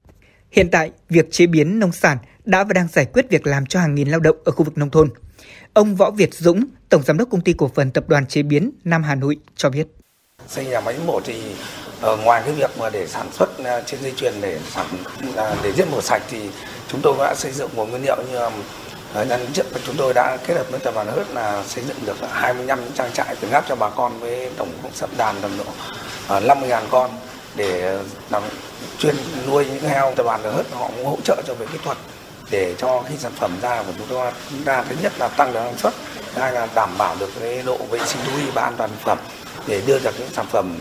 Hiện 0.52 0.68
tại, 0.70 0.90
việc 1.08 1.32
chế 1.32 1.46
biến 1.46 1.78
nông 1.78 1.92
sản 1.92 2.18
đã 2.44 2.64
và 2.64 2.72
đang 2.72 2.88
giải 2.88 3.04
quyết 3.04 3.30
việc 3.30 3.46
làm 3.46 3.66
cho 3.66 3.80
hàng 3.80 3.94
nghìn 3.94 4.08
lao 4.08 4.20
động 4.20 4.36
ở 4.44 4.52
khu 4.52 4.64
vực 4.64 4.78
nông 4.78 4.90
thôn. 4.90 5.10
Ông 5.72 5.96
Võ 5.96 6.10
Việt 6.10 6.34
Dũng, 6.34 6.64
Tổng 6.88 7.02
Giám 7.02 7.18
đốc 7.18 7.30
Công 7.30 7.40
ty 7.40 7.52
Cổ 7.52 7.70
phần 7.74 7.90
Tập 7.90 8.08
đoàn 8.08 8.26
Chế 8.26 8.42
biến 8.42 8.70
Nam 8.84 9.02
Hà 9.02 9.14
Nội 9.14 9.36
cho 9.56 9.70
biết. 9.70 9.86
Xây 10.48 10.66
nhà 10.66 10.80
máy 10.80 10.96
mổ 11.06 11.20
thì 11.20 11.42
ở 12.00 12.16
ngoài 12.16 12.42
cái 12.44 12.54
việc 12.54 12.70
mà 12.78 12.90
để 12.90 13.06
sản 13.06 13.26
xuất 13.32 13.58
ờ, 13.64 13.82
trên 13.86 14.00
dây 14.02 14.12
chuyền 14.16 14.32
để 14.40 14.60
sản 14.74 14.86
ờ, 15.36 15.56
để 15.62 15.72
giết 15.72 15.88
mổ 15.90 16.00
sạch 16.00 16.22
thì 16.30 16.50
chúng 16.88 17.00
tôi 17.02 17.14
đã 17.18 17.34
xây 17.34 17.52
dựng 17.52 17.70
một 17.76 17.90
nguyên 17.90 18.02
liệu 18.02 18.16
như 18.32 18.38
nhà 19.14 19.24
nhân 19.24 19.46
trước 19.52 19.66
chúng 19.86 19.96
tôi 19.96 20.14
đã 20.14 20.38
kết 20.46 20.54
hợp 20.54 20.70
với 20.70 20.80
tập 20.80 20.94
đoàn 20.94 21.06
Hớt 21.06 21.30
là 21.30 21.62
xây 21.66 21.84
dựng 21.84 21.96
được 22.06 22.16
25 22.32 22.78
trang 22.94 23.12
trại 23.12 23.36
từ 23.40 23.48
ngáp 23.48 23.64
cho 23.68 23.76
bà 23.76 23.90
con 23.90 24.20
với 24.20 24.50
tổng 24.56 24.68
cộng 24.82 24.92
đàn 25.16 25.40
tầm 25.42 25.58
độ 25.58 25.64
à, 26.28 26.40
50.000 26.40 26.82
con 26.90 27.10
để 27.54 27.98
làm 28.30 28.42
chuyên 28.98 29.16
nuôi 29.46 29.64
những 29.64 29.88
heo. 29.88 30.14
Tập 30.14 30.22
đoàn 30.26 30.42
Hớt 30.42 30.66
họ 30.72 30.90
cũng 30.96 31.06
hỗ 31.06 31.18
trợ 31.24 31.42
cho 31.46 31.54
về 31.54 31.66
kỹ 31.72 31.78
thuật 31.84 31.98
để 32.50 32.74
cho 32.78 33.02
khi 33.08 33.14
sản 33.18 33.32
phẩm 33.36 33.50
ra 33.62 33.82
của 33.82 33.92
chúng 33.98 34.06
tôi 34.10 34.32
chúng 34.50 34.64
ta 34.64 34.84
thứ 34.88 34.96
nhất 35.02 35.12
là 35.18 35.28
tăng 35.28 35.52
được 35.52 35.60
năng 35.64 35.78
suất 35.78 35.94
hai 36.34 36.52
là 36.52 36.68
đảm 36.74 36.98
bảo 36.98 37.16
được 37.20 37.30
cái 37.40 37.62
độ 37.66 37.76
vệ 37.90 37.98
sinh 38.06 38.22
thú 38.26 38.32
y 38.38 38.50
và 38.50 38.62
an 38.62 38.74
toàn 38.76 38.90
thực 38.90 39.00
phẩm 39.00 39.18
để 39.66 39.82
đưa 39.86 39.98
ra 39.98 40.10
những 40.18 40.28
sản 40.32 40.46
phẩm 40.46 40.78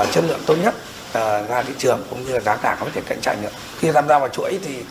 uh, 0.00 0.06
chất 0.12 0.24
lượng 0.28 0.40
tốt 0.46 0.56
nhất 0.62 0.74
uh, 1.08 1.48
ra 1.48 1.62
thị 1.62 1.74
trường 1.78 2.02
cũng 2.10 2.24
như 2.24 2.32
là 2.32 2.40
giá 2.40 2.56
cả 2.56 2.76
có 2.80 2.86
thể 2.94 3.00
cạnh 3.06 3.20
tranh 3.20 3.42
được. 3.42 3.52
Khi 3.78 3.92
tham 3.92 4.08
gia 4.08 4.18
vào 4.18 4.28
chuỗi 4.28 4.58
thì 4.64 4.82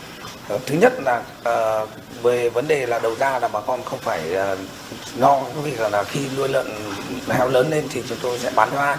uh, 0.54 0.60
thứ 0.66 0.74
nhất 0.74 0.92
là 1.04 1.22
uh, 1.48 1.88
về 2.26 2.48
vấn 2.48 2.68
đề 2.68 2.86
là 2.86 2.98
đầu 2.98 3.14
ra 3.14 3.38
là 3.38 3.48
bà 3.48 3.60
con 3.60 3.80
không 3.84 3.98
phải 3.98 4.20
lo 5.18 5.42
cái 5.54 5.62
việc 5.64 5.80
là, 5.80 5.88
là 5.88 6.04
khi 6.04 6.20
nuôi 6.36 6.48
lợn 6.48 6.66
heo 7.28 7.48
lớn 7.48 7.70
lên 7.70 7.84
thì 7.90 8.02
chúng 8.08 8.18
tôi 8.22 8.38
sẽ 8.38 8.50
bán 8.56 8.68
cho 8.72 8.78
ai 8.78 8.96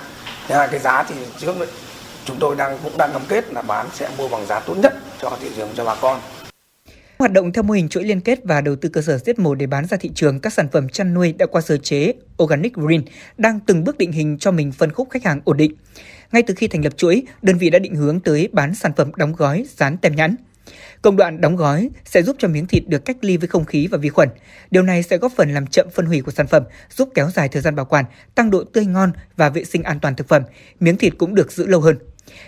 thứ 0.47 0.55
hai 0.55 0.67
cái 0.67 0.79
giá 0.79 1.03
thì 1.03 1.15
trước 1.39 1.53
chúng 2.25 2.37
tôi 2.39 2.55
đang 2.55 2.77
cũng 2.83 2.97
đang 2.97 3.13
cam 3.13 3.21
kết 3.27 3.53
là 3.53 3.61
bán 3.61 3.85
sẽ 3.93 4.09
mua 4.17 4.27
bằng 4.27 4.45
giá 4.45 4.59
tốt 4.59 4.75
nhất 4.77 4.93
cho 5.21 5.37
thị 5.41 5.49
trường 5.55 5.69
cho 5.75 5.85
bà 5.85 5.95
con 5.95 6.19
Hoạt 7.19 7.31
động 7.31 7.53
theo 7.53 7.63
mô 7.63 7.73
hình 7.73 7.89
chuỗi 7.89 8.03
liên 8.03 8.21
kết 8.21 8.39
và 8.43 8.61
đầu 8.61 8.75
tư 8.75 8.89
cơ 8.89 9.01
sở 9.01 9.17
giết 9.17 9.39
mổ 9.39 9.55
để 9.55 9.67
bán 9.67 9.85
ra 9.85 9.97
thị 9.97 10.11
trường 10.15 10.39
các 10.39 10.53
sản 10.53 10.67
phẩm 10.71 10.89
chăn 10.89 11.13
nuôi 11.13 11.33
đã 11.33 11.45
qua 11.45 11.61
sơ 11.61 11.77
chế 11.77 12.13
Organic 12.43 12.73
Green 12.73 13.01
đang 13.37 13.59
từng 13.59 13.83
bước 13.83 13.97
định 13.97 14.11
hình 14.11 14.37
cho 14.39 14.51
mình 14.51 14.71
phân 14.71 14.91
khúc 14.91 15.09
khách 15.09 15.23
hàng 15.23 15.41
ổn 15.45 15.57
định. 15.57 15.71
Ngay 16.31 16.43
từ 16.43 16.53
khi 16.57 16.67
thành 16.67 16.83
lập 16.83 16.93
chuỗi, 16.97 17.23
đơn 17.41 17.57
vị 17.57 17.69
đã 17.69 17.79
định 17.79 17.95
hướng 17.95 18.19
tới 18.19 18.49
bán 18.51 18.75
sản 18.75 18.91
phẩm 18.97 19.11
đóng 19.15 19.33
gói, 19.37 19.65
dán 19.77 19.97
tem 19.97 20.15
nhãn. 20.15 20.35
Công 21.01 21.15
đoạn 21.15 21.41
đóng 21.41 21.55
gói 21.55 21.89
sẽ 22.05 22.23
giúp 22.23 22.35
cho 22.39 22.47
miếng 22.47 22.67
thịt 22.67 22.83
được 22.87 23.05
cách 23.05 23.17
ly 23.21 23.37
với 23.37 23.47
không 23.47 23.65
khí 23.65 23.87
và 23.91 23.97
vi 23.97 24.09
khuẩn. 24.09 24.29
Điều 24.71 24.83
này 24.83 25.03
sẽ 25.03 25.17
góp 25.17 25.31
phần 25.35 25.53
làm 25.53 25.67
chậm 25.67 25.87
phân 25.93 26.05
hủy 26.05 26.21
của 26.21 26.31
sản 26.31 26.47
phẩm, 26.47 26.63
giúp 26.89 27.09
kéo 27.13 27.29
dài 27.29 27.49
thời 27.49 27.61
gian 27.61 27.75
bảo 27.75 27.85
quản, 27.85 28.05
tăng 28.35 28.49
độ 28.49 28.63
tươi 28.63 28.85
ngon 28.85 29.11
và 29.37 29.49
vệ 29.49 29.63
sinh 29.63 29.83
an 29.83 29.99
toàn 29.99 30.15
thực 30.15 30.27
phẩm. 30.27 30.43
Miếng 30.79 30.97
thịt 30.97 31.13
cũng 31.17 31.35
được 31.35 31.51
giữ 31.51 31.67
lâu 31.67 31.81
hơn. 31.81 31.97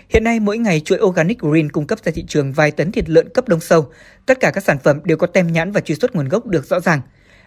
Hiện 0.08 0.24
nay 0.24 0.40
mỗi 0.40 0.58
ngày 0.58 0.80
chuỗi 0.80 0.98
Organic 0.98 1.38
Green 1.38 1.72
cung 1.72 1.86
cấp 1.86 1.98
ra 2.04 2.12
thị 2.14 2.24
trường 2.28 2.52
vài 2.52 2.70
tấn 2.70 2.92
thịt 2.92 3.08
lợn 3.08 3.28
cấp 3.28 3.48
đông 3.48 3.60
sâu. 3.60 3.92
Tất 4.26 4.40
cả 4.40 4.50
các 4.50 4.64
sản 4.64 4.78
phẩm 4.78 5.00
đều 5.04 5.16
có 5.16 5.26
tem 5.26 5.52
nhãn 5.52 5.72
và 5.72 5.80
truy 5.80 5.94
xuất 5.94 6.14
nguồn 6.14 6.28
gốc 6.28 6.46
được 6.46 6.66
rõ 6.66 6.80
ràng. 6.80 7.00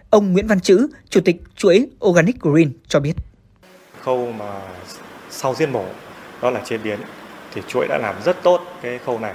Ông 0.09 0.33
Nguyễn 0.33 0.47
Văn 0.47 0.59
Chữ, 0.59 0.87
Chủ 1.09 1.21
tịch 1.25 1.35
chuỗi 1.55 1.87
Organic 2.05 2.41
Green 2.41 2.71
cho 2.87 2.99
biết. 2.99 3.13
Khâu 4.03 4.31
mà 4.31 4.61
sau 5.29 5.55
giết 5.55 5.69
mổ 5.69 5.85
đó 6.41 6.49
là 6.49 6.61
chế 6.65 6.77
biến 6.77 6.99
thì 7.53 7.61
chuỗi 7.67 7.87
đã 7.87 7.97
làm 7.97 8.15
rất 8.25 8.43
tốt 8.43 8.61
cái 8.81 8.99
khâu 9.05 9.19
này. 9.19 9.33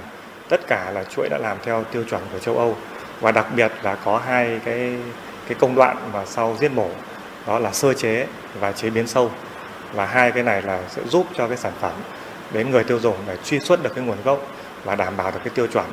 Tất 0.49 0.67
cả 0.67 0.91
là 0.91 1.03
chuỗi 1.03 1.29
đã 1.29 1.37
làm 1.37 1.57
theo 1.63 1.83
tiêu 1.83 2.03
chuẩn 2.09 2.21
của 2.33 2.39
châu 2.39 2.57
Âu 2.57 2.77
và 3.21 3.31
đặc 3.31 3.45
biệt 3.55 3.71
là 3.83 3.95
có 3.95 4.17
hai 4.17 4.59
cái 4.65 4.95
cái 5.47 5.57
công 5.59 5.75
đoạn 5.75 5.97
mà 6.13 6.25
sau 6.25 6.57
giết 6.59 6.71
mổ 6.71 6.89
đó 7.47 7.59
là 7.59 7.71
sơ 7.71 7.93
chế 7.93 8.27
và 8.59 8.71
chế 8.71 8.89
biến 8.89 9.07
sâu 9.07 9.31
và 9.93 10.05
hai 10.05 10.31
cái 10.31 10.43
này 10.43 10.61
là 10.61 10.79
sẽ 10.89 11.01
giúp 11.05 11.25
cho 11.35 11.47
cái 11.47 11.57
sản 11.57 11.73
phẩm 11.79 11.91
đến 12.53 12.71
người 12.71 12.83
tiêu 12.83 12.99
dùng 12.99 13.15
để 13.27 13.37
truy 13.43 13.59
xuất 13.59 13.83
được 13.83 13.95
cái 13.95 14.03
nguồn 14.03 14.17
gốc 14.23 14.47
và 14.83 14.95
đảm 14.95 15.17
bảo 15.17 15.31
được 15.31 15.39
cái 15.43 15.53
tiêu 15.55 15.67
chuẩn. 15.67 15.85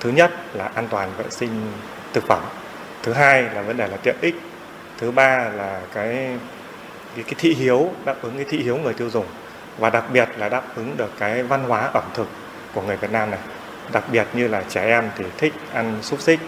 Thứ 0.00 0.10
nhất 0.10 0.30
là 0.54 0.70
an 0.74 0.88
toàn 0.90 1.10
vệ 1.18 1.24
sinh 1.30 1.72
thực 2.12 2.24
phẩm. 2.24 2.42
Thứ 3.02 3.12
hai 3.12 3.42
là 3.42 3.62
vấn 3.62 3.76
đề 3.76 3.86
là 3.86 3.96
tiện 3.96 4.16
ích. 4.20 4.34
Thứ 4.98 5.10
ba 5.10 5.48
là 5.54 5.80
cái 5.94 6.36
cái, 7.14 7.24
cái 7.24 7.34
thị 7.38 7.54
hiếu 7.54 7.90
đáp 8.04 8.16
ứng 8.22 8.36
cái 8.36 8.46
thị 8.48 8.62
hiếu 8.62 8.76
người 8.76 8.94
tiêu 8.94 9.10
dùng 9.10 9.26
và 9.78 9.90
đặc 9.90 10.04
biệt 10.12 10.28
là 10.36 10.48
đáp 10.48 10.62
ứng 10.76 10.96
được 10.96 11.10
cái 11.18 11.42
văn 11.42 11.64
hóa 11.64 11.90
ẩm 11.92 12.04
thực 12.14 12.26
của 12.74 12.82
người 12.82 12.96
Việt 12.96 13.10
Nam 13.10 13.30
này. 13.30 13.40
Đặc 13.92 14.04
biệt 14.12 14.26
như 14.34 14.48
là 14.48 14.64
trẻ 14.68 14.84
em 14.86 15.10
thì 15.16 15.24
thích 15.38 15.52
ăn 15.72 15.98
xúc 16.02 16.20
xích 16.20 16.40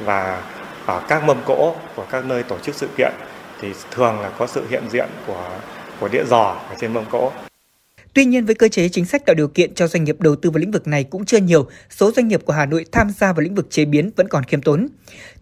và 0.00 0.42
ở 0.86 1.02
các 1.08 1.24
mâm 1.24 1.42
cỗ 1.46 1.74
của 1.96 2.04
các 2.10 2.24
nơi 2.24 2.42
tổ 2.42 2.58
chức 2.58 2.74
sự 2.74 2.88
kiện 2.96 3.12
thì 3.60 3.74
thường 3.90 4.20
là 4.20 4.30
có 4.38 4.46
sự 4.46 4.66
hiện 4.70 4.82
diện 4.90 5.08
của 5.26 5.44
của 6.00 6.08
đĩa 6.08 6.24
giò 6.24 6.56
ở 6.70 6.74
trên 6.80 6.94
mâm 6.94 7.04
cỗ. 7.04 7.32
Tuy 8.18 8.24
nhiên 8.24 8.44
với 8.44 8.54
cơ 8.54 8.68
chế 8.68 8.88
chính 8.88 9.04
sách 9.04 9.26
tạo 9.26 9.34
điều 9.34 9.48
kiện 9.48 9.74
cho 9.74 9.88
doanh 9.88 10.04
nghiệp 10.04 10.20
đầu 10.20 10.36
tư 10.36 10.50
vào 10.50 10.58
lĩnh 10.58 10.70
vực 10.70 10.86
này 10.86 11.04
cũng 11.04 11.24
chưa 11.24 11.38
nhiều, 11.38 11.68
số 11.90 12.12
doanh 12.12 12.28
nghiệp 12.28 12.40
của 12.44 12.52
Hà 12.52 12.66
Nội 12.66 12.84
tham 12.92 13.10
gia 13.18 13.32
vào 13.32 13.40
lĩnh 13.40 13.54
vực 13.54 13.66
chế 13.70 13.84
biến 13.84 14.10
vẫn 14.16 14.28
còn 14.28 14.44
khiêm 14.44 14.62
tốn. 14.62 14.88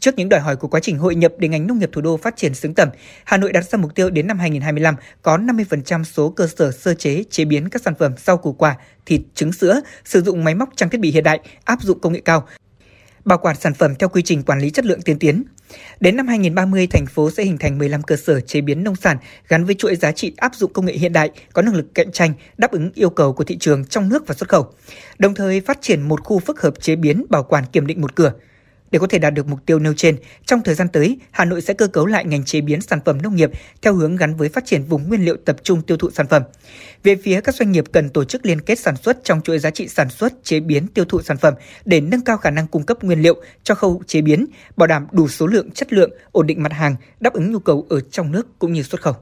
Trước 0.00 0.14
những 0.16 0.28
đòi 0.28 0.40
hỏi 0.40 0.56
của 0.56 0.68
quá 0.68 0.80
trình 0.80 0.98
hội 0.98 1.14
nhập 1.14 1.32
để 1.38 1.48
ngành 1.48 1.66
nông 1.66 1.78
nghiệp 1.78 1.90
thủ 1.92 2.00
đô 2.00 2.16
phát 2.16 2.36
triển 2.36 2.54
xứng 2.54 2.74
tầm, 2.74 2.88
Hà 3.24 3.36
Nội 3.36 3.52
đặt 3.52 3.64
ra 3.70 3.78
mục 3.78 3.94
tiêu 3.94 4.10
đến 4.10 4.26
năm 4.26 4.38
2025 4.38 4.94
có 5.22 5.36
50% 5.36 6.04
số 6.04 6.28
cơ 6.28 6.46
sở 6.58 6.72
sơ 6.72 6.94
chế 6.94 7.24
chế 7.30 7.44
biến 7.44 7.68
các 7.68 7.82
sản 7.82 7.94
phẩm 7.98 8.12
rau 8.16 8.36
củ 8.36 8.52
quả, 8.52 8.76
thịt, 9.06 9.20
trứng 9.34 9.52
sữa 9.52 9.80
sử 10.04 10.22
dụng 10.22 10.44
máy 10.44 10.54
móc 10.54 10.68
trang 10.76 10.90
thiết 10.90 11.00
bị 11.00 11.10
hiện 11.10 11.24
đại, 11.24 11.40
áp 11.64 11.82
dụng 11.82 12.00
công 12.00 12.12
nghệ 12.12 12.20
cao, 12.24 12.46
bảo 13.26 13.38
quản 13.38 13.56
sản 13.56 13.74
phẩm 13.74 13.94
theo 13.94 14.08
quy 14.08 14.22
trình 14.22 14.42
quản 14.42 14.60
lý 14.60 14.70
chất 14.70 14.84
lượng 14.84 15.02
tiên 15.02 15.18
tiến. 15.18 15.44
Đến 16.00 16.16
năm 16.16 16.26
2030, 16.26 16.86
thành 16.86 17.06
phố 17.06 17.30
sẽ 17.30 17.44
hình 17.44 17.58
thành 17.58 17.78
15 17.78 18.02
cơ 18.02 18.16
sở 18.16 18.40
chế 18.40 18.60
biến 18.60 18.84
nông 18.84 18.96
sản 18.96 19.16
gắn 19.48 19.64
với 19.64 19.74
chuỗi 19.74 19.96
giá 19.96 20.12
trị 20.12 20.32
áp 20.36 20.54
dụng 20.54 20.72
công 20.72 20.86
nghệ 20.86 20.92
hiện 20.92 21.12
đại, 21.12 21.30
có 21.52 21.62
năng 21.62 21.74
lực 21.74 21.94
cạnh 21.94 22.12
tranh, 22.12 22.32
đáp 22.58 22.70
ứng 22.70 22.90
yêu 22.94 23.10
cầu 23.10 23.32
của 23.32 23.44
thị 23.44 23.56
trường 23.60 23.84
trong 23.84 24.08
nước 24.08 24.26
và 24.26 24.34
xuất 24.34 24.48
khẩu. 24.48 24.66
Đồng 25.18 25.34
thời 25.34 25.60
phát 25.60 25.78
triển 25.80 26.02
một 26.02 26.24
khu 26.24 26.38
phức 26.38 26.60
hợp 26.62 26.74
chế 26.80 26.96
biến, 26.96 27.24
bảo 27.28 27.42
quản 27.42 27.64
kiểm 27.72 27.86
định 27.86 28.00
một 28.00 28.16
cửa– 28.16 28.32
để 28.90 28.98
có 28.98 29.06
thể 29.06 29.18
đạt 29.18 29.34
được 29.34 29.46
mục 29.46 29.58
tiêu 29.66 29.78
nêu 29.78 29.94
trên, 29.94 30.16
trong 30.46 30.62
thời 30.62 30.74
gian 30.74 30.88
tới, 30.88 31.18
Hà 31.30 31.44
Nội 31.44 31.62
sẽ 31.62 31.74
cơ 31.74 31.86
cấu 31.86 32.06
lại 32.06 32.24
ngành 32.24 32.44
chế 32.44 32.60
biến 32.60 32.80
sản 32.80 33.00
phẩm 33.04 33.22
nông 33.22 33.36
nghiệp 33.36 33.50
theo 33.82 33.94
hướng 33.94 34.16
gắn 34.16 34.36
với 34.36 34.48
phát 34.48 34.66
triển 34.66 34.82
vùng 34.84 35.08
nguyên 35.08 35.24
liệu 35.24 35.36
tập 35.44 35.56
trung 35.62 35.82
tiêu 35.82 35.96
thụ 35.96 36.10
sản 36.10 36.26
phẩm. 36.26 36.42
Về 37.02 37.16
phía 37.16 37.40
các 37.40 37.54
doanh 37.54 37.72
nghiệp 37.72 37.84
cần 37.92 38.08
tổ 38.08 38.24
chức 38.24 38.46
liên 38.46 38.60
kết 38.60 38.78
sản 38.78 38.96
xuất 38.96 39.24
trong 39.24 39.40
chuỗi 39.40 39.58
giá 39.58 39.70
trị 39.70 39.88
sản 39.88 40.08
xuất, 40.08 40.32
chế 40.44 40.60
biến, 40.60 40.86
tiêu 40.86 41.04
thụ 41.04 41.22
sản 41.22 41.36
phẩm 41.36 41.54
để 41.84 42.00
nâng 42.00 42.20
cao 42.20 42.36
khả 42.36 42.50
năng 42.50 42.66
cung 42.66 42.82
cấp 42.82 43.04
nguyên 43.04 43.22
liệu 43.22 43.42
cho 43.62 43.74
khâu 43.74 44.02
chế 44.06 44.20
biến, 44.20 44.46
bảo 44.76 44.86
đảm 44.86 45.06
đủ 45.12 45.28
số 45.28 45.46
lượng, 45.46 45.70
chất 45.70 45.92
lượng, 45.92 46.10
ổn 46.32 46.46
định 46.46 46.62
mặt 46.62 46.72
hàng, 46.72 46.96
đáp 47.20 47.32
ứng 47.32 47.52
nhu 47.52 47.58
cầu 47.58 47.86
ở 47.88 48.00
trong 48.00 48.32
nước 48.32 48.58
cũng 48.58 48.72
như 48.72 48.82
xuất 48.82 49.02
khẩu. 49.02 49.14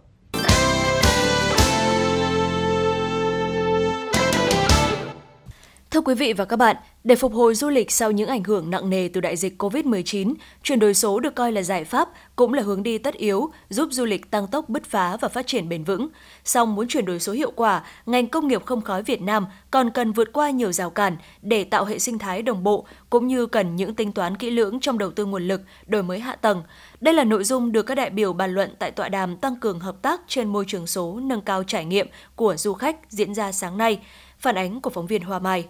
Thưa 5.95 6.01
quý 6.01 6.15
vị 6.15 6.33
và 6.33 6.45
các 6.45 6.57
bạn, 6.57 6.77
để 7.05 7.15
phục 7.15 7.33
hồi 7.33 7.55
du 7.55 7.69
lịch 7.69 7.91
sau 7.91 8.11
những 8.11 8.29
ảnh 8.29 8.45
hưởng 8.45 8.71
nặng 8.71 8.91
nề 8.91 9.09
từ 9.09 9.21
đại 9.21 9.37
dịch 9.37 9.63
COVID-19, 9.63 10.35
chuyển 10.63 10.79
đổi 10.79 10.95
số 10.95 11.21
được 11.21 11.35
coi 11.35 11.53
là 11.53 11.63
giải 11.63 11.85
pháp, 11.85 12.09
cũng 12.37 12.55
là 12.55 12.63
hướng 12.63 12.83
đi 12.83 12.99
tất 12.99 13.15
yếu, 13.15 13.51
giúp 13.69 13.89
du 13.93 14.05
lịch 14.05 14.31
tăng 14.31 14.47
tốc 14.47 14.69
bứt 14.69 14.85
phá 14.85 15.17
và 15.17 15.29
phát 15.29 15.47
triển 15.47 15.69
bền 15.69 15.85
vững. 15.85 16.09
Song 16.45 16.75
muốn 16.75 16.89
chuyển 16.89 17.05
đổi 17.05 17.21
số 17.21 17.33
hiệu 17.33 17.51
quả, 17.51 17.85
ngành 18.07 18.27
công 18.27 18.49
nghiệp 18.49 18.65
không 18.65 18.81
khói 18.81 19.03
Việt 19.03 19.23
Nam 19.23 19.47
còn 19.71 19.91
cần 19.91 20.13
vượt 20.13 20.33
qua 20.33 20.51
nhiều 20.51 20.73
rào 20.73 20.91
cản 20.91 21.17
để 21.43 21.65
tạo 21.65 21.85
hệ 21.85 21.99
sinh 21.99 22.19
thái 22.19 22.43
đồng 22.43 22.65
bộ, 22.65 22.87
cũng 23.11 23.27
như 23.27 23.47
cần 23.47 23.77
những 23.77 23.95
tính 23.95 24.13
toán 24.13 24.37
kỹ 24.37 24.51
lưỡng 24.51 24.81
trong 24.81 24.99
đầu 24.99 25.11
tư 25.11 25.25
nguồn 25.25 25.49
lực, 25.49 25.61
đổi 25.87 26.03
mới 26.03 26.21
hạ 26.21 26.37
tầng. 26.37 26.63
Đây 27.01 27.15
là 27.15 27.25
nội 27.25 27.45
dung 27.45 27.73
được 27.73 27.83
các 27.83 27.95
đại 27.95 28.11
biểu 28.11 28.33
bàn 28.33 28.55
luận 28.55 28.75
tại 28.79 28.91
tọa 28.91 29.09
đàm 29.09 29.37
tăng 29.37 29.57
cường 29.57 29.81
hợp 29.81 30.03
tác 30.03 30.21
trên 30.29 30.49
môi 30.49 30.65
trường 30.69 30.87
số, 30.87 31.21
nâng 31.23 31.41
cao 31.41 31.63
trải 31.65 31.85
nghiệm 31.85 32.07
của 32.37 32.57
du 32.57 32.75
khách 32.75 32.97
diễn 33.09 33.35
ra 33.35 33.53
sáng 33.53 33.79
nay. 33.79 34.01
Phản 34.39 34.55
ánh 34.55 34.81
của 34.81 34.91
phóng 34.91 35.07
viên 35.07 35.23
Hoa 35.23 35.39
Mai. 35.39 35.65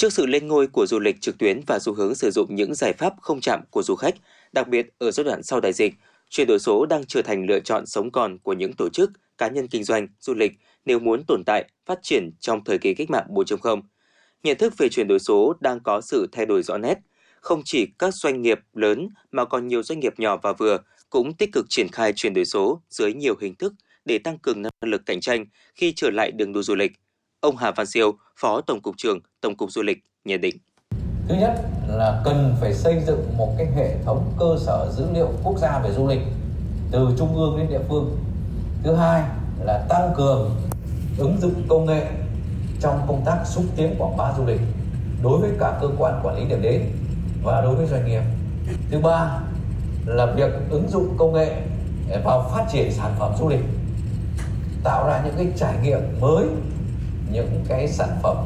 Trước 0.00 0.12
sự 0.12 0.26
lên 0.26 0.48
ngôi 0.48 0.66
của 0.66 0.86
du 0.86 0.98
lịch 0.98 1.20
trực 1.20 1.38
tuyến 1.38 1.60
và 1.66 1.78
xu 1.78 1.92
hướng 1.94 2.14
sử 2.14 2.30
dụng 2.30 2.54
những 2.54 2.74
giải 2.74 2.92
pháp 2.92 3.12
không 3.20 3.40
chạm 3.40 3.60
của 3.70 3.82
du 3.82 3.94
khách, 3.94 4.14
đặc 4.52 4.68
biệt 4.68 4.86
ở 4.98 5.10
giai 5.10 5.24
đoạn 5.24 5.42
sau 5.42 5.60
đại 5.60 5.72
dịch, 5.72 5.94
chuyển 6.30 6.46
đổi 6.46 6.58
số 6.58 6.86
đang 6.86 7.04
trở 7.04 7.22
thành 7.22 7.46
lựa 7.46 7.60
chọn 7.60 7.86
sống 7.86 8.10
còn 8.10 8.38
của 8.38 8.52
những 8.52 8.72
tổ 8.72 8.88
chức, 8.88 9.10
cá 9.38 9.48
nhân 9.48 9.68
kinh 9.68 9.84
doanh, 9.84 10.08
du 10.20 10.34
lịch 10.34 10.52
nếu 10.84 10.98
muốn 10.98 11.24
tồn 11.24 11.42
tại, 11.46 11.70
phát 11.86 11.98
triển 12.02 12.30
trong 12.40 12.64
thời 12.64 12.78
kỳ 12.78 12.94
cách 12.94 13.10
mạng 13.10 13.26
4.0. 13.28 13.82
Nhận 14.42 14.56
thức 14.58 14.74
về 14.78 14.88
chuyển 14.88 15.08
đổi 15.08 15.18
số 15.18 15.54
đang 15.60 15.80
có 15.80 16.00
sự 16.00 16.28
thay 16.32 16.46
đổi 16.46 16.62
rõ 16.62 16.78
nét. 16.78 16.98
Không 17.40 17.62
chỉ 17.64 17.86
các 17.98 18.14
doanh 18.14 18.42
nghiệp 18.42 18.58
lớn 18.72 19.08
mà 19.30 19.44
còn 19.44 19.68
nhiều 19.68 19.82
doanh 19.82 20.00
nghiệp 20.00 20.14
nhỏ 20.18 20.36
và 20.42 20.52
vừa 20.52 20.78
cũng 21.10 21.36
tích 21.36 21.50
cực 21.52 21.66
triển 21.68 21.88
khai 21.88 22.12
chuyển 22.16 22.34
đổi 22.34 22.44
số 22.44 22.82
dưới 22.90 23.14
nhiều 23.14 23.34
hình 23.40 23.54
thức 23.54 23.74
để 24.04 24.18
tăng 24.18 24.38
cường 24.38 24.62
năng 24.62 24.72
lực 24.84 25.02
cạnh 25.06 25.20
tranh 25.20 25.46
khi 25.74 25.92
trở 25.96 26.10
lại 26.10 26.30
đường 26.30 26.52
đua 26.52 26.62
du 26.62 26.74
lịch– 26.74 26.92
Ông 27.40 27.56
Hà 27.56 27.70
Văn 27.70 27.86
Siêu, 27.86 28.12
Phó 28.36 28.60
Tổng 28.60 28.80
cục 28.80 28.94
trưởng 28.98 29.18
Tổng 29.40 29.56
cục 29.56 29.72
Du 29.72 29.82
lịch 29.82 29.98
nhận 30.24 30.40
định. 30.40 30.56
Thứ 31.28 31.34
nhất 31.34 31.60
là 31.88 32.22
cần 32.24 32.56
phải 32.60 32.74
xây 32.74 33.00
dựng 33.06 33.36
một 33.36 33.54
cái 33.58 33.66
hệ 33.66 33.96
thống 34.04 34.32
cơ 34.38 34.56
sở 34.58 34.92
dữ 34.92 35.04
liệu 35.14 35.28
quốc 35.44 35.58
gia 35.58 35.78
về 35.78 35.92
du 35.92 36.08
lịch 36.08 36.20
từ 36.90 37.08
trung 37.18 37.36
ương 37.36 37.58
đến 37.58 37.68
địa 37.68 37.80
phương. 37.88 38.18
Thứ 38.82 38.94
hai 38.94 39.22
là 39.60 39.86
tăng 39.88 40.12
cường 40.16 40.56
ứng 41.18 41.36
dụng 41.40 41.62
công 41.68 41.86
nghệ 41.86 42.06
trong 42.80 43.00
công 43.08 43.22
tác 43.26 43.38
xúc 43.44 43.64
tiến 43.76 43.94
quảng 43.98 44.16
bá 44.16 44.32
du 44.38 44.46
lịch 44.46 44.60
đối 45.22 45.40
với 45.40 45.50
cả 45.60 45.78
cơ 45.80 45.88
quan 45.98 46.20
quản 46.22 46.36
lý 46.36 46.44
điểm 46.44 46.62
đến 46.62 46.82
và 47.42 47.60
đối 47.60 47.74
với 47.74 47.86
doanh 47.86 48.06
nghiệp. 48.06 48.22
Thứ 48.90 48.98
ba 48.98 49.40
là 50.06 50.26
việc 50.26 50.50
ứng 50.70 50.88
dụng 50.90 51.14
công 51.18 51.32
nghệ 51.32 51.62
vào 52.24 52.50
phát 52.54 52.66
triển 52.72 52.92
sản 52.92 53.14
phẩm 53.18 53.32
du 53.38 53.48
lịch 53.48 53.64
tạo 54.84 55.08
ra 55.08 55.22
những 55.24 55.34
cái 55.36 55.46
trải 55.56 55.74
nghiệm 55.82 56.00
mới 56.20 56.46
những 57.32 57.64
cái 57.68 57.88
sản 57.88 58.18
phẩm 58.22 58.36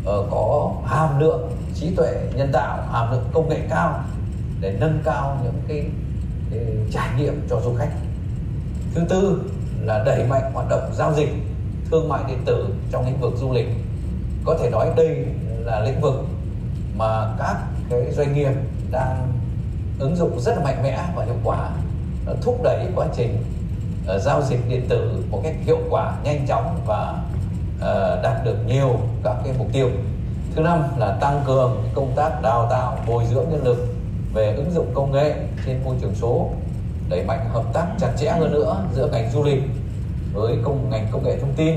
uh, 0.00 0.30
có 0.30 0.72
hàm 0.86 1.20
lượng 1.20 1.50
trí 1.74 1.94
tuệ 1.96 2.12
nhân 2.34 2.50
tạo 2.52 2.82
hàm 2.92 3.12
lượng 3.12 3.24
công 3.32 3.48
nghệ 3.48 3.60
cao 3.70 4.00
để 4.60 4.76
nâng 4.80 5.00
cao 5.04 5.38
những 5.44 5.62
cái, 5.68 5.84
cái 6.50 6.64
trải 6.92 7.08
nghiệm 7.18 7.46
cho 7.50 7.60
du 7.60 7.74
khách. 7.74 7.90
Thứ 8.94 9.02
tư 9.08 9.42
là 9.80 10.02
đẩy 10.04 10.24
mạnh 10.24 10.50
hoạt 10.54 10.68
động 10.68 10.90
giao 10.94 11.14
dịch 11.14 11.28
thương 11.90 12.08
mại 12.08 12.22
điện 12.28 12.42
tử 12.44 12.68
trong 12.90 13.06
lĩnh 13.06 13.20
vực 13.20 13.32
du 13.36 13.52
lịch. 13.52 13.68
Có 14.44 14.56
thể 14.60 14.70
nói 14.70 14.90
đây 14.96 15.26
là 15.64 15.80
lĩnh 15.80 16.00
vực 16.00 16.14
mà 16.96 17.34
các 17.38 17.56
cái 17.90 18.12
doanh 18.12 18.34
nghiệp 18.34 18.52
đang 18.90 19.32
ứng 19.98 20.16
dụng 20.16 20.40
rất 20.40 20.56
là 20.56 20.64
mạnh 20.64 20.82
mẽ 20.82 21.04
và 21.16 21.24
hiệu 21.24 21.36
quả 21.44 21.70
thúc 22.42 22.60
đẩy 22.62 22.86
quá 22.94 23.06
trình 23.16 23.44
ờ, 24.06 24.18
giao 24.18 24.42
dịch 24.42 24.68
điện 24.68 24.86
tử 24.88 25.24
một 25.30 25.40
cách 25.44 25.54
hiệu 25.64 25.78
quả 25.90 26.16
nhanh 26.24 26.46
chóng 26.46 26.80
và 26.86 27.24
Ờ, 27.80 28.20
đạt 28.22 28.44
được 28.44 28.56
nhiều 28.66 29.00
các 29.24 29.36
cái 29.44 29.54
mục 29.58 29.68
tiêu 29.72 29.90
thứ 30.54 30.62
năm 30.62 30.82
là 30.98 31.18
tăng 31.20 31.42
cường 31.46 31.82
công 31.94 32.12
tác 32.16 32.42
đào 32.42 32.68
tạo 32.70 32.98
bồi 33.06 33.24
dưỡng 33.30 33.50
nhân 33.50 33.64
lực 33.64 33.86
về 34.34 34.54
ứng 34.56 34.70
dụng 34.74 34.90
công 34.94 35.12
nghệ 35.12 35.34
trên 35.66 35.80
môi 35.84 35.96
trường 36.00 36.14
số 36.14 36.50
đẩy 37.08 37.24
mạnh 37.24 37.48
hợp 37.52 37.64
tác 37.72 37.86
chặt 38.00 38.12
chẽ 38.20 38.30
hơn 38.30 38.52
nữa 38.52 38.84
giữa 38.94 39.08
ngành 39.12 39.30
du 39.32 39.44
lịch 39.44 39.62
với 40.34 40.56
công 40.62 40.90
ngành 40.90 41.06
công 41.12 41.24
nghệ 41.24 41.38
thông 41.40 41.54
tin 41.56 41.74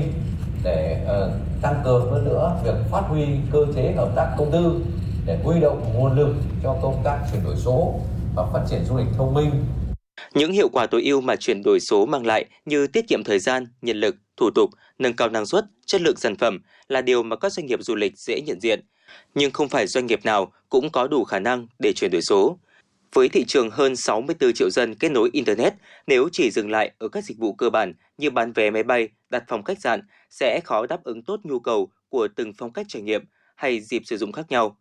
để 0.62 1.00
uh, 1.04 1.32
tăng 1.62 1.82
cường 1.84 2.12
hơn 2.12 2.24
nữa 2.24 2.56
việc 2.64 2.74
phát 2.90 3.02
huy 3.08 3.26
cơ 3.52 3.66
chế 3.76 3.92
hợp 3.96 4.10
tác 4.16 4.34
công 4.38 4.50
tư 4.50 4.80
để 5.26 5.38
huy 5.44 5.60
động 5.60 5.92
nguồn 5.94 6.12
lực 6.12 6.34
cho 6.62 6.76
công 6.82 7.00
tác 7.04 7.18
chuyển 7.32 7.44
đổi 7.44 7.56
số 7.56 7.94
và 8.36 8.46
phát 8.52 8.60
triển 8.70 8.84
du 8.84 8.96
lịch 8.96 9.06
thông 9.18 9.34
minh. 9.34 9.50
Những 10.34 10.52
hiệu 10.52 10.68
quả 10.72 10.86
tối 10.86 11.02
ưu 11.02 11.20
mà 11.20 11.36
chuyển 11.36 11.62
đổi 11.62 11.80
số 11.80 12.06
mang 12.06 12.26
lại 12.26 12.44
như 12.64 12.86
tiết 12.86 13.08
kiệm 13.08 13.24
thời 13.24 13.38
gian, 13.38 13.66
nhân 13.82 13.96
lực, 13.96 14.16
thủ 14.40 14.50
tục, 14.50 14.70
nâng 14.98 15.16
cao 15.16 15.28
năng 15.28 15.46
suất, 15.46 15.64
chất 15.86 16.00
lượng 16.00 16.16
sản 16.16 16.36
phẩm 16.36 16.58
là 16.88 17.00
điều 17.00 17.22
mà 17.22 17.36
các 17.36 17.52
doanh 17.52 17.66
nghiệp 17.66 17.82
du 17.82 17.94
lịch 17.94 18.18
dễ 18.18 18.40
nhận 18.40 18.60
diện. 18.60 18.80
Nhưng 19.34 19.50
không 19.50 19.68
phải 19.68 19.86
doanh 19.86 20.06
nghiệp 20.06 20.24
nào 20.24 20.52
cũng 20.68 20.90
có 20.90 21.08
đủ 21.08 21.24
khả 21.24 21.38
năng 21.38 21.66
để 21.78 21.92
chuyển 21.92 22.10
đổi 22.10 22.22
số. 22.22 22.58
Với 23.12 23.28
thị 23.28 23.44
trường 23.48 23.70
hơn 23.70 23.96
64 23.96 24.52
triệu 24.52 24.70
dân 24.70 24.94
kết 24.94 25.08
nối 25.08 25.30
Internet, 25.32 25.74
nếu 26.06 26.28
chỉ 26.32 26.50
dừng 26.50 26.70
lại 26.70 26.92
ở 26.98 27.08
các 27.08 27.24
dịch 27.24 27.38
vụ 27.38 27.52
cơ 27.52 27.70
bản 27.70 27.94
như 28.18 28.30
bán 28.30 28.52
vé 28.52 28.70
máy 28.70 28.82
bay, 28.82 29.08
đặt 29.30 29.44
phòng 29.48 29.62
khách 29.62 29.80
sạn, 29.80 30.00
sẽ 30.30 30.60
khó 30.64 30.86
đáp 30.86 31.04
ứng 31.04 31.22
tốt 31.22 31.40
nhu 31.42 31.58
cầu 31.58 31.90
của 32.08 32.28
từng 32.36 32.52
phong 32.58 32.72
cách 32.72 32.86
trải 32.88 33.02
nghiệm 33.02 33.24
hay 33.56 33.80
dịp 33.80 34.02
sử 34.04 34.16
dụng 34.16 34.32
khác 34.32 34.46
nhau. 34.48 34.76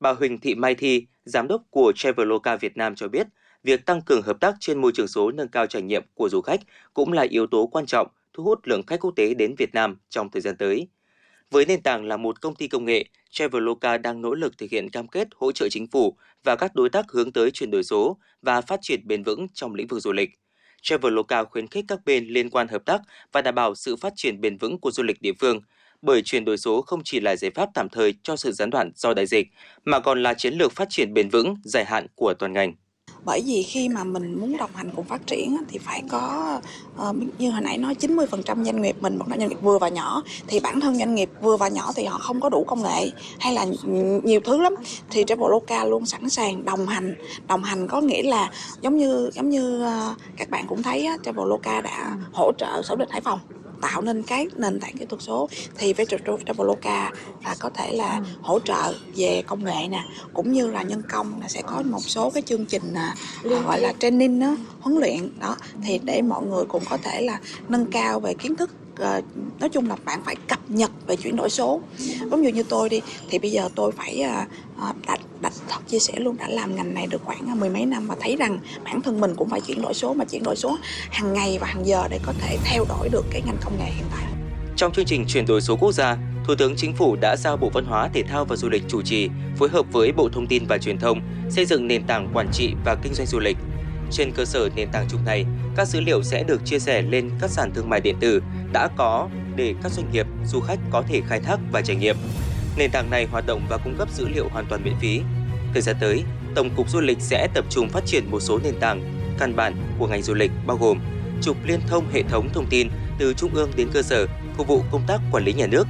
Bà 0.00 0.12
Huỳnh 0.12 0.40
Thị 0.40 0.54
Mai 0.54 0.74
Thi, 0.74 1.06
giám 1.24 1.48
đốc 1.48 1.62
của 1.70 1.92
Traveloka 1.96 2.56
Việt 2.56 2.76
Nam 2.76 2.94
cho 2.94 3.08
biết, 3.08 3.26
việc 3.62 3.86
tăng 3.86 4.02
cường 4.02 4.22
hợp 4.22 4.40
tác 4.40 4.54
trên 4.60 4.80
môi 4.80 4.92
trường 4.94 5.08
số 5.08 5.30
nâng 5.30 5.48
cao 5.48 5.66
trải 5.66 5.82
nghiệm 5.82 6.02
của 6.14 6.28
du 6.28 6.40
khách 6.40 6.60
cũng 6.94 7.12
là 7.12 7.22
yếu 7.22 7.46
tố 7.46 7.66
quan 7.66 7.86
trọng 7.86 8.08
thu 8.34 8.44
hút 8.44 8.60
lượng 8.64 8.86
khách 8.86 9.00
quốc 9.00 9.12
tế 9.16 9.34
đến 9.34 9.54
Việt 9.58 9.74
Nam 9.74 9.96
trong 10.08 10.30
thời 10.30 10.42
gian 10.42 10.56
tới. 10.56 10.88
Với 11.50 11.66
nền 11.66 11.82
tảng 11.82 12.04
là 12.04 12.16
một 12.16 12.40
công 12.40 12.54
ty 12.54 12.68
công 12.68 12.84
nghệ, 12.84 13.04
Traveloka 13.30 13.98
đang 13.98 14.22
nỗ 14.22 14.34
lực 14.34 14.58
thực 14.58 14.70
hiện 14.70 14.90
cam 14.90 15.08
kết 15.08 15.28
hỗ 15.34 15.52
trợ 15.52 15.68
chính 15.68 15.86
phủ 15.86 16.16
và 16.44 16.56
các 16.56 16.74
đối 16.74 16.90
tác 16.90 17.10
hướng 17.12 17.32
tới 17.32 17.50
chuyển 17.50 17.70
đổi 17.70 17.84
số 17.84 18.18
và 18.42 18.60
phát 18.60 18.80
triển 18.82 19.06
bền 19.06 19.22
vững 19.22 19.46
trong 19.54 19.74
lĩnh 19.74 19.86
vực 19.86 20.00
du 20.00 20.12
lịch. 20.12 20.30
Traveloka 20.82 21.44
khuyến 21.44 21.68
khích 21.68 21.84
các 21.88 22.04
bên 22.04 22.28
liên 22.28 22.50
quan 22.50 22.68
hợp 22.68 22.82
tác 22.86 23.00
và 23.32 23.42
đảm 23.42 23.54
bảo 23.54 23.74
sự 23.74 23.96
phát 23.96 24.12
triển 24.16 24.40
bền 24.40 24.58
vững 24.58 24.78
của 24.78 24.90
du 24.90 25.02
lịch 25.02 25.22
địa 25.22 25.32
phương, 25.40 25.60
bởi 26.02 26.22
chuyển 26.22 26.44
đổi 26.44 26.58
số 26.58 26.82
không 26.82 27.00
chỉ 27.04 27.20
là 27.20 27.36
giải 27.36 27.50
pháp 27.50 27.68
tạm 27.74 27.88
thời 27.88 28.14
cho 28.22 28.36
sự 28.36 28.52
gián 28.52 28.70
đoạn 28.70 28.90
do 28.94 29.14
đại 29.14 29.26
dịch, 29.26 29.48
mà 29.84 30.00
còn 30.00 30.22
là 30.22 30.34
chiến 30.34 30.54
lược 30.54 30.72
phát 30.72 30.88
triển 30.90 31.14
bền 31.14 31.28
vững 31.28 31.54
dài 31.64 31.84
hạn 31.84 32.06
của 32.14 32.34
toàn 32.34 32.52
ngành 32.52 32.74
bởi 33.24 33.42
vì 33.46 33.62
khi 33.62 33.88
mà 33.88 34.04
mình 34.04 34.40
muốn 34.40 34.56
đồng 34.56 34.70
hành 34.74 34.90
cùng 34.96 35.04
phát 35.04 35.26
triển 35.26 35.56
thì 35.68 35.78
phải 35.78 36.02
có 36.08 36.60
ờ, 36.96 37.14
như 37.38 37.50
hồi 37.50 37.60
nãy 37.60 37.78
nói 37.78 37.94
90% 37.94 38.64
doanh 38.64 38.82
nghiệp 38.82 38.96
mình, 39.00 39.16
một 39.16 39.24
doanh 39.28 39.38
nghiệp 39.38 39.58
vừa 39.62 39.78
và 39.78 39.88
nhỏ, 39.88 40.22
thì 40.46 40.60
bản 40.60 40.80
thân 40.80 40.96
doanh 40.96 41.14
nghiệp 41.14 41.30
vừa 41.42 41.56
và 41.56 41.68
nhỏ 41.68 41.92
thì 41.96 42.04
họ 42.04 42.18
không 42.18 42.40
có 42.40 42.48
đủ 42.48 42.64
công 42.64 42.82
nghệ 42.82 43.10
hay 43.38 43.54
là 43.54 43.66
nhiều 44.22 44.40
thứ 44.44 44.62
lắm. 44.62 44.74
Thì 45.10 45.24
Traveloka 45.26 45.84
luôn 45.84 46.06
sẵn 46.06 46.30
sàng 46.30 46.64
đồng 46.64 46.86
hành 46.86 47.14
đồng 47.48 47.62
hành 47.62 47.88
có 47.88 48.00
nghĩa 48.00 48.22
là 48.22 48.50
giống 48.80 48.96
như 48.96 49.30
giống 49.34 49.48
như 49.50 49.82
ờ, 49.82 50.14
các 50.36 50.50
bạn 50.50 50.66
cũng 50.66 50.82
thấy 50.82 51.08
Traveloka 51.24 51.80
đã 51.80 52.16
hỗ 52.32 52.52
trợ 52.58 52.82
sở 52.84 52.96
định 52.96 53.08
Hải 53.10 53.20
Phòng 53.20 53.38
tạo 53.80 54.02
nên 54.02 54.22
cái 54.22 54.48
nền 54.56 54.80
tảng 54.80 54.96
kỹ 54.98 55.04
thuật 55.04 55.22
số 55.22 55.48
thì 55.78 55.92
với 55.92 56.06
Traveloka 56.46 57.10
là 57.44 57.56
có 57.58 57.70
thể 57.74 57.92
là 57.92 58.20
hỗ 58.42 58.60
trợ 58.60 58.94
về 59.16 59.42
công 59.46 59.64
nghệ 59.64 59.88
nè 59.90 60.04
cũng 60.32 60.52
như 60.52 60.70
là 60.70 60.82
nhân 60.82 61.02
công 61.10 61.40
là 61.40 61.48
sẽ 61.48 61.62
có 61.62 61.82
một 61.84 62.00
số 62.00 62.30
cái 62.30 62.42
chương 62.42 62.66
trình 62.66 62.94
à, 62.94 63.14
gọi 63.42 63.80
là 63.80 63.92
training 63.98 64.40
đó, 64.40 64.56
huấn 64.80 64.98
luyện 64.98 65.40
đó. 65.40 65.56
Thì 65.84 66.00
để 66.04 66.22
mọi 66.22 66.42
người 66.42 66.64
cũng 66.64 66.82
có 66.90 66.96
thể 66.96 67.20
là 67.20 67.40
nâng 67.68 67.86
cao 67.86 68.20
về 68.20 68.34
kiến 68.34 68.56
thức 68.56 68.70
uh, 69.02 69.24
nói 69.60 69.68
chung 69.68 69.88
là 69.88 69.96
bạn 70.04 70.20
phải 70.24 70.36
cập 70.48 70.58
nhật 70.68 70.90
về 71.06 71.16
chuyển 71.16 71.36
đổi 71.36 71.50
số. 71.50 71.80
Giống 72.30 72.42
như 72.42 72.48
như 72.48 72.62
tôi 72.62 72.88
đi 72.88 73.00
thì 73.30 73.38
bây 73.38 73.50
giờ 73.50 73.68
tôi 73.74 73.92
phải 73.92 74.24
uh, 74.80 74.94
đặt 75.06 75.20
thật 75.68 75.80
chia 75.88 75.98
sẻ 75.98 76.12
luôn 76.16 76.36
đã 76.36 76.48
làm 76.48 76.76
ngành 76.76 76.94
này 76.94 77.06
được 77.06 77.22
khoảng 77.24 77.60
mười 77.60 77.70
mấy 77.70 77.86
năm 77.86 78.06
và 78.06 78.16
thấy 78.20 78.36
rằng 78.36 78.58
bản 78.84 79.00
thân 79.00 79.20
mình 79.20 79.34
cũng 79.36 79.48
phải 79.48 79.60
chuyển 79.60 79.82
đổi 79.82 79.94
số 79.94 80.14
mà 80.14 80.24
chuyển 80.24 80.42
đổi 80.42 80.56
số 80.56 80.78
hàng 81.10 81.32
ngày 81.32 81.58
và 81.60 81.66
hàng 81.66 81.86
giờ 81.86 82.08
để 82.10 82.20
có 82.26 82.32
thể 82.40 82.58
theo 82.64 82.84
đổi 82.88 83.08
được 83.08 83.24
cái 83.30 83.42
ngành 83.46 83.56
công 83.64 83.78
nghệ 83.78 83.84
hiện 83.84 84.06
tại. 84.12 84.24
Trong 84.76 84.92
chương 84.92 85.04
trình 85.04 85.24
chuyển 85.28 85.46
đổi 85.46 85.60
số 85.60 85.76
quốc 85.76 85.92
gia 85.92 86.16
Thủ 86.46 86.54
tướng 86.58 86.76
Chính 86.76 86.96
phủ 86.96 87.16
đã 87.16 87.36
giao 87.36 87.56
Bộ 87.56 87.70
Văn 87.74 87.84
hóa, 87.84 88.08
Thể 88.14 88.22
thao 88.22 88.44
và 88.44 88.56
Du 88.56 88.68
lịch 88.68 88.82
chủ 88.88 89.02
trì, 89.02 89.28
phối 89.56 89.68
hợp 89.68 89.86
với 89.92 90.12
Bộ 90.12 90.28
Thông 90.32 90.46
tin 90.46 90.66
và 90.68 90.78
Truyền 90.78 90.98
thông 90.98 91.20
xây 91.50 91.64
dựng 91.64 91.86
nền 91.88 92.06
tảng 92.06 92.30
quản 92.34 92.48
trị 92.52 92.74
và 92.84 92.96
kinh 93.02 93.14
doanh 93.14 93.26
du 93.26 93.38
lịch 93.38 93.56
trên 94.14 94.32
cơ 94.32 94.44
sở 94.44 94.68
nền 94.76 94.88
tảng 94.92 95.06
chung 95.08 95.24
này, 95.24 95.44
các 95.76 95.88
dữ 95.88 96.00
liệu 96.00 96.22
sẽ 96.22 96.42
được 96.42 96.60
chia 96.64 96.78
sẻ 96.78 97.02
lên 97.02 97.30
các 97.40 97.50
sàn 97.50 97.72
thương 97.74 97.88
mại 97.88 98.00
điện 98.00 98.16
tử 98.20 98.42
đã 98.72 98.88
có 98.96 99.28
để 99.56 99.74
các 99.82 99.92
doanh 99.92 100.12
nghiệp, 100.12 100.26
du 100.46 100.60
khách 100.60 100.78
có 100.90 101.02
thể 101.08 101.22
khai 101.28 101.40
thác 101.40 101.56
và 101.72 101.82
trải 101.82 101.96
nghiệm. 101.96 102.16
Nền 102.76 102.90
tảng 102.90 103.10
này 103.10 103.26
hoạt 103.30 103.46
động 103.46 103.66
và 103.68 103.76
cung 103.76 103.94
cấp 103.98 104.08
dữ 104.14 104.28
liệu 104.28 104.48
hoàn 104.48 104.66
toàn 104.66 104.84
miễn 104.84 104.94
phí. 105.00 105.20
Thời 105.72 105.82
gian 105.82 105.96
tới, 106.00 106.22
Tổng 106.54 106.70
cục 106.76 106.90
Du 106.90 107.00
lịch 107.00 107.20
sẽ 107.20 107.48
tập 107.54 107.64
trung 107.70 107.88
phát 107.88 108.06
triển 108.06 108.30
một 108.30 108.40
số 108.40 108.58
nền 108.58 108.80
tảng 108.80 109.02
căn 109.38 109.56
bản 109.56 109.74
của 109.98 110.06
ngành 110.06 110.22
du 110.22 110.34
lịch 110.34 110.50
bao 110.66 110.76
gồm 110.76 110.98
trục 111.42 111.56
liên 111.64 111.80
thông 111.88 112.08
hệ 112.12 112.22
thống 112.22 112.48
thông 112.52 112.66
tin 112.70 112.88
từ 113.18 113.34
trung 113.34 113.54
ương 113.54 113.70
đến 113.76 113.88
cơ 113.92 114.02
sở 114.02 114.26
phục 114.56 114.66
vụ 114.66 114.82
công 114.90 115.02
tác 115.06 115.20
quản 115.32 115.44
lý 115.44 115.52
nhà 115.52 115.66
nước, 115.66 115.86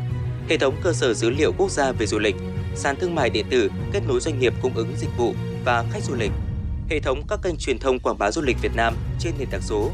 hệ 0.49 0.59
thống 0.59 0.75
cơ 0.83 0.93
sở 0.93 1.15
dữ 1.15 1.31
liệu 1.31 1.53
quốc 1.59 1.71
gia 1.71 1.93
về 1.93 2.07
du 2.07 2.19
lịch, 2.19 2.37
sàn 2.75 2.97
thương 2.97 3.15
mại 3.15 3.31
điện 3.31 3.47
tử 3.51 3.71
kết 3.93 4.01
nối 4.09 4.21
doanh 4.21 4.39
nghiệp 4.39 4.55
cung 4.63 4.75
ứng 4.75 4.93
dịch 4.97 5.11
vụ 5.17 5.35
và 5.65 5.85
khách 5.93 6.03
du 6.03 6.15
lịch 6.15 6.31
hệ 6.91 7.01
thống 7.01 7.23
các 7.29 7.43
kênh 7.43 7.57
truyền 7.57 7.79
thông 7.79 7.99
quảng 7.99 8.19
bá 8.19 8.31
du 8.31 8.43
lịch 8.43 8.57
Việt 8.63 8.77
Nam 8.77 8.95
trên 9.19 9.35
nền 9.39 9.49
tảng 9.51 9.63
số, 9.63 9.91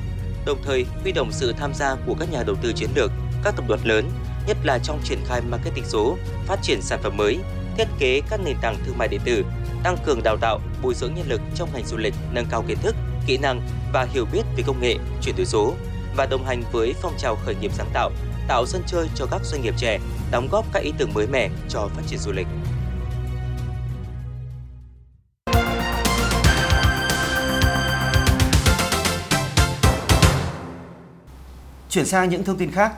đồng 0.47 0.59
thời 0.65 0.85
huy 1.03 1.13
động 1.13 1.33
sự 1.33 1.53
tham 1.53 1.75
gia 1.75 1.97
của 2.07 2.15
các 2.19 2.33
nhà 2.33 2.43
đầu 2.43 2.57
tư 2.63 2.73
chiến 2.73 2.91
lược, 2.95 3.11
các 3.45 3.55
tập 3.57 3.65
đoàn 3.69 3.81
lớn, 3.85 4.11
nhất 4.47 4.57
là 4.65 4.79
trong 4.79 5.01
triển 5.05 5.19
khai 5.27 5.41
marketing 5.51 5.85
số, 5.85 6.17
phát 6.47 6.59
triển 6.63 6.83
sản 6.83 7.01
phẩm 7.03 7.17
mới, 7.17 7.39
thiết 7.77 7.89
kế 7.99 8.21
các 8.31 8.41
nền 8.45 8.57
tảng 8.63 8.77
thương 8.87 8.99
mại 8.99 9.09
điện 9.09 9.21
tử, 9.25 9.45
tăng 9.83 9.97
cường 10.05 10.23
đào 10.25 10.37
tạo, 10.37 10.61
bồi 10.83 10.95
dưỡng 10.95 11.15
nhân 11.15 11.29
lực 11.29 11.41
trong 11.55 11.69
ngành 11.75 11.87
du 11.87 11.97
lịch, 11.97 12.15
nâng 12.33 12.47
cao 12.51 12.65
kiến 12.69 12.79
thức, 12.83 12.97
kỹ 13.27 13.39
năng 13.39 13.61
và 13.93 14.07
hiểu 14.13 14.27
biết 14.33 14.43
về 14.57 14.63
công 14.67 14.81
nghệ, 14.81 14.97
chuyển 15.23 15.37
đổi 15.37 15.47
số 15.47 15.75
và 16.17 16.27
đồng 16.27 16.45
hành 16.45 16.63
với 16.73 16.95
phong 17.03 17.19
trào 17.19 17.37
khởi 17.37 17.55
nghiệp 17.55 17.73
sáng 17.75 17.91
tạo, 17.93 18.11
tạo 18.49 18.67
sân 18.67 18.83
chơi 18.87 19.09
cho 19.15 19.27
các 19.31 19.41
doanh 19.45 19.63
nghiệp 19.63 19.75
trẻ, 19.77 19.99
đóng 20.31 20.49
góp 20.51 20.73
các 20.73 20.83
ý 20.83 20.93
tưởng 20.99 21.15
mới 21.15 21.27
mẻ 21.27 21.49
cho 21.69 21.89
phát 21.95 22.03
triển 22.07 22.19
du 22.19 22.33
lịch. 22.33 22.47
Chuyển 31.91 32.07
sang 32.07 32.29
những 32.29 32.45
thông 32.45 32.57
tin 32.59 32.71
khác. 32.71 32.93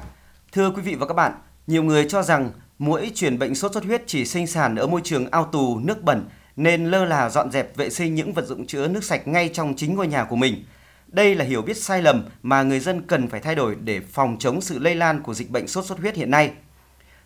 Thưa 0.53 0.71
quý 0.71 0.83
vị 0.83 0.95
và 0.95 1.07
các 1.07 1.15
bạn, 1.15 1.33
nhiều 1.67 1.83
người 1.83 2.07
cho 2.09 2.23
rằng 2.23 2.51
mũi 2.79 3.13
truyền 3.15 3.39
bệnh 3.39 3.55
sốt 3.55 3.73
xuất 3.73 3.85
huyết 3.85 4.03
chỉ 4.07 4.25
sinh 4.25 4.47
sản 4.47 4.77
ở 4.77 4.87
môi 4.87 5.01
trường 5.05 5.31
ao 5.31 5.45
tù, 5.45 5.79
nước 5.79 6.03
bẩn 6.03 6.29
nên 6.57 6.91
lơ 6.91 7.05
là 7.05 7.31
dọn 7.31 7.51
dẹp 7.51 7.77
vệ 7.77 7.91
sinh 7.91 8.15
những 8.15 8.33
vật 8.33 8.47
dụng 8.47 8.67
chứa 8.67 8.89
nước 8.89 9.05
sạch 9.05 9.29
ngay 9.29 9.51
trong 9.53 9.75
chính 9.77 9.95
ngôi 9.95 10.07
nhà 10.07 10.25
của 10.25 10.37
mình. 10.37 10.65
Đây 11.07 11.35
là 11.35 11.45
hiểu 11.45 11.63
biết 11.63 11.77
sai 11.77 12.03
lầm 12.03 12.25
mà 12.43 12.63
người 12.63 12.81
dân 12.81 13.03
cần 13.07 13.29
phải 13.29 13.41
thay 13.41 13.55
đổi 13.55 13.77
để 13.85 14.01
phòng 14.01 14.37
chống 14.39 14.61
sự 14.61 14.79
lây 14.79 14.95
lan 14.95 15.23
của 15.23 15.35
dịch 15.35 15.51
bệnh 15.51 15.69
sốt 15.69 15.85
xuất 15.85 15.99
huyết 15.99 16.17
hiện 16.17 16.31
nay. 16.31 16.51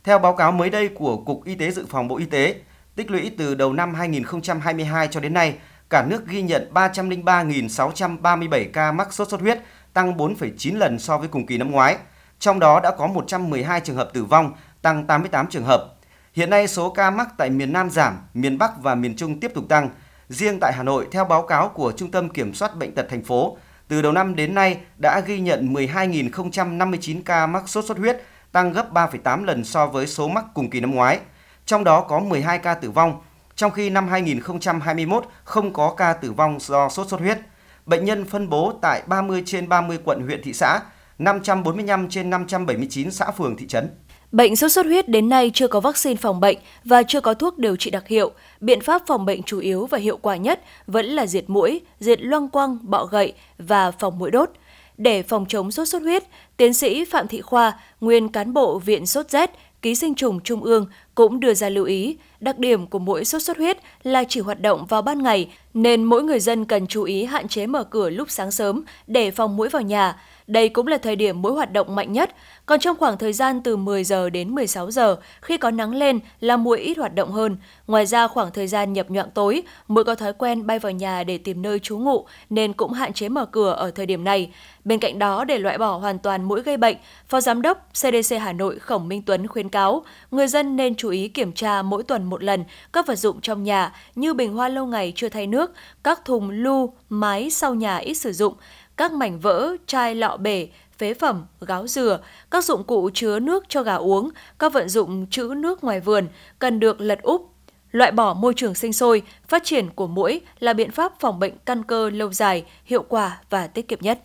Theo 0.05 0.18
báo 0.18 0.37
cáo 0.37 0.52
mới 0.52 0.70
đây 0.70 0.88
của 0.88 1.16
Cục 1.16 1.44
Y 1.44 1.55
tế 1.55 1.70
Dự 1.70 1.87
phòng 1.88 2.09
Bộ 2.09 2.16
Y 2.16 2.24
tế, 2.24 2.55
tích 2.96 3.11
lũy 3.11 3.31
từ 3.38 3.55
đầu 3.55 3.72
năm 3.72 3.94
2022 3.94 5.09
cho 5.09 5.20
đến 5.20 5.35
nay, 5.35 5.55
cả 5.90 6.07
nước 6.09 6.26
ghi 6.26 6.42
nhận 6.42 6.70
303.637 6.74 8.68
ca 8.72 8.92
mắc 8.92 9.12
sốt 9.12 9.29
xuất 9.29 9.40
huyết, 9.40 9.59
tăng 9.96 10.16
4,9 10.16 10.78
lần 10.78 10.98
so 10.98 11.18
với 11.18 11.28
cùng 11.28 11.46
kỳ 11.46 11.59
năm 11.59 11.70
ngoái. 11.70 11.96
Trong 12.38 12.59
đó 12.59 12.80
đã 12.80 12.90
có 12.90 13.06
112 13.06 13.80
trường 13.80 13.96
hợp 13.96 14.11
tử 14.12 14.24
vong, 14.24 14.52
tăng 14.82 15.06
88 15.06 15.46
trường 15.46 15.64
hợp. 15.64 15.94
Hiện 16.32 16.50
nay 16.50 16.68
số 16.68 16.90
ca 16.90 17.11
mắc 17.11 17.28
tại 17.38 17.50
miền 17.50 17.72
Nam 17.72 17.90
giảm, 17.90 18.18
miền 18.35 18.59
Bắc 18.59 18.82
và 18.82 18.94
miền 18.94 19.16
Trung 19.16 19.40
tiếp 19.40 19.50
tục 19.54 19.64
tăng. 19.68 19.90
Riêng 20.28 20.59
tại 20.61 20.72
Hà 20.76 20.82
Nội, 20.82 21.06
theo 21.12 21.24
báo 21.24 21.42
cáo 21.42 21.68
của 21.68 21.92
Trung 21.96 22.11
tâm 22.11 22.28
Kiểm 22.28 22.54
soát 22.54 22.76
Bệnh 22.76 22.94
tật 22.94 23.06
thành 23.11 23.24
phố, 23.24 23.56
từ 23.88 24.02
đầu 24.02 24.12
năm 24.12 24.37
đến 24.37 24.54
nay 24.54 24.78
đã 25.02 25.20
ghi 25.26 25.40
nhận 25.40 25.74
12.059 25.74 27.22
ca 27.24 27.46
mắc 27.46 27.68
sốt 27.68 27.85
xuất 27.85 27.98
huyết, 27.98 28.22
tăng 28.52 28.72
gấp 28.72 28.92
3,8 28.92 29.44
lần 29.44 29.64
so 29.64 29.87
với 29.87 30.06
số 30.06 30.28
mắc 30.28 30.44
cùng 30.54 30.70
kỳ 30.70 30.80
năm 30.80 30.94
ngoái. 30.94 31.20
Trong 31.66 31.85
đó 31.85 32.00
có 32.00 32.20
12 32.20 32.59
ca 32.59 32.74
tử 32.74 32.90
vong, 32.90 33.20
trong 33.54 33.70
khi 33.70 33.90
năm 33.90 34.09
2021 34.09 35.24
không 35.44 35.72
có 35.72 35.94
ca 35.96 36.12
tử 36.12 36.32
vong 36.32 36.59
do 36.61 36.88
sốt 36.88 37.09
xuất 37.09 37.20
huyết 37.20 37.38
bệnh 37.87 38.05
nhân 38.05 38.25
phân 38.25 38.49
bố 38.49 38.72
tại 38.83 39.03
30 39.07 39.42
trên 39.46 39.68
30 39.68 39.99
quận 40.05 40.20
huyện 40.20 40.42
thị 40.42 40.53
xã, 40.53 40.81
545 41.18 42.09
trên 42.09 42.31
579 42.31 43.11
xã 43.11 43.31
phường 43.31 43.57
thị 43.57 43.66
trấn. 43.66 43.88
Bệnh 44.33 44.57
sốt 44.57 44.72
xuất 44.72 44.87
huyết 44.87 45.09
đến 45.09 45.29
nay 45.29 45.51
chưa 45.55 45.68
có 45.68 45.81
vaccine 45.81 46.16
phòng 46.16 46.40
bệnh 46.40 46.59
và 46.85 47.03
chưa 47.03 47.20
có 47.20 47.35
thuốc 47.35 47.59
điều 47.59 47.77
trị 47.77 47.90
đặc 47.90 48.09
hiệu. 48.09 48.31
Biện 48.61 48.81
pháp 48.81 49.03
phòng 49.07 49.25
bệnh 49.25 49.42
chủ 49.42 49.59
yếu 49.59 49.87
và 49.87 49.99
hiệu 49.99 50.16
quả 50.16 50.37
nhất 50.37 50.61
vẫn 50.87 51.07
là 51.07 51.27
diệt 51.27 51.44
mũi, 51.51 51.81
diệt 52.01 52.20
loang 52.20 52.49
quăng, 52.49 52.79
bọ 52.83 53.05
gậy 53.05 53.33
và 53.59 53.90
phòng 53.90 54.18
mũi 54.18 54.31
đốt. 54.31 54.51
Để 54.99 55.22
phòng 55.22 55.46
chống 55.49 55.70
sốt 55.70 55.88
xuất 55.88 56.03
huyết, 56.03 56.25
tiến 56.57 56.75
sĩ 56.75 57.05
Phạm 57.05 57.29
Thị 57.29 57.40
Khoa, 57.40 57.79
nguyên 58.01 58.29
cán 58.29 58.53
bộ 58.53 58.79
Viện 58.79 59.07
Sốt 59.07 59.27
Z, 59.27 59.49
ký 59.87 59.94
sinh 59.94 60.14
trùng 60.14 60.40
Trung 60.40 60.62
ương 60.62 60.87
cũng 61.14 61.40
đưa 61.40 61.55
ra 61.55 61.68
lưu 61.68 61.85
ý, 61.85 62.16
đặc 62.40 62.59
điểm 62.59 62.87
của 62.87 62.99
mũi 62.99 63.25
sốt 63.25 63.42
xuất 63.42 63.57
huyết 63.57 63.79
là 64.03 64.25
chỉ 64.29 64.40
hoạt 64.40 64.61
động 64.61 64.87
vào 64.87 65.03
ban 65.03 65.22
ngày 65.22 65.49
nên 65.75 66.05
mỗi 66.05 66.22
người 66.22 66.40
dân 66.40 66.64
cần 66.64 66.87
chú 66.87 67.03
ý 67.03 67.25
hạn 67.25 67.49
chế 67.49 67.66
mở 67.66 67.85
cửa 67.85 68.11
lúc 68.11 68.31
sáng 68.31 68.51
sớm 68.51 68.83
để 69.07 69.31
phòng 69.31 69.57
mũi 69.57 69.68
vào 69.68 69.83
nhà. 69.83 70.16
Đây 70.46 70.68
cũng 70.68 70.87
là 70.87 70.98
thời 70.98 71.16
điểm 71.16 71.42
mũi 71.42 71.52
hoạt 71.52 71.72
động 71.72 71.94
mạnh 71.94 72.12
nhất, 72.12 72.35
còn 72.66 72.80
trong 72.80 72.96
khoảng 72.96 73.18
thời 73.18 73.32
gian 73.32 73.61
từ 73.62 73.76
10 73.76 74.04
giờ 74.04 74.30
đến 74.30 74.54
16 74.54 74.90
giờ, 74.90 75.16
khi 75.42 75.56
có 75.56 75.70
nắng 75.70 75.94
lên 75.94 76.20
là 76.40 76.56
muỗi 76.56 76.78
ít 76.78 76.98
hoạt 76.98 77.14
động 77.14 77.32
hơn. 77.32 77.56
Ngoài 77.87 78.06
ra 78.06 78.28
khoảng 78.28 78.50
thời 78.50 78.66
gian 78.66 78.92
nhập 78.92 79.11
nhọn 79.11 79.30
tối, 79.35 79.62
muỗi 79.88 80.04
có 80.04 80.14
thói 80.14 80.32
quen 80.32 80.66
bay 80.66 80.78
vào 80.78 80.92
nhà 80.92 81.24
để 81.24 81.38
tìm 81.38 81.62
nơi 81.62 81.78
trú 81.78 81.98
ngụ 81.98 82.26
nên 82.50 82.72
cũng 82.72 82.92
hạn 82.92 83.12
chế 83.12 83.28
mở 83.28 83.46
cửa 83.46 83.72
ở 83.72 83.90
thời 83.90 84.06
điểm 84.06 84.24
này. 84.24 84.50
Bên 84.85 84.98
cạnh 84.98 85.18
đó, 85.18 85.44
để 85.44 85.59
loại 85.59 85.78
bỏ 85.78 85.96
hoàn 85.96 86.18
toàn 86.18 86.44
mũi 86.44 86.62
gây 86.62 86.76
bệnh, 86.76 86.96
Phó 87.28 87.40
Giám 87.40 87.62
đốc 87.62 87.88
CDC 87.92 88.36
Hà 88.40 88.53
Nội 88.53 88.78
Khổng 88.78 89.09
Minh 89.09 89.22
Tuấn 89.22 89.47
khuyến 89.47 89.68
cáo 89.68 90.03
người 90.30 90.49
dân 90.49 90.76
nên 90.76 90.94
chú 90.94 91.09
ý 91.09 91.28
kiểm 91.28 91.53
tra 91.53 91.82
mỗi 91.82 92.03
tuần 92.03 92.24
một 92.24 92.42
lần 92.42 92.64
các 92.92 93.07
vật 93.07 93.16
dụng 93.16 93.40
trong 93.40 93.62
nhà 93.62 93.92
như 94.14 94.34
bình 94.34 94.53
hoa 94.53 94.68
lâu 94.68 94.86
ngày 94.86 95.12
chưa 95.16 95.28
thay 95.28 95.47
nước, 95.47 95.72
các 96.05 96.24
thùng 96.24 96.51
lu, 96.51 96.92
mái 97.09 97.51
sau 97.51 97.74
nhà 97.74 97.97
ít 97.97 98.14
sử 98.14 98.32
dụng, 98.32 98.55
các 98.97 99.12
mảnh 99.12 99.40
vỡ, 99.40 99.76
chai 99.86 100.14
lọ 100.14 100.36
bể, 100.36 100.68
phế 100.99 101.14
phẩm, 101.14 101.47
gáo 101.61 101.86
dừa, 101.86 102.20
các 102.51 102.64
dụng 102.64 102.84
cụ 102.84 103.11
chứa 103.14 103.38
nước 103.38 103.64
cho 103.68 103.82
gà 103.82 103.94
uống, 103.94 104.30
các 104.59 104.72
vận 104.72 104.88
dụng 104.88 105.26
trữ 105.30 105.55
nước 105.57 105.84
ngoài 105.84 106.01
vườn 106.01 106.28
cần 106.59 106.80
được 106.80 107.01
lật 107.01 107.22
úp. 107.22 107.53
Loại 107.90 108.12
bỏ 108.12 108.34
môi 108.34 108.55
trường 108.57 108.74
sinh 108.74 108.92
sôi, 108.92 109.22
phát 109.49 109.64
triển 109.64 109.90
của 109.90 110.07
mũi 110.07 110.40
là 110.59 110.72
biện 110.72 110.90
pháp 110.90 111.12
phòng 111.20 111.38
bệnh 111.38 111.53
căn 111.64 111.82
cơ 111.82 112.11
lâu 112.11 112.32
dài, 112.32 112.64
hiệu 112.84 113.03
quả 113.09 113.40
và 113.51 113.66
tiết 113.66 113.88
kiệm 113.88 113.99
nhất. 114.03 114.18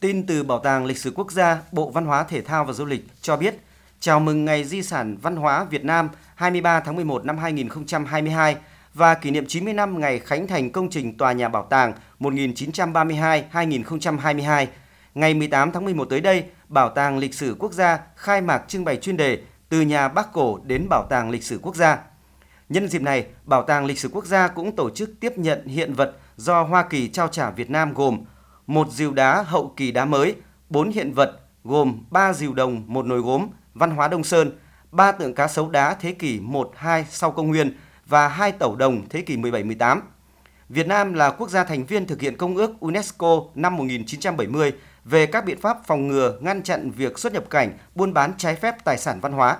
Tin 0.00 0.26
từ 0.26 0.42
Bảo 0.42 0.58
tàng 0.58 0.84
Lịch 0.84 0.98
sử 0.98 1.12
Quốc 1.14 1.32
gia, 1.32 1.58
Bộ 1.72 1.90
Văn 1.90 2.06
hóa 2.06 2.24
Thể 2.24 2.40
thao 2.42 2.64
và 2.64 2.72
Du 2.72 2.84
lịch 2.84 3.04
cho 3.20 3.36
biết, 3.36 3.54
chào 4.00 4.20
mừng 4.20 4.44
Ngày 4.44 4.64
Di 4.64 4.82
sản 4.82 5.16
Văn 5.22 5.36
hóa 5.36 5.64
Việt 5.64 5.84
Nam 5.84 6.08
23 6.34 6.80
tháng 6.80 6.96
11 6.96 7.24
năm 7.24 7.38
2022 7.38 8.56
và 8.94 9.14
kỷ 9.14 9.30
niệm 9.30 9.46
90 9.46 9.74
năm 9.74 10.00
ngày 10.00 10.18
khánh 10.18 10.46
thành 10.46 10.70
công 10.70 10.90
trình 10.90 11.16
Tòa 11.16 11.32
nhà 11.32 11.48
Bảo 11.48 11.66
tàng 11.70 11.92
1932-2022. 12.20 14.66
Ngày 15.14 15.34
18 15.34 15.72
tháng 15.72 15.84
11 15.84 16.04
tới 16.04 16.20
đây, 16.20 16.44
Bảo 16.68 16.88
tàng 16.88 17.18
Lịch 17.18 17.34
sử 17.34 17.56
Quốc 17.58 17.72
gia 17.72 18.00
khai 18.16 18.40
mạc 18.40 18.62
trưng 18.68 18.84
bày 18.84 18.96
chuyên 18.96 19.16
đề 19.16 19.38
từ 19.68 19.80
nhà 19.80 20.08
Bắc 20.08 20.32
Cổ 20.32 20.60
đến 20.64 20.86
Bảo 20.90 21.06
tàng 21.10 21.30
Lịch 21.30 21.44
sử 21.44 21.58
Quốc 21.62 21.76
gia. 21.76 21.98
Nhân 22.68 22.88
dịp 22.88 23.02
này, 23.02 23.26
Bảo 23.44 23.62
tàng 23.62 23.84
Lịch 23.84 23.98
sử 23.98 24.08
Quốc 24.12 24.24
gia 24.24 24.48
cũng 24.48 24.76
tổ 24.76 24.90
chức 24.90 25.10
tiếp 25.20 25.38
nhận 25.38 25.66
hiện 25.66 25.94
vật 25.94 26.16
do 26.36 26.62
Hoa 26.62 26.82
Kỳ 26.82 27.08
trao 27.08 27.28
trả 27.28 27.50
Việt 27.50 27.70
Nam 27.70 27.94
gồm 27.94 28.24
một 28.66 28.90
diều 28.90 29.12
đá 29.12 29.42
hậu 29.42 29.72
kỳ 29.76 29.92
đá 29.92 30.04
mới, 30.04 30.34
bốn 30.68 30.90
hiện 30.90 31.12
vật 31.12 31.40
gồm 31.64 32.04
ba 32.10 32.32
diều 32.32 32.54
đồng, 32.54 32.82
một 32.86 33.06
nồi 33.06 33.20
gốm, 33.20 33.46
văn 33.74 33.90
hóa 33.90 34.08
Đông 34.08 34.24
Sơn, 34.24 34.50
ba 34.90 35.12
tượng 35.12 35.34
cá 35.34 35.48
sấu 35.48 35.70
đá 35.70 35.94
thế 35.94 36.12
kỷ 36.12 36.40
1-2 36.40 37.04
sau 37.10 37.30
công 37.30 37.48
nguyên 37.48 37.76
và 38.06 38.28
hai 38.28 38.52
tẩu 38.52 38.76
đồng 38.76 39.08
thế 39.08 39.20
kỷ 39.20 39.36
17-18. 39.36 40.00
Việt 40.68 40.86
Nam 40.86 41.14
là 41.14 41.30
quốc 41.30 41.50
gia 41.50 41.64
thành 41.64 41.86
viên 41.86 42.06
thực 42.06 42.20
hiện 42.20 42.36
Công 42.36 42.56
ước 42.56 42.80
UNESCO 42.80 43.42
năm 43.54 43.76
1970 43.76 44.72
về 45.04 45.26
các 45.26 45.44
biện 45.44 45.60
pháp 45.60 45.76
phòng 45.86 46.08
ngừa, 46.08 46.38
ngăn 46.40 46.62
chặn 46.62 46.90
việc 46.90 47.18
xuất 47.18 47.32
nhập 47.32 47.50
cảnh, 47.50 47.78
buôn 47.94 48.14
bán 48.14 48.32
trái 48.38 48.54
phép 48.54 48.84
tài 48.84 48.98
sản 48.98 49.20
văn 49.20 49.32
hóa. 49.32 49.58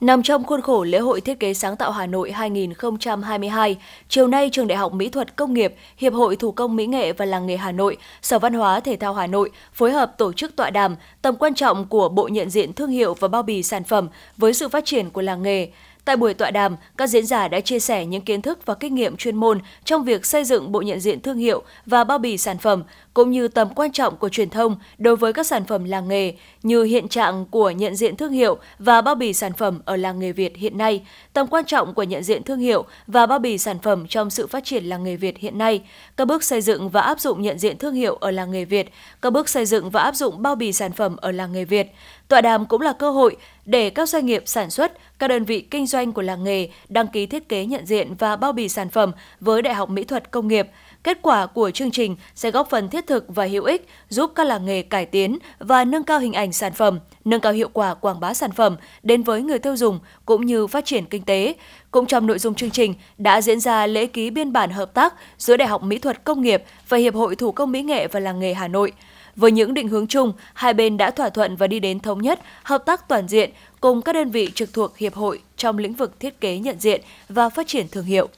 Nằm 0.00 0.22
trong 0.22 0.44
khuôn 0.44 0.62
khổ 0.62 0.84
lễ 0.84 0.98
hội 0.98 1.20
thiết 1.20 1.40
kế 1.40 1.54
sáng 1.54 1.76
tạo 1.76 1.90
Hà 1.90 2.06
Nội 2.06 2.32
2022, 2.32 3.76
chiều 4.08 4.28
nay 4.28 4.48
Trường 4.52 4.66
Đại 4.66 4.78
học 4.78 4.92
Mỹ 4.92 5.08
thuật 5.08 5.36
Công 5.36 5.54
nghiệp, 5.54 5.74
Hiệp 5.96 6.12
hội 6.12 6.36
Thủ 6.36 6.52
công 6.52 6.76
Mỹ 6.76 6.86
nghệ 6.86 7.12
và 7.12 7.24
Làng 7.24 7.46
nghề 7.46 7.56
Hà 7.56 7.72
Nội, 7.72 7.96
Sở 8.22 8.38
Văn 8.38 8.54
hóa 8.54 8.80
Thể 8.80 8.96
thao 8.96 9.14
Hà 9.14 9.26
Nội 9.26 9.50
phối 9.72 9.92
hợp 9.92 10.14
tổ 10.18 10.32
chức 10.32 10.56
tọa 10.56 10.70
đàm 10.70 10.96
tầm 11.22 11.36
quan 11.36 11.54
trọng 11.54 11.86
của 11.88 12.08
bộ 12.08 12.28
nhận 12.28 12.50
diện 12.50 12.72
thương 12.72 12.90
hiệu 12.90 13.14
và 13.14 13.28
bao 13.28 13.42
bì 13.42 13.62
sản 13.62 13.84
phẩm 13.84 14.08
với 14.36 14.54
sự 14.54 14.68
phát 14.68 14.84
triển 14.84 15.10
của 15.10 15.22
làng 15.22 15.42
nghề. 15.42 15.68
Tại 16.06 16.16
buổi 16.16 16.34
tọa 16.34 16.50
đàm, 16.50 16.76
các 16.96 17.06
diễn 17.06 17.26
giả 17.26 17.48
đã 17.48 17.60
chia 17.60 17.78
sẻ 17.78 18.06
những 18.06 18.20
kiến 18.22 18.42
thức 18.42 18.66
và 18.66 18.74
kinh 18.74 18.94
nghiệm 18.94 19.16
chuyên 19.16 19.36
môn 19.36 19.60
trong 19.84 20.04
việc 20.04 20.26
xây 20.26 20.44
dựng 20.44 20.72
bộ 20.72 20.80
nhận 20.80 21.00
diện 21.00 21.20
thương 21.20 21.36
hiệu 21.36 21.62
và 21.86 22.04
bao 22.04 22.18
bì 22.18 22.38
sản 22.38 22.58
phẩm, 22.58 22.82
cũng 23.14 23.30
như 23.30 23.48
tầm 23.48 23.68
quan 23.74 23.92
trọng 23.92 24.16
của 24.16 24.28
truyền 24.28 24.50
thông 24.50 24.76
đối 24.98 25.16
với 25.16 25.32
các 25.32 25.46
sản 25.46 25.64
phẩm 25.64 25.84
làng 25.84 26.08
nghề, 26.08 26.34
như 26.62 26.82
hiện 26.82 27.08
trạng 27.08 27.46
của 27.50 27.70
nhận 27.70 27.96
diện 27.96 28.16
thương 28.16 28.32
hiệu 28.32 28.58
và 28.78 29.00
bao 29.00 29.14
bì 29.14 29.32
sản 29.32 29.52
phẩm 29.52 29.80
ở 29.84 29.96
làng 29.96 30.18
nghề 30.18 30.32
Việt 30.32 30.56
hiện 30.56 30.78
nay, 30.78 31.02
tầm 31.32 31.46
quan 31.46 31.64
trọng 31.64 31.94
của 31.94 32.02
nhận 32.02 32.22
diện 32.22 32.42
thương 32.42 32.58
hiệu 32.58 32.84
và 33.06 33.26
bao 33.26 33.38
bì 33.38 33.58
sản 33.58 33.78
phẩm 33.78 34.06
trong 34.08 34.30
sự 34.30 34.46
phát 34.46 34.64
triển 34.64 34.84
làng 34.84 35.04
nghề 35.04 35.16
Việt 35.16 35.38
hiện 35.38 35.58
nay, 35.58 35.82
các 36.16 36.24
bước 36.24 36.44
xây 36.44 36.60
dựng 36.60 36.88
và 36.88 37.00
áp 37.00 37.20
dụng 37.20 37.42
nhận 37.42 37.58
diện 37.58 37.78
thương 37.78 37.94
hiệu 37.94 38.14
ở 38.14 38.30
làng 38.30 38.50
nghề 38.50 38.64
Việt, 38.64 38.90
các 39.22 39.32
bước 39.32 39.48
xây 39.48 39.66
dựng 39.66 39.90
và 39.90 40.02
áp 40.02 40.14
dụng 40.14 40.42
bao 40.42 40.54
bì 40.54 40.72
sản 40.72 40.92
phẩm 40.92 41.16
ở 41.16 41.32
làng 41.32 41.52
nghề 41.52 41.64
Việt. 41.64 41.92
Tọa 42.28 42.40
đàm 42.40 42.66
cũng 42.66 42.80
là 42.80 42.92
cơ 42.92 43.10
hội 43.10 43.36
để 43.64 43.90
các 43.90 44.08
doanh 44.08 44.26
nghiệp 44.26 44.42
sản 44.46 44.70
xuất, 44.70 44.92
các 45.18 45.28
đơn 45.28 45.44
vị 45.44 45.60
kinh 45.60 45.86
doanh 45.86 46.12
của 46.12 46.22
làng 46.22 46.44
nghề 46.44 46.68
đăng 46.88 47.06
ký 47.06 47.26
thiết 47.26 47.48
kế 47.48 47.64
nhận 47.64 47.86
diện 47.86 48.14
và 48.14 48.36
bao 48.36 48.52
bì 48.52 48.68
sản 48.68 48.88
phẩm 48.88 49.12
với 49.40 49.62
Đại 49.62 49.74
học 49.74 49.90
Mỹ 49.90 50.04
thuật 50.04 50.30
Công 50.30 50.48
nghiệp. 50.48 50.68
Kết 51.02 51.18
quả 51.22 51.46
của 51.46 51.70
chương 51.70 51.90
trình 51.90 52.16
sẽ 52.34 52.50
góp 52.50 52.70
phần 52.70 52.88
thiết 52.88 53.06
thực 53.06 53.24
và 53.28 53.44
hữu 53.44 53.64
ích 53.64 53.88
giúp 54.08 54.32
các 54.34 54.44
làng 54.44 54.66
nghề 54.66 54.82
cải 54.82 55.06
tiến 55.06 55.38
và 55.58 55.84
nâng 55.84 56.04
cao 56.04 56.18
hình 56.18 56.32
ảnh 56.32 56.52
sản 56.52 56.72
phẩm, 56.72 56.98
nâng 57.24 57.40
cao 57.40 57.52
hiệu 57.52 57.68
quả 57.72 57.94
quảng 57.94 58.20
bá 58.20 58.34
sản 58.34 58.52
phẩm 58.52 58.76
đến 59.02 59.22
với 59.22 59.42
người 59.42 59.58
tiêu 59.58 59.76
dùng 59.76 59.98
cũng 60.24 60.46
như 60.46 60.66
phát 60.66 60.84
triển 60.84 61.04
kinh 61.04 61.22
tế. 61.22 61.54
Cũng 61.90 62.06
trong 62.06 62.26
nội 62.26 62.38
dung 62.38 62.54
chương 62.54 62.70
trình 62.70 62.94
đã 63.18 63.40
diễn 63.40 63.60
ra 63.60 63.86
lễ 63.86 64.06
ký 64.06 64.30
biên 64.30 64.52
bản 64.52 64.70
hợp 64.70 64.94
tác 64.94 65.14
giữa 65.38 65.56
Đại 65.56 65.68
học 65.68 65.82
Mỹ 65.82 65.98
thuật 65.98 66.24
Công 66.24 66.42
nghiệp 66.42 66.62
và 66.88 66.98
Hiệp 66.98 67.14
hội 67.14 67.36
Thủ 67.36 67.52
công 67.52 67.72
Mỹ 67.72 67.82
nghệ 67.82 68.06
và 68.06 68.20
Làng 68.20 68.40
nghề 68.40 68.54
Hà 68.54 68.68
Nội. 68.68 68.92
Với 69.36 69.52
những 69.52 69.74
định 69.74 69.88
hướng 69.88 70.06
chung, 70.06 70.32
hai 70.54 70.74
bên 70.74 70.96
đã 70.96 71.10
thỏa 71.10 71.28
thuận 71.28 71.56
và 71.56 71.66
đi 71.66 71.80
đến 71.80 72.00
thống 72.00 72.22
nhất 72.22 72.40
hợp 72.62 72.82
tác 72.86 73.08
toàn 73.08 73.28
diện 73.28 73.50
cùng 73.80 74.02
các 74.02 74.12
đơn 74.12 74.30
vị 74.30 74.50
trực 74.54 74.72
thuộc 74.72 74.96
hiệp 74.96 75.14
hội 75.14 75.42
trong 75.56 75.78
lĩnh 75.78 75.94
vực 75.94 76.20
thiết 76.20 76.40
kế 76.40 76.58
nhận 76.58 76.80
diện 76.80 77.00
và 77.28 77.48
phát 77.48 77.66
triển 77.66 77.88
thương 77.88 78.04
hiệu. 78.04 78.28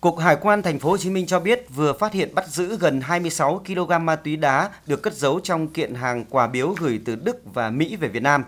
Cục 0.00 0.18
Hải 0.18 0.36
quan 0.40 0.62
Thành 0.62 0.78
phố 0.78 0.90
Hồ 0.90 0.96
Chí 0.96 1.10
Minh 1.10 1.26
cho 1.26 1.40
biết 1.40 1.66
vừa 1.74 1.92
phát 1.92 2.12
hiện 2.12 2.34
bắt 2.34 2.48
giữ 2.48 2.76
gần 2.76 3.00
26 3.00 3.62
kg 3.66 4.04
ma 4.04 4.16
túy 4.16 4.36
đá 4.36 4.70
được 4.86 5.02
cất 5.02 5.14
giấu 5.14 5.40
trong 5.40 5.68
kiện 5.68 5.94
hàng 5.94 6.24
quà 6.30 6.46
biếu 6.46 6.74
gửi 6.78 7.00
từ 7.04 7.16
Đức 7.16 7.54
và 7.54 7.70
Mỹ 7.70 7.96
về 7.96 8.08
Việt 8.08 8.22
Nam. 8.22 8.44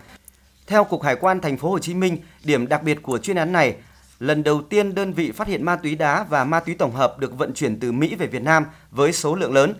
Theo 0.67 0.83
Cục 0.83 1.03
Hải 1.03 1.15
quan 1.15 1.41
Thành 1.41 1.57
phố 1.57 1.69
Hồ 1.69 1.79
Chí 1.79 1.93
Minh, 1.93 2.17
điểm 2.43 2.67
đặc 2.67 2.83
biệt 2.83 3.01
của 3.01 3.17
chuyên 3.17 3.37
án 3.37 3.51
này 3.51 3.75
lần 4.19 4.43
đầu 4.43 4.61
tiên 4.61 4.95
đơn 4.95 5.13
vị 5.13 5.31
phát 5.31 5.47
hiện 5.47 5.63
ma 5.63 5.75
túy 5.75 5.95
đá 5.95 6.23
và 6.23 6.43
ma 6.43 6.59
túy 6.59 6.75
tổng 6.75 6.91
hợp 6.91 7.19
được 7.19 7.37
vận 7.37 7.53
chuyển 7.53 7.79
từ 7.79 7.91
Mỹ 7.91 8.15
về 8.15 8.27
Việt 8.27 8.41
Nam 8.41 8.65
với 8.91 9.13
số 9.13 9.35
lượng 9.35 9.53
lớn. 9.53 9.73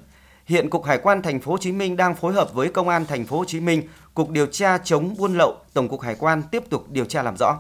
Hiện 0.46 0.70
Cục 0.70 0.86
Hải 0.86 0.98
quan 0.98 1.22
Thành 1.22 1.40
phố 1.40 1.52
Hồ 1.52 1.58
Chí 1.58 1.72
Minh 1.72 1.98
đang 1.98 2.16
phối 2.16 2.34
hợp 2.34 2.54
với 2.54 2.70
Công 2.70 2.90
an 2.90 3.06
Thành 3.06 3.26
phố 3.26 3.38
Hồ 3.38 3.46
Chí 3.46 3.60
Minh, 3.60 3.84
Cục 4.14 4.30
điều 4.30 4.46
tra 4.46 4.78
chống 4.78 5.16
buôn 5.18 5.38
lậu, 5.38 5.56
Tổng 5.74 5.88
cục 5.88 6.02
Hải 6.02 6.16
quan 6.16 6.44
tiếp 6.52 6.64
tục 6.70 6.86
điều 6.92 7.06
tra 7.06 7.24
làm 7.24 7.36
rõ. 7.40 7.60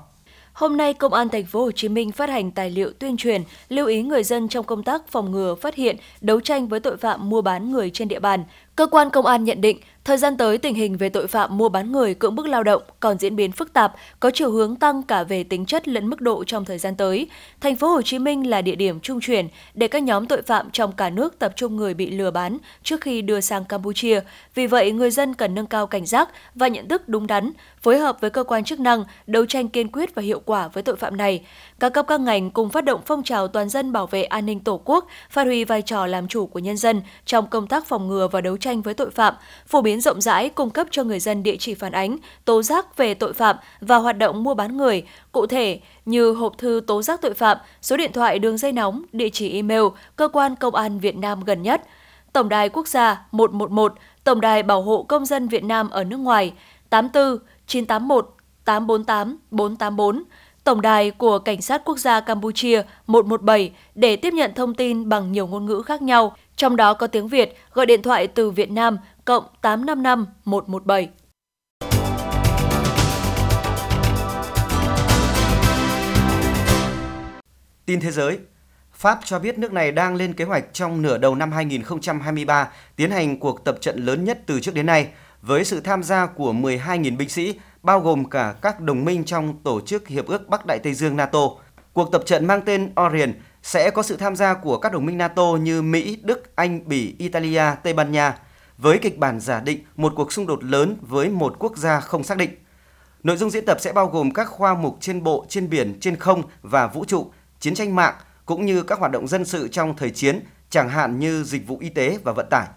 Hôm 0.53 0.77
nay, 0.77 0.93
Công 0.93 1.13
an 1.13 1.29
thành 1.29 1.45
phố 1.45 1.63
Hồ 1.63 1.71
Chí 1.71 1.89
Minh 1.89 2.11
phát 2.11 2.29
hành 2.29 2.51
tài 2.51 2.69
liệu 2.69 2.91
tuyên 2.99 3.17
truyền 3.17 3.43
lưu 3.69 3.87
ý 3.87 4.01
người 4.01 4.23
dân 4.23 4.47
trong 4.47 4.65
công 4.65 4.83
tác 4.83 5.07
phòng 5.07 5.31
ngừa, 5.31 5.55
phát 5.55 5.75
hiện, 5.75 5.97
đấu 6.21 6.39
tranh 6.39 6.67
với 6.67 6.79
tội 6.79 6.97
phạm 6.97 7.29
mua 7.29 7.41
bán 7.41 7.71
người 7.71 7.89
trên 7.89 8.07
địa 8.07 8.19
bàn. 8.19 8.43
Cơ 8.75 8.87
quan 8.87 9.09
công 9.09 9.25
an 9.25 9.43
nhận 9.43 9.61
định, 9.61 9.79
thời 10.05 10.17
gian 10.17 10.37
tới 10.37 10.57
tình 10.57 10.75
hình 10.75 10.97
về 10.97 11.09
tội 11.09 11.27
phạm 11.27 11.57
mua 11.57 11.69
bán 11.69 11.91
người 11.91 12.13
cưỡng 12.13 12.35
bức 12.35 12.47
lao 12.47 12.63
động 12.63 12.81
còn 12.99 13.17
diễn 13.17 13.35
biến 13.35 13.51
phức 13.51 13.73
tạp, 13.73 13.93
có 14.19 14.31
chiều 14.33 14.51
hướng 14.51 14.75
tăng 14.75 15.03
cả 15.03 15.23
về 15.23 15.43
tính 15.43 15.65
chất 15.65 15.87
lẫn 15.87 16.07
mức 16.07 16.21
độ 16.21 16.43
trong 16.43 16.65
thời 16.65 16.77
gian 16.77 16.95
tới. 16.95 17.27
Thành 17.61 17.75
phố 17.75 17.87
Hồ 17.87 18.01
Chí 18.01 18.19
Minh 18.19 18.49
là 18.49 18.61
địa 18.61 18.75
điểm 18.75 18.99
trung 18.99 19.19
chuyển 19.21 19.47
để 19.73 19.87
các 19.87 20.03
nhóm 20.03 20.25
tội 20.25 20.41
phạm 20.41 20.71
trong 20.71 20.91
cả 20.91 21.09
nước 21.09 21.39
tập 21.39 21.53
trung 21.55 21.75
người 21.75 21.93
bị 21.93 22.11
lừa 22.11 22.31
bán 22.31 22.57
trước 22.83 23.01
khi 23.01 23.21
đưa 23.21 23.41
sang 23.41 23.65
Campuchia. 23.65 24.21
Vì 24.55 24.67
vậy, 24.67 24.91
người 24.91 25.11
dân 25.11 25.33
cần 25.33 25.55
nâng 25.55 25.65
cao 25.65 25.87
cảnh 25.87 26.05
giác 26.05 26.29
và 26.55 26.67
nhận 26.67 26.87
thức 26.87 27.09
đúng 27.09 27.27
đắn, 27.27 27.51
phối 27.81 27.97
hợp 27.97 28.17
với 28.21 28.29
cơ 28.29 28.43
quan 28.43 28.63
chức 28.63 28.79
năng 28.79 29.03
đấu 29.27 29.45
tranh 29.45 29.67
kiên 29.67 29.87
quyết 29.91 30.15
và 30.15 30.21
hiệu 30.21 30.41
quả 30.45 30.67
với 30.67 30.83
tội 30.83 30.95
phạm 30.95 31.17
này. 31.17 31.45
Các 31.79 31.89
cấp 31.89 32.05
các 32.07 32.21
ngành 32.21 32.51
cùng 32.51 32.69
phát 32.69 32.85
động 32.85 33.01
phong 33.05 33.23
trào 33.23 33.47
toàn 33.47 33.69
dân 33.69 33.91
bảo 33.91 34.07
vệ 34.07 34.23
an 34.23 34.45
ninh 34.45 34.59
Tổ 34.59 34.81
quốc, 34.85 35.07
phát 35.29 35.43
huy 35.43 35.65
vai 35.65 35.81
trò 35.81 36.05
làm 36.05 36.27
chủ 36.27 36.45
của 36.45 36.59
nhân 36.59 36.77
dân 36.77 37.01
trong 37.25 37.47
công 37.49 37.67
tác 37.67 37.87
phòng 37.87 38.07
ngừa 38.07 38.27
và 38.27 38.41
đấu 38.41 38.57
tranh 38.57 38.81
với 38.81 38.93
tội 38.93 39.09
phạm, 39.09 39.33
phổ 39.67 39.81
biến 39.81 39.90
rộng 39.99 40.21
rãi 40.21 40.49
cung 40.49 40.69
cấp 40.69 40.87
cho 40.91 41.03
người 41.03 41.19
dân 41.19 41.43
địa 41.43 41.55
chỉ 41.59 41.73
phản 41.73 41.91
ánh, 41.91 42.17
tố 42.45 42.63
giác 42.63 42.97
về 42.97 43.13
tội 43.13 43.33
phạm 43.33 43.55
và 43.79 43.97
hoạt 43.97 44.17
động 44.17 44.43
mua 44.43 44.53
bán 44.53 44.77
người, 44.77 45.03
cụ 45.31 45.45
thể 45.45 45.79
như 46.05 46.31
hộp 46.31 46.57
thư 46.57 46.81
tố 46.87 47.01
giác 47.01 47.21
tội 47.21 47.33
phạm, 47.33 47.57
số 47.81 47.97
điện 47.97 48.11
thoại 48.13 48.39
đường 48.39 48.57
dây 48.57 48.71
nóng, 48.71 49.03
địa 49.13 49.29
chỉ 49.29 49.53
email, 49.53 49.83
cơ 50.15 50.27
quan 50.27 50.55
công 50.55 50.75
an 50.75 50.99
Việt 50.99 51.15
Nam 51.15 51.43
gần 51.43 51.61
nhất, 51.61 51.81
Tổng 52.33 52.49
đài 52.49 52.69
quốc 52.69 52.87
gia 52.87 53.25
111, 53.31 53.93
Tổng 54.23 54.41
đài 54.41 54.63
bảo 54.63 54.81
hộ 54.81 55.03
công 55.03 55.25
dân 55.25 55.47
Việt 55.47 55.63
Nam 55.63 55.89
ở 55.89 56.03
nước 56.03 56.17
ngoài 56.17 56.53
84 56.89 57.37
981 57.67 58.35
848 58.65 59.37
484, 59.51 60.23
Tổng 60.63 60.81
đài 60.81 61.11
của 61.11 61.39
Cảnh 61.39 61.61
sát 61.61 61.81
Quốc 61.85 61.97
gia 61.97 62.19
Campuchia 62.19 62.83
117 63.07 63.71
để 63.95 64.15
tiếp 64.15 64.33
nhận 64.33 64.51
thông 64.55 64.73
tin 64.73 65.09
bằng 65.09 65.31
nhiều 65.31 65.47
ngôn 65.47 65.65
ngữ 65.65 65.81
khác 65.81 66.01
nhau, 66.01 66.35
trong 66.55 66.75
đó 66.75 66.93
có 66.93 67.07
tiếng 67.07 67.27
Việt, 67.27 67.55
gọi 67.73 67.85
điện 67.85 68.01
thoại 68.01 68.27
từ 68.27 68.51
Việt 68.51 68.71
Nam 68.71 68.97
cộng 69.25 69.43
855 69.61 70.25
117. 70.45 71.09
Tin 77.85 77.99
thế 77.99 78.11
giới 78.11 78.39
Pháp 78.93 79.19
cho 79.25 79.39
biết 79.39 79.57
nước 79.57 79.73
này 79.73 79.91
đang 79.91 80.15
lên 80.15 80.33
kế 80.33 80.45
hoạch 80.45 80.65
trong 80.73 81.01
nửa 81.01 81.17
đầu 81.17 81.35
năm 81.35 81.51
2023 81.51 82.69
tiến 82.95 83.11
hành 83.11 83.39
cuộc 83.39 83.65
tập 83.65 83.77
trận 83.81 84.05
lớn 84.05 84.23
nhất 84.23 84.39
từ 84.45 84.59
trước 84.59 84.73
đến 84.75 84.85
nay 84.85 85.07
với 85.41 85.65
sự 85.65 85.79
tham 85.79 86.03
gia 86.03 86.25
của 86.25 86.53
12.000 86.53 87.17
binh 87.17 87.29
sĩ 87.29 87.55
bao 87.83 87.99
gồm 87.99 88.29
cả 88.29 88.55
các 88.61 88.79
đồng 88.79 89.05
minh 89.05 89.23
trong 89.23 89.63
Tổ 89.63 89.81
chức 89.81 90.07
Hiệp 90.07 90.27
ước 90.27 90.47
Bắc 90.47 90.65
Đại 90.65 90.79
Tây 90.83 90.93
Dương 90.93 91.17
NATO. 91.17 91.39
Cuộc 91.93 92.11
tập 92.11 92.21
trận 92.25 92.47
mang 92.47 92.61
tên 92.61 92.93
Orion 93.05 93.33
sẽ 93.63 93.89
có 93.89 94.03
sự 94.03 94.17
tham 94.17 94.35
gia 94.35 94.53
của 94.53 94.77
các 94.77 94.93
đồng 94.93 95.05
minh 95.05 95.17
NATO 95.17 95.57
như 95.61 95.81
Mỹ, 95.81 96.17
Đức, 96.23 96.40
anh, 96.61 96.79
Bỉ, 96.85 97.15
Italia, 97.17 97.63
Tây 97.83 97.93
Ban 97.93 98.11
Nha, 98.11 98.37
với 98.77 98.97
kịch 98.97 99.17
bản 99.17 99.39
giả 99.39 99.59
định 99.59 99.79
một 99.95 100.13
cuộc 100.15 100.31
xung 100.31 100.47
đột 100.47 100.63
lớn 100.63 100.97
với 101.01 101.29
một 101.29 101.55
quốc 101.59 101.77
gia 101.77 101.99
không 101.99 102.23
xác 102.23 102.37
định. 102.37 102.49
Nội 103.23 103.37
dung 103.37 103.49
diễn 103.49 103.65
tập 103.65 103.77
sẽ 103.81 103.93
bao 103.93 104.07
gồm 104.07 104.31
các 104.31 104.47
khoa 104.47 104.73
mục 104.73 104.97
trên 104.99 105.23
bộ, 105.23 105.45
trên 105.49 105.69
biển, 105.69 105.99
trên 105.99 106.15
không 106.15 106.43
và 106.61 106.87
vũ 106.87 107.05
trụ, 107.05 107.31
chiến 107.59 107.75
tranh 107.75 107.95
mạng, 107.95 108.13
cũng 108.45 108.65
như 108.65 108.83
các 108.83 108.99
hoạt 108.99 109.11
động 109.11 109.27
dân 109.27 109.45
sự 109.45 109.67
trong 109.67 109.95
thời 109.95 110.09
chiến, 110.09 110.39
chẳng 110.69 110.89
hạn 110.89 111.19
như 111.19 111.43
dịch 111.43 111.67
vụ 111.67 111.77
y 111.79 111.89
tế 111.89 112.17
và 112.23 112.31
vận 112.31 112.45
tải. 112.49 112.67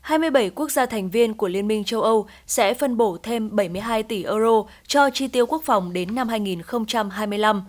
27 0.00 0.50
quốc 0.50 0.70
gia 0.70 0.86
thành 0.86 1.10
viên 1.10 1.34
của 1.34 1.48
Liên 1.48 1.68
minh 1.68 1.84
châu 1.84 2.02
Âu 2.02 2.26
sẽ 2.46 2.74
phân 2.74 2.96
bổ 2.96 3.18
thêm 3.22 3.56
72 3.56 4.02
tỷ 4.02 4.24
euro 4.24 4.62
cho 4.86 5.10
chi 5.10 5.28
tiêu 5.28 5.46
quốc 5.46 5.62
phòng 5.64 5.92
đến 5.92 6.14
năm 6.14 6.28
2025. 6.28 7.62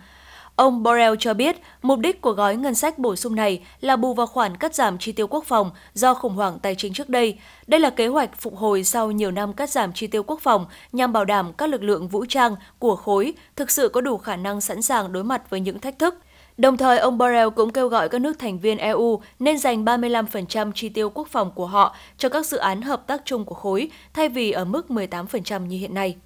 Ông 0.58 0.82
Borrell 0.82 1.14
cho 1.18 1.34
biết, 1.34 1.56
mục 1.82 1.98
đích 1.98 2.20
của 2.20 2.32
gói 2.32 2.56
ngân 2.56 2.74
sách 2.74 2.98
bổ 2.98 3.16
sung 3.16 3.34
này 3.34 3.60
là 3.80 3.96
bù 3.96 4.14
vào 4.14 4.26
khoản 4.26 4.56
cắt 4.56 4.74
giảm 4.74 4.98
chi 4.98 5.12
tiêu 5.12 5.26
quốc 5.26 5.44
phòng 5.44 5.70
do 5.94 6.14
khủng 6.14 6.34
hoảng 6.34 6.58
tài 6.58 6.74
chính 6.74 6.92
trước 6.92 7.08
đây. 7.08 7.38
Đây 7.66 7.80
là 7.80 7.90
kế 7.90 8.06
hoạch 8.06 8.40
phục 8.40 8.56
hồi 8.56 8.84
sau 8.84 9.10
nhiều 9.10 9.30
năm 9.30 9.52
cắt 9.52 9.70
giảm 9.70 9.92
chi 9.92 10.06
tiêu 10.06 10.22
quốc 10.22 10.40
phòng 10.40 10.66
nhằm 10.92 11.12
bảo 11.12 11.24
đảm 11.24 11.52
các 11.52 11.68
lực 11.68 11.82
lượng 11.82 12.08
vũ 12.08 12.24
trang 12.28 12.56
của 12.78 12.96
khối 12.96 13.32
thực 13.56 13.70
sự 13.70 13.88
có 13.88 14.00
đủ 14.00 14.18
khả 14.18 14.36
năng 14.36 14.60
sẵn 14.60 14.82
sàng 14.82 15.12
đối 15.12 15.24
mặt 15.24 15.50
với 15.50 15.60
những 15.60 15.78
thách 15.78 15.98
thức 15.98 16.14
Đồng 16.56 16.76
thời, 16.76 16.98
ông 16.98 17.18
Borrell 17.18 17.48
cũng 17.56 17.72
kêu 17.72 17.88
gọi 17.88 18.08
các 18.08 18.20
nước 18.20 18.38
thành 18.38 18.58
viên 18.58 18.78
EU 18.78 19.20
nên 19.38 19.58
dành 19.58 19.84
35% 19.84 20.72
chi 20.74 20.88
tiêu 20.88 21.10
quốc 21.10 21.28
phòng 21.28 21.50
của 21.54 21.66
họ 21.66 21.96
cho 22.18 22.28
các 22.28 22.46
dự 22.46 22.56
án 22.56 22.82
hợp 22.82 23.06
tác 23.06 23.22
chung 23.24 23.44
của 23.44 23.54
khối, 23.54 23.90
thay 24.14 24.28
vì 24.28 24.50
ở 24.50 24.64
mức 24.64 24.86
18% 24.88 25.66
như 25.66 25.78
hiện 25.78 25.94
nay. 25.94 26.16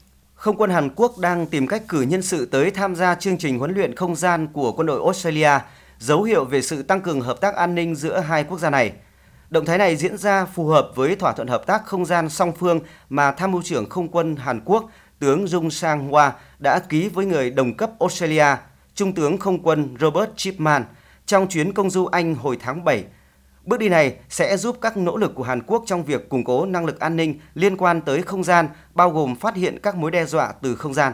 Không 0.43 0.57
quân 0.57 0.71
Hàn 0.71 0.91
Quốc 0.97 1.19
đang 1.19 1.47
tìm 1.47 1.67
cách 1.67 1.83
cử 1.89 2.01
nhân 2.03 2.23
sự 2.23 2.47
tới 2.47 2.71
tham 2.71 2.95
gia 2.95 3.15
chương 3.15 3.39
trình 3.39 3.59
huấn 3.59 3.75
luyện 3.75 3.97
không 3.97 4.17
gian 4.17 4.47
của 4.53 4.73
quân 4.73 4.87
đội 4.87 5.01
Australia, 5.05 5.51
dấu 5.99 6.23
hiệu 6.23 6.45
về 6.45 6.63
sự 6.63 6.83
tăng 6.83 7.01
cường 7.01 7.21
hợp 7.21 7.41
tác 7.41 7.55
an 7.55 7.75
ninh 7.75 7.95
giữa 7.95 8.21
hai 8.21 8.45
quốc 8.45 8.59
gia 8.59 8.71
này. 8.71 8.93
Động 9.51 9.65
thái 9.65 9.79
này 9.79 9.97
diễn 9.97 10.17
ra 10.17 10.45
phù 10.45 10.67
hợp 10.67 10.91
với 10.95 11.17
thỏa 11.17 11.33
thuận 11.33 11.49
hợp 11.49 11.67
tác 11.67 11.87
không 11.87 12.05
gian 12.05 12.29
song 12.29 12.53
phương 12.59 12.81
mà 13.09 13.33
Tham 13.33 13.53
mưu 13.53 13.63
trưởng 13.63 13.89
không 13.89 14.09
quân 14.09 14.37
Hàn 14.37 14.61
Quốc 14.65 14.91
tướng 15.19 15.45
Jung 15.45 15.71
Sang 15.71 16.11
Hwa 16.11 16.31
đã 16.59 16.79
ký 16.79 17.09
với 17.09 17.27
người 17.27 17.51
đồng 17.51 17.77
cấp 17.77 17.91
Australia, 18.01 18.57
Trung 18.95 19.13
tướng 19.13 19.39
không 19.39 19.63
quân 19.63 19.97
Robert 20.01 20.31
Chipman 20.37 20.85
trong 21.27 21.49
chuyến 21.49 21.73
công 21.73 21.91
du 21.91 22.07
Anh 22.07 22.35
hồi 22.35 22.59
tháng 22.61 22.85
7 22.85 23.05
Bước 23.65 23.77
đi 23.77 23.89
này 23.89 24.15
sẽ 24.29 24.57
giúp 24.57 24.77
các 24.81 24.97
nỗ 24.97 25.17
lực 25.17 25.35
của 25.35 25.43
Hàn 25.43 25.63
Quốc 25.67 25.83
trong 25.87 26.05
việc 26.05 26.29
củng 26.29 26.45
cố 26.45 26.67
năng 26.67 26.85
lực 26.85 27.01
an 27.01 27.17
ninh 27.17 27.41
liên 27.55 27.77
quan 27.77 28.01
tới 28.01 28.23
không 28.23 28.45
gian, 28.45 28.69
bao 28.95 29.11
gồm 29.11 29.37
phát 29.37 29.57
hiện 29.57 29.79
các 29.83 29.97
mối 29.97 30.11
đe 30.11 30.25
dọa 30.25 30.53
từ 30.63 30.77
không 30.77 30.95
gian. 30.95 31.13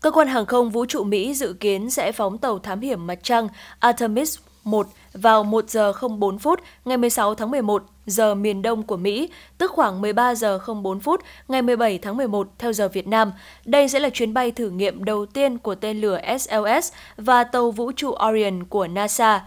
Cơ 0.00 0.10
quan 0.10 0.28
hàng 0.28 0.46
không 0.46 0.70
vũ 0.70 0.86
trụ 0.86 1.04
Mỹ 1.04 1.34
dự 1.34 1.52
kiến 1.52 1.90
sẽ 1.90 2.12
phóng 2.12 2.38
tàu 2.38 2.58
thám 2.58 2.80
hiểm 2.80 3.06
mặt 3.06 3.18
trăng 3.22 3.48
Artemis 3.78 4.38
1 4.64 4.86
vào 5.12 5.44
1 5.44 5.70
giờ 5.70 5.92
04 6.18 6.38
phút 6.38 6.60
ngày 6.84 6.96
16 6.96 7.34
tháng 7.34 7.50
11 7.50 7.84
giờ 8.06 8.34
miền 8.34 8.62
Đông 8.62 8.82
của 8.82 8.96
Mỹ, 8.96 9.28
tức 9.58 9.70
khoảng 9.70 10.00
13 10.00 10.34
giờ 10.34 10.58
04 10.82 11.00
phút 11.00 11.20
ngày 11.48 11.62
17 11.62 11.98
tháng 11.98 12.16
11 12.16 12.48
theo 12.58 12.72
giờ 12.72 12.88
Việt 12.88 13.06
Nam. 13.06 13.32
Đây 13.64 13.88
sẽ 13.88 13.98
là 13.98 14.10
chuyến 14.10 14.34
bay 14.34 14.50
thử 14.50 14.70
nghiệm 14.70 15.04
đầu 15.04 15.26
tiên 15.26 15.58
của 15.58 15.74
tên 15.74 16.00
lửa 16.00 16.20
SLS 16.38 16.92
và 17.16 17.44
tàu 17.44 17.70
vũ 17.70 17.92
trụ 17.92 18.14
Orion 18.28 18.64
của 18.64 18.86
NASA. 18.86 19.40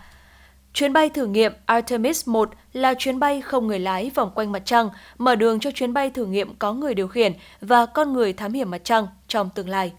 Chuyến 0.76 0.94
bay 0.94 1.10
thử 1.10 1.26
nghiệm 1.26 1.54
Artemis 1.66 2.28
1 2.28 2.50
là 2.74 2.94
chuyến 2.98 3.20
bay 3.20 3.42
không 3.42 3.68
người 3.68 3.80
lái 3.80 4.12
vòng 4.16 4.32
quanh 4.36 4.52
mặt 4.52 4.62
trăng, 4.66 4.90
mở 5.18 5.36
đường 5.36 5.60
cho 5.60 5.72
chuyến 5.72 5.94
bay 5.94 6.10
thử 6.10 6.26
nghiệm 6.26 6.56
có 6.56 6.74
người 6.74 6.94
điều 6.94 7.08
khiển 7.08 7.34
và 7.62 7.86
con 7.86 8.14
người 8.14 8.34
thám 8.34 8.54
hiểm 8.54 8.72
mặt 8.72 8.82
trăng 8.84 9.08
trong 9.28 9.50
tương 9.56 9.70
lai. 9.70 9.94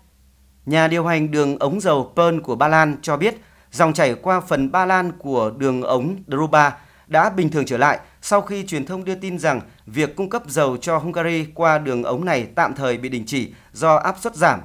Nhà 0.67 0.89
điều 0.89 1.07
hành 1.07 1.31
đường 1.31 1.59
ống 1.59 1.81
dầu 1.81 2.13
Pearl 2.17 2.39
của 2.39 2.57
Ba 2.57 2.69
Lan 2.69 2.97
cho 3.03 3.17
biết 3.17 3.37
dòng 3.71 3.93
chảy 3.93 4.15
qua 4.15 4.41
phần 4.41 4.73
Ba 4.73 4.87
Lan 4.87 5.13
của 5.19 5.51
đường 5.57 5.83
ống 5.83 6.17
Druba 6.27 6.79
đã 7.07 7.31
bình 7.31 7.51
thường 7.51 7.67
trở 7.67 7.79
lại 7.79 7.99
sau 8.23 8.41
khi 8.41 8.67
truyền 8.67 8.87
thông 8.87 9.05
đưa 9.05 9.15
tin 9.15 9.39
rằng 9.39 9.61
việc 9.87 10.17
cung 10.17 10.31
cấp 10.31 10.43
dầu 10.47 10.77
cho 10.77 10.99
Hungary 10.99 11.47
qua 11.55 11.79
đường 11.79 12.03
ống 12.03 12.25
này 12.25 12.49
tạm 12.55 12.75
thời 12.75 12.99
bị 12.99 13.09
đình 13.09 13.25
chỉ 13.27 13.53
do 13.73 13.95
áp 13.97 14.17
suất 14.21 14.35
giảm. 14.35 14.61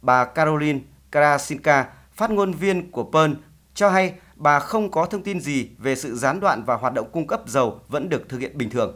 Bà 0.00 0.24
Caroline 0.24 0.78
Krasinka, 1.12 1.86
phát 2.12 2.30
ngôn 2.30 2.52
viên 2.52 2.90
của 2.90 3.10
Pearl, 3.12 3.32
cho 3.74 3.90
hay 3.90 4.12
bà 4.42 4.58
không 4.58 4.90
có 4.90 5.06
thông 5.06 5.22
tin 5.22 5.40
gì 5.40 5.68
về 5.78 5.94
sự 5.94 6.14
gián 6.14 6.40
đoạn 6.40 6.64
và 6.66 6.76
hoạt 6.76 6.94
động 6.94 7.06
cung 7.12 7.26
cấp 7.26 7.42
dầu 7.46 7.80
vẫn 7.88 8.08
được 8.08 8.28
thực 8.28 8.38
hiện 8.38 8.58
bình 8.58 8.70
thường. 8.70 8.94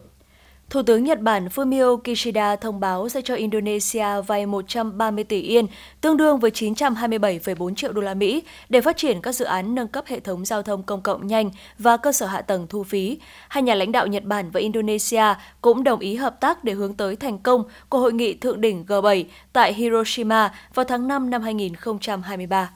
Thủ 0.70 0.82
tướng 0.82 1.04
Nhật 1.04 1.20
Bản 1.20 1.48
Fumio 1.48 1.96
Kishida 1.96 2.56
thông 2.56 2.80
báo 2.80 3.08
sẽ 3.08 3.20
cho 3.24 3.34
Indonesia 3.34 4.06
vay 4.26 4.46
130 4.46 5.24
tỷ 5.24 5.40
yên, 5.40 5.66
tương 6.00 6.16
đương 6.16 6.38
với 6.38 6.50
927,4 6.50 7.74
triệu 7.74 7.92
đô 7.92 8.00
la 8.00 8.14
Mỹ 8.14 8.42
để 8.68 8.80
phát 8.80 8.96
triển 8.96 9.20
các 9.20 9.32
dự 9.32 9.44
án 9.44 9.74
nâng 9.74 9.88
cấp 9.88 10.04
hệ 10.06 10.20
thống 10.20 10.44
giao 10.44 10.62
thông 10.62 10.82
công 10.82 11.02
cộng 11.02 11.26
nhanh 11.26 11.50
và 11.78 11.96
cơ 11.96 12.12
sở 12.12 12.26
hạ 12.26 12.42
tầng 12.42 12.66
thu 12.68 12.84
phí. 12.84 13.18
Hai 13.48 13.62
nhà 13.62 13.74
lãnh 13.74 13.92
đạo 13.92 14.06
Nhật 14.06 14.24
Bản 14.24 14.50
và 14.50 14.60
Indonesia 14.60 15.24
cũng 15.60 15.84
đồng 15.84 16.00
ý 16.00 16.14
hợp 16.14 16.40
tác 16.40 16.64
để 16.64 16.72
hướng 16.72 16.94
tới 16.94 17.16
thành 17.16 17.38
công 17.38 17.64
của 17.88 17.98
hội 17.98 18.12
nghị 18.12 18.34
thượng 18.34 18.60
đỉnh 18.60 18.84
G7 18.88 19.24
tại 19.52 19.74
Hiroshima 19.74 20.54
vào 20.74 20.84
tháng 20.84 21.08
5 21.08 21.30
năm 21.30 21.42
2023. 21.42 22.70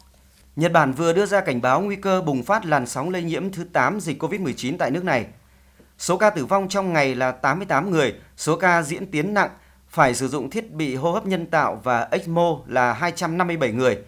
Nhật 0.57 0.73
Bản 0.73 0.93
vừa 0.93 1.13
đưa 1.13 1.27
ra 1.27 1.41
cảnh 1.41 1.61
báo 1.61 1.81
nguy 1.81 1.97
cơ 1.97 2.21
bùng 2.21 2.43
phát 2.43 2.67
làn 2.67 2.87
sóng 2.87 3.11
lây 3.11 3.23
nhiễm 3.23 3.53
thứ 3.53 3.65
8 3.65 4.01
dịch 4.01 4.23
COVID-19 4.23 4.77
tại 4.79 4.91
nước 4.91 5.05
này. 5.05 5.27
Số 5.99 6.17
ca 6.17 6.31
tử 6.31 6.47
vong 6.47 6.69
trong 6.69 6.93
ngày 6.93 7.15
là 7.15 7.33
88 7.33 7.91
người, 7.91 8.15
số 8.37 8.57
ca 8.57 8.83
diễn 8.83 9.07
tiến 9.11 9.35
nặng, 9.35 9.51
phải 9.89 10.15
sử 10.15 10.29
dụng 10.29 10.51
thiết 10.51 10.73
bị 10.73 10.95
hô 10.95 11.13
hấp 11.13 11.27
nhân 11.27 11.47
tạo 11.47 11.81
và 11.85 12.09
ECMO 12.11 12.59
là 12.67 12.93
257 12.93 13.73
người. 13.73 13.99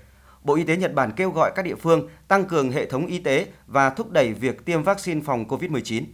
Bộ 0.45 0.55
Y 0.55 0.64
tế 0.64 0.76
Nhật 0.76 0.95
Bản 0.95 1.12
kêu 1.16 1.30
gọi 1.30 1.53
các 1.55 1.64
địa 1.64 1.74
phương 1.74 2.09
tăng 2.28 2.45
cường 2.45 2.70
hệ 2.72 2.86
thống 2.86 3.07
y 3.07 3.18
tế 3.18 3.47
và 3.66 3.90
thúc 3.90 4.11
đẩy 4.11 4.32
việc 4.32 4.64
tiêm 4.64 4.82
vaccine 4.82 5.20
phòng 5.24 5.45
COVID-19. 5.49 6.05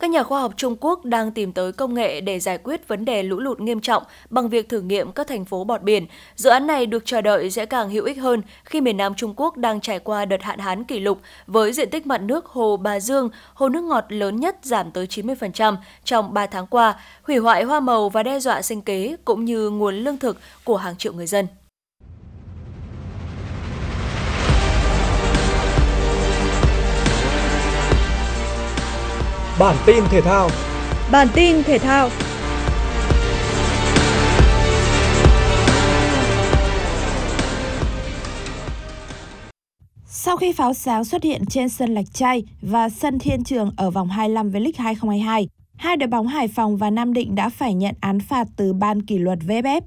Các 0.00 0.10
nhà 0.10 0.22
khoa 0.22 0.40
học 0.40 0.52
Trung 0.56 0.76
Quốc 0.80 1.04
đang 1.04 1.32
tìm 1.32 1.52
tới 1.52 1.72
công 1.72 1.94
nghệ 1.94 2.20
để 2.20 2.40
giải 2.40 2.58
quyết 2.58 2.88
vấn 2.88 3.04
đề 3.04 3.22
lũ 3.22 3.38
lụt 3.38 3.60
nghiêm 3.60 3.80
trọng 3.80 4.02
bằng 4.30 4.48
việc 4.48 4.68
thử 4.68 4.80
nghiệm 4.80 5.12
các 5.12 5.26
thành 5.26 5.44
phố 5.44 5.64
bọt 5.64 5.82
biển. 5.82 6.06
Dự 6.36 6.50
án 6.50 6.66
này 6.66 6.86
được 6.86 7.02
chờ 7.06 7.20
đợi 7.20 7.50
sẽ 7.50 7.66
càng 7.66 7.90
hữu 7.90 8.04
ích 8.04 8.18
hơn 8.18 8.42
khi 8.64 8.80
miền 8.80 8.96
Nam 8.96 9.14
Trung 9.14 9.34
Quốc 9.36 9.56
đang 9.56 9.80
trải 9.80 9.98
qua 9.98 10.24
đợt 10.24 10.42
hạn 10.42 10.58
hán 10.58 10.84
kỷ 10.84 11.00
lục 11.00 11.20
với 11.46 11.72
diện 11.72 11.90
tích 11.90 12.06
mặt 12.06 12.22
nước 12.22 12.46
hồ 12.46 12.76
Bà 12.76 13.00
Dương, 13.00 13.30
hồ 13.54 13.68
nước 13.68 13.84
ngọt 13.84 14.04
lớn 14.08 14.36
nhất 14.36 14.56
giảm 14.62 14.90
tới 14.90 15.06
90% 15.06 15.76
trong 16.04 16.34
3 16.34 16.46
tháng 16.46 16.66
qua, 16.66 16.94
hủy 17.22 17.36
hoại 17.36 17.62
hoa 17.62 17.80
màu 17.80 18.08
và 18.08 18.22
đe 18.22 18.40
dọa 18.40 18.62
sinh 18.62 18.82
kế 18.82 19.16
cũng 19.24 19.44
như 19.44 19.70
nguồn 19.70 19.94
lương 19.94 20.18
thực 20.18 20.38
của 20.64 20.76
hàng 20.76 20.96
triệu 20.96 21.12
người 21.12 21.26
dân. 21.26 21.46
Bản 29.58 29.76
tin 29.86 30.04
thể 30.10 30.20
thao. 30.20 30.48
Bản 31.10 31.28
tin 31.34 31.62
thể 31.62 31.78
thao. 31.78 32.08
Sau 40.06 40.36
khi 40.36 40.52
pháo 40.52 40.74
sáng 40.74 41.04
xuất 41.04 41.22
hiện 41.22 41.46
trên 41.46 41.68
sân 41.68 41.94
Lạch 41.94 42.14
Tray 42.14 42.42
và 42.62 42.88
sân 42.88 43.18
Thiên 43.18 43.44
Trường 43.44 43.70
ở 43.76 43.90
vòng 43.90 44.08
25 44.08 44.50
V-League 44.50 44.72
2022, 44.76 45.48
hai 45.76 45.96
đội 45.96 46.08
bóng 46.08 46.26
Hải 46.26 46.48
Phòng 46.48 46.76
và 46.76 46.90
Nam 46.90 47.12
Định 47.12 47.34
đã 47.34 47.48
phải 47.48 47.74
nhận 47.74 47.94
án 48.00 48.20
phạt 48.20 48.48
từ 48.56 48.72
ban 48.72 49.02
kỷ 49.02 49.18
luật 49.18 49.38
VFF. 49.38 49.80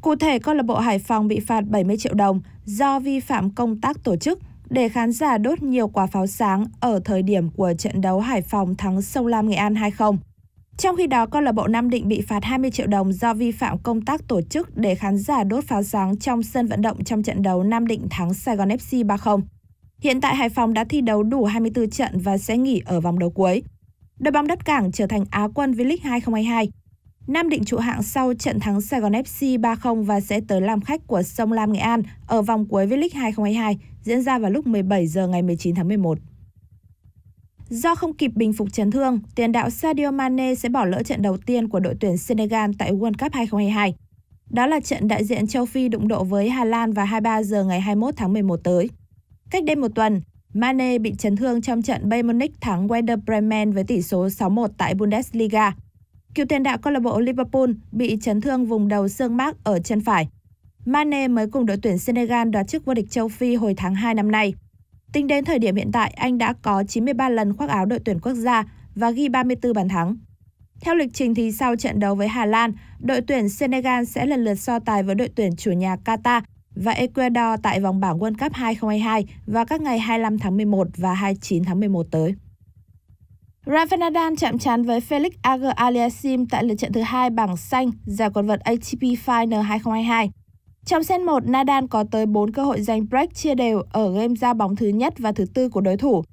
Cụ 0.00 0.16
thể, 0.16 0.38
câu 0.38 0.54
lạc 0.54 0.62
bộ 0.62 0.78
Hải 0.78 0.98
Phòng 0.98 1.28
bị 1.28 1.40
phạt 1.40 1.64
70 1.68 1.96
triệu 1.98 2.14
đồng 2.14 2.40
do 2.64 2.98
vi 2.98 3.20
phạm 3.20 3.50
công 3.50 3.80
tác 3.80 4.04
tổ 4.04 4.16
chức 4.16 4.38
để 4.70 4.88
khán 4.88 5.12
giả 5.12 5.38
đốt 5.38 5.62
nhiều 5.62 5.88
quả 5.88 6.06
pháo 6.06 6.26
sáng 6.26 6.64
ở 6.80 7.00
thời 7.04 7.22
điểm 7.22 7.50
của 7.50 7.72
trận 7.78 8.00
đấu 8.00 8.20
Hải 8.20 8.42
Phòng 8.42 8.74
thắng 8.74 9.02
Sông 9.02 9.26
Lam 9.26 9.48
Nghệ 9.48 9.56
An 9.56 9.74
2-0. 9.74 10.16
Trong 10.76 10.96
khi 10.96 11.06
đó, 11.06 11.26
câu 11.26 11.42
lạc 11.42 11.52
bộ 11.52 11.66
Nam 11.66 11.90
Định 11.90 12.08
bị 12.08 12.20
phạt 12.20 12.44
20 12.44 12.70
triệu 12.70 12.86
đồng 12.86 13.12
do 13.12 13.34
vi 13.34 13.52
phạm 13.52 13.78
công 13.78 14.00
tác 14.00 14.28
tổ 14.28 14.40
chức 14.42 14.76
để 14.76 14.94
khán 14.94 15.18
giả 15.18 15.44
đốt 15.44 15.64
pháo 15.64 15.82
sáng 15.82 16.18
trong 16.18 16.42
sân 16.42 16.66
vận 16.66 16.82
động 16.82 17.04
trong 17.04 17.22
trận 17.22 17.42
đấu 17.42 17.62
Nam 17.62 17.86
Định 17.86 18.06
thắng 18.10 18.34
Sài 18.34 18.56
Gòn 18.56 18.68
FC 18.68 19.06
3-0. 19.06 19.42
Hiện 20.00 20.20
tại 20.20 20.36
Hải 20.36 20.48
Phòng 20.48 20.74
đã 20.74 20.84
thi 20.84 21.00
đấu 21.00 21.22
đủ 21.22 21.44
24 21.44 21.90
trận 21.90 22.18
và 22.18 22.38
sẽ 22.38 22.56
nghỉ 22.56 22.82
ở 22.86 23.00
vòng 23.00 23.18
đấu 23.18 23.30
cuối. 23.30 23.62
Đội 24.18 24.32
bóng 24.32 24.46
đất 24.46 24.64
cảng 24.64 24.92
trở 24.92 25.06
thành 25.06 25.24
Á 25.30 25.48
quân 25.54 25.72
V-League 25.72 25.98
2022. 26.02 26.70
Nam 27.26 27.48
Định 27.48 27.64
trụ 27.64 27.78
hạng 27.78 28.02
sau 28.02 28.34
trận 28.34 28.60
thắng 28.60 28.80
Sài 28.80 29.00
Gòn 29.00 29.12
FC 29.12 29.60
3-0 29.60 30.02
và 30.02 30.20
sẽ 30.20 30.40
tới 30.48 30.60
làm 30.60 30.80
khách 30.80 31.06
của 31.06 31.22
Sông 31.22 31.52
Lam 31.52 31.72
Nghệ 31.72 31.78
An 31.78 32.02
ở 32.26 32.42
vòng 32.42 32.66
cuối 32.68 32.86
V-League 32.86 33.08
2022 33.14 33.78
diễn 34.02 34.22
ra 34.22 34.38
vào 34.38 34.50
lúc 34.50 34.66
17 34.66 35.06
giờ 35.06 35.28
ngày 35.28 35.42
19 35.42 35.74
tháng 35.74 35.88
11. 35.88 36.18
Do 37.68 37.94
không 37.94 38.14
kịp 38.14 38.30
bình 38.34 38.52
phục 38.52 38.72
chấn 38.72 38.90
thương, 38.90 39.20
tiền 39.34 39.52
đạo 39.52 39.70
Sadio 39.70 40.10
Mane 40.10 40.54
sẽ 40.54 40.68
bỏ 40.68 40.84
lỡ 40.84 41.02
trận 41.02 41.22
đầu 41.22 41.36
tiên 41.36 41.68
của 41.68 41.80
đội 41.80 41.94
tuyển 42.00 42.16
Senegal 42.16 42.70
tại 42.78 42.92
World 42.92 43.14
Cup 43.18 43.32
2022. 43.32 43.94
Đó 44.50 44.66
là 44.66 44.80
trận 44.80 45.08
đại 45.08 45.24
diện 45.24 45.46
châu 45.46 45.66
Phi 45.66 45.88
đụng 45.88 46.08
độ 46.08 46.24
với 46.24 46.50
Hà 46.50 46.64
Lan 46.64 46.92
vào 46.92 47.06
23 47.06 47.42
giờ 47.42 47.64
ngày 47.64 47.80
21 47.80 48.14
tháng 48.16 48.32
11 48.32 48.60
tới. 48.64 48.90
Cách 49.50 49.64
đây 49.64 49.76
một 49.76 49.88
tuần, 49.94 50.20
Mane 50.54 50.98
bị 50.98 51.14
chấn 51.18 51.36
thương 51.36 51.62
trong 51.62 51.82
trận 51.82 52.08
Bayern 52.08 52.26
Munich 52.26 52.60
thắng 52.60 52.88
Werder 52.88 53.20
Bremen 53.20 53.72
với 53.72 53.84
tỷ 53.84 54.02
số 54.02 54.26
6-1 54.26 54.68
tại 54.78 54.94
Bundesliga. 54.94 55.72
Cựu 56.36 56.46
tiền 56.46 56.62
đạo 56.62 56.78
câu 56.78 56.92
lạc 56.92 57.00
bộ 57.00 57.20
Liverpool 57.20 57.70
bị 57.92 58.18
chấn 58.20 58.40
thương 58.40 58.66
vùng 58.66 58.88
đầu 58.88 59.08
xương 59.08 59.36
mác 59.36 59.64
ở 59.64 59.78
chân 59.78 60.00
phải. 60.00 60.28
Mane 60.84 61.28
mới 61.28 61.46
cùng 61.46 61.66
đội 61.66 61.76
tuyển 61.82 61.98
Senegal 61.98 62.48
đoạt 62.48 62.68
chức 62.68 62.84
vô 62.84 62.94
địch 62.94 63.10
châu 63.10 63.28
Phi 63.28 63.54
hồi 63.54 63.74
tháng 63.76 63.94
2 63.94 64.14
năm 64.14 64.30
nay. 64.30 64.54
Tính 65.12 65.26
đến 65.26 65.44
thời 65.44 65.58
điểm 65.58 65.76
hiện 65.76 65.92
tại, 65.92 66.10
anh 66.16 66.38
đã 66.38 66.54
có 66.62 66.84
93 66.88 67.28
lần 67.28 67.56
khoác 67.56 67.70
áo 67.70 67.86
đội 67.86 67.98
tuyển 68.04 68.18
quốc 68.20 68.34
gia 68.34 68.64
và 68.94 69.10
ghi 69.10 69.28
34 69.28 69.72
bàn 69.72 69.88
thắng. 69.88 70.16
Theo 70.80 70.94
lịch 70.94 71.14
trình 71.14 71.34
thì 71.34 71.52
sau 71.52 71.76
trận 71.76 72.00
đấu 72.00 72.14
với 72.14 72.28
Hà 72.28 72.46
Lan, 72.46 72.72
đội 73.00 73.20
tuyển 73.20 73.48
Senegal 73.48 74.04
sẽ 74.04 74.26
lần 74.26 74.44
lượt 74.44 74.54
so 74.54 74.78
tài 74.78 75.02
với 75.02 75.14
đội 75.14 75.28
tuyển 75.34 75.56
chủ 75.56 75.72
nhà 75.72 75.96
Qatar 76.04 76.40
và 76.74 76.92
Ecuador 76.92 77.60
tại 77.62 77.80
vòng 77.80 78.00
bảng 78.00 78.18
World 78.18 78.34
Cup 78.38 78.52
2022 78.52 79.26
vào 79.46 79.66
các 79.66 79.80
ngày 79.80 79.98
25 79.98 80.38
tháng 80.38 80.56
11 80.56 80.88
và 80.96 81.14
29 81.14 81.64
tháng 81.64 81.80
11 81.80 82.06
tới. 82.10 82.34
Rafael 83.66 83.98
Nadal 83.98 84.34
chạm 84.38 84.58
trán 84.58 84.82
với 84.82 85.00
Felix 85.00 85.30
Auger 85.42 85.70
Aliassime 85.76 86.44
tại 86.50 86.64
lượt 86.64 86.74
trận 86.74 86.92
thứ 86.92 87.00
hai 87.00 87.30
bảng 87.30 87.56
xanh 87.56 87.90
giải 88.04 88.30
quần 88.34 88.46
vợt 88.46 88.60
ATP 88.60 89.00
Final 89.00 89.62
2022. 89.62 90.30
Trong 90.84 91.04
set 91.04 91.20
1, 91.20 91.46
Nadal 91.46 91.84
có 91.90 92.04
tới 92.10 92.26
4 92.26 92.52
cơ 92.52 92.64
hội 92.64 92.80
giành 92.80 93.06
break 93.08 93.34
chia 93.34 93.54
đều 93.54 93.82
ở 93.92 94.12
game 94.12 94.34
giao 94.34 94.54
bóng 94.54 94.76
thứ 94.76 94.88
nhất 94.88 95.14
và 95.18 95.32
thứ 95.32 95.44
tư 95.54 95.68
của 95.68 95.80
đối 95.80 95.96
thủ. 95.96 96.24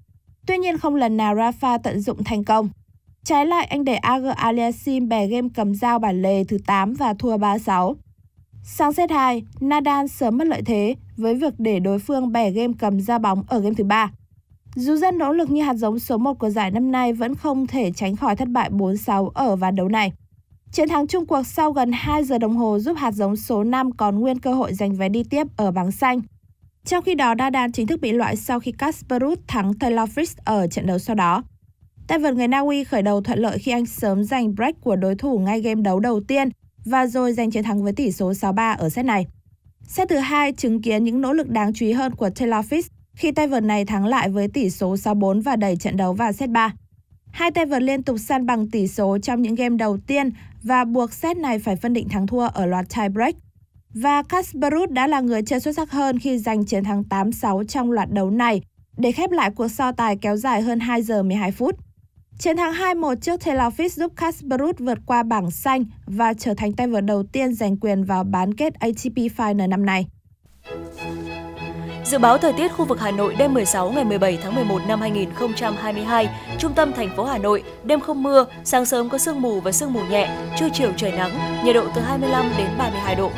Tuy 0.47 0.57
nhiên 0.57 0.77
không 0.77 0.95
lần 0.95 1.17
nào 1.17 1.35
Rafa 1.35 1.79
tận 1.83 1.99
dụng 1.99 2.23
thành 2.23 2.43
công. 2.43 2.69
Trái 3.23 3.45
lại, 3.45 3.65
anh 3.65 3.83
để 3.83 3.95
Auger 3.95 4.33
Aliassime 4.35 5.05
bè 5.05 5.27
game 5.27 5.47
cầm 5.55 5.75
dao 5.75 5.99
bản 5.99 6.21
lề 6.21 6.43
thứ 6.43 6.57
8 6.67 6.93
và 6.93 7.13
thua 7.13 7.37
3-6. 7.37 7.95
Sang 8.63 8.93
set 8.93 9.11
2, 9.11 9.43
Nadal 9.59 10.07
sớm 10.07 10.37
mất 10.37 10.47
lợi 10.47 10.61
thế 10.65 10.95
với 11.17 11.35
việc 11.35 11.53
để 11.57 11.79
đối 11.79 11.99
phương 11.99 12.31
bẻ 12.31 12.51
game 12.51 12.73
cầm 12.79 13.01
ra 13.01 13.17
bóng 13.17 13.43
ở 13.47 13.59
game 13.59 13.75
thứ 13.75 13.83
3. 13.83 14.11
Dù 14.75 14.95
rất 14.95 15.13
nỗ 15.13 15.33
lực 15.33 15.49
như 15.51 15.61
hạt 15.61 15.73
giống 15.73 15.99
số 15.99 16.17
1 16.17 16.39
của 16.39 16.49
giải 16.49 16.71
năm 16.71 16.91
nay 16.91 17.13
vẫn 17.13 17.35
không 17.35 17.67
thể 17.67 17.91
tránh 17.91 18.15
khỏi 18.15 18.35
thất 18.35 18.47
bại 18.49 18.69
4-6 18.69 19.29
ở 19.29 19.55
ván 19.55 19.75
đấu 19.75 19.87
này. 19.87 20.13
Chiến 20.71 20.89
thắng 20.89 21.07
chung 21.07 21.25
cuộc 21.25 21.47
sau 21.47 21.71
gần 21.71 21.91
2 21.91 22.23
giờ 22.23 22.37
đồng 22.37 22.55
hồ 22.55 22.79
giúp 22.79 22.97
hạt 22.97 23.11
giống 23.11 23.35
số 23.35 23.63
5 23.63 23.91
còn 23.91 24.19
nguyên 24.19 24.39
cơ 24.39 24.53
hội 24.53 24.73
giành 24.73 24.95
vé 24.95 25.09
đi 25.09 25.23
tiếp 25.23 25.47
ở 25.57 25.71
bảng 25.71 25.91
xanh. 25.91 26.21
Trong 26.85 27.03
khi 27.03 27.15
đó, 27.15 27.35
Nadal 27.35 27.69
chính 27.73 27.87
thức 27.87 28.01
bị 28.01 28.11
loại 28.11 28.35
sau 28.35 28.59
khi 28.59 28.71
kasparov 28.71 29.39
thắng 29.47 29.73
Taylor 29.73 30.09
Fritz 30.09 30.35
ở 30.45 30.67
trận 30.67 30.85
đấu 30.85 30.99
sau 30.99 31.15
đó. 31.15 31.43
Tay 32.07 32.19
vợt 32.19 32.35
người 32.35 32.47
Na 32.47 32.59
Uy 32.59 32.83
khởi 32.83 33.01
đầu 33.01 33.21
thuận 33.21 33.39
lợi 33.39 33.59
khi 33.59 33.71
anh 33.71 33.85
sớm 33.85 34.23
giành 34.23 34.55
break 34.55 34.81
của 34.81 34.95
đối 34.95 35.15
thủ 35.15 35.39
ngay 35.39 35.61
game 35.61 35.81
đấu 35.81 35.99
đầu 35.99 36.21
tiên 36.27 36.49
và 36.85 37.07
rồi 37.07 37.33
giành 37.33 37.51
chiến 37.51 37.63
thắng 37.63 37.83
với 37.83 37.93
tỷ 37.93 38.11
số 38.11 38.31
6-3 38.31 38.77
ở 38.77 38.89
set 38.89 39.05
này. 39.05 39.27
Set 39.87 40.09
thứ 40.09 40.17
hai 40.17 40.51
chứng 40.51 40.81
kiến 40.81 41.03
những 41.03 41.21
nỗ 41.21 41.33
lực 41.33 41.49
đáng 41.49 41.73
chú 41.73 41.85
ý 41.85 41.91
hơn 41.91 42.15
của 42.15 42.29
Taylor 42.29 42.65
Fritz 42.65 42.87
khi 43.15 43.31
tay 43.31 43.47
vợt 43.47 43.63
này 43.63 43.85
thắng 43.85 44.05
lại 44.05 44.29
với 44.29 44.47
tỷ 44.47 44.69
số 44.69 44.95
6-4 44.95 45.41
và 45.41 45.55
đẩy 45.55 45.75
trận 45.75 45.97
đấu 45.97 46.13
vào 46.13 46.31
set 46.31 46.49
3. 46.49 46.73
Hai 47.31 47.51
tay 47.51 47.65
vợt 47.65 47.81
liên 47.81 48.03
tục 48.03 48.19
săn 48.19 48.45
bằng 48.45 48.69
tỷ 48.69 48.87
số 48.87 49.17
trong 49.17 49.41
những 49.41 49.55
game 49.55 49.77
đầu 49.77 49.97
tiên 50.07 50.29
và 50.63 50.85
buộc 50.85 51.13
set 51.13 51.37
này 51.37 51.59
phải 51.59 51.75
phân 51.75 51.93
định 51.93 52.09
thắng 52.09 52.27
thua 52.27 52.47
ở 52.47 52.65
loạt 52.65 52.85
tie 52.95 53.09
break. 53.09 53.35
Và 53.93 54.23
Casper 54.23 54.73
Ruud 54.73 54.89
đã 54.89 55.07
là 55.07 55.19
người 55.19 55.41
chơi 55.41 55.59
xuất 55.59 55.75
sắc 55.75 55.91
hơn 55.91 56.19
khi 56.19 56.37
giành 56.37 56.65
chiến 56.65 56.83
thắng 56.83 57.03
8-6 57.09 57.63
trong 57.63 57.91
loạt 57.91 58.11
đấu 58.11 58.29
này, 58.29 58.61
để 58.97 59.11
khép 59.11 59.31
lại 59.31 59.51
cuộc 59.55 59.67
so 59.67 59.91
tài 59.91 60.15
kéo 60.15 60.37
dài 60.37 60.61
hơn 60.61 60.79
2 60.79 61.01
giờ 61.01 61.23
12 61.23 61.51
phút. 61.51 61.75
Chiến 62.37 62.57
thắng 62.57 62.73
2-1 62.73 63.15
trước 63.15 63.45
Taylor 63.45 63.93
giúp 63.95 64.11
Casper 64.15 64.59
Ruud 64.59 64.75
vượt 64.79 64.99
qua 65.05 65.23
bảng 65.23 65.51
xanh 65.51 65.85
và 66.05 66.33
trở 66.33 66.53
thành 66.53 66.73
tay 66.73 66.87
vợt 66.87 67.05
đầu 67.05 67.23
tiên 67.23 67.53
giành 67.53 67.77
quyền 67.77 68.03
vào 68.03 68.23
bán 68.23 68.53
kết 68.53 68.73
ATP 68.73 69.15
Final 69.15 69.69
năm 69.69 69.85
nay. 69.85 70.05
Dự 72.05 72.17
báo 72.17 72.37
thời 72.37 72.53
tiết 72.53 72.67
khu 72.67 72.85
vực 72.85 72.99
Hà 72.99 73.11
Nội 73.11 73.35
đêm 73.39 73.53
16 73.53 73.91
ngày 73.91 74.03
17 74.03 74.39
tháng 74.43 74.55
11 74.55 74.81
năm 74.87 75.01
2022, 75.01 76.29
trung 76.59 76.73
tâm 76.73 76.93
thành 76.93 77.09
phố 77.15 77.25
Hà 77.25 77.37
Nội, 77.37 77.63
đêm 77.83 77.99
không 77.99 78.23
mưa, 78.23 78.45
sáng 78.63 78.85
sớm 78.85 79.09
có 79.09 79.17
sương 79.17 79.41
mù 79.41 79.61
và 79.61 79.71
sương 79.71 79.93
mù 79.93 80.03
nhẹ, 80.03 80.37
trưa 80.59 80.67
chiều 80.73 80.91
trời 80.97 81.11
nắng, 81.11 81.63
nhiệt 81.65 81.75
độ 81.75 81.87
từ 81.95 82.01
25 82.01 82.51
đến 82.57 82.67
32 82.77 83.15
độ. 83.15 83.31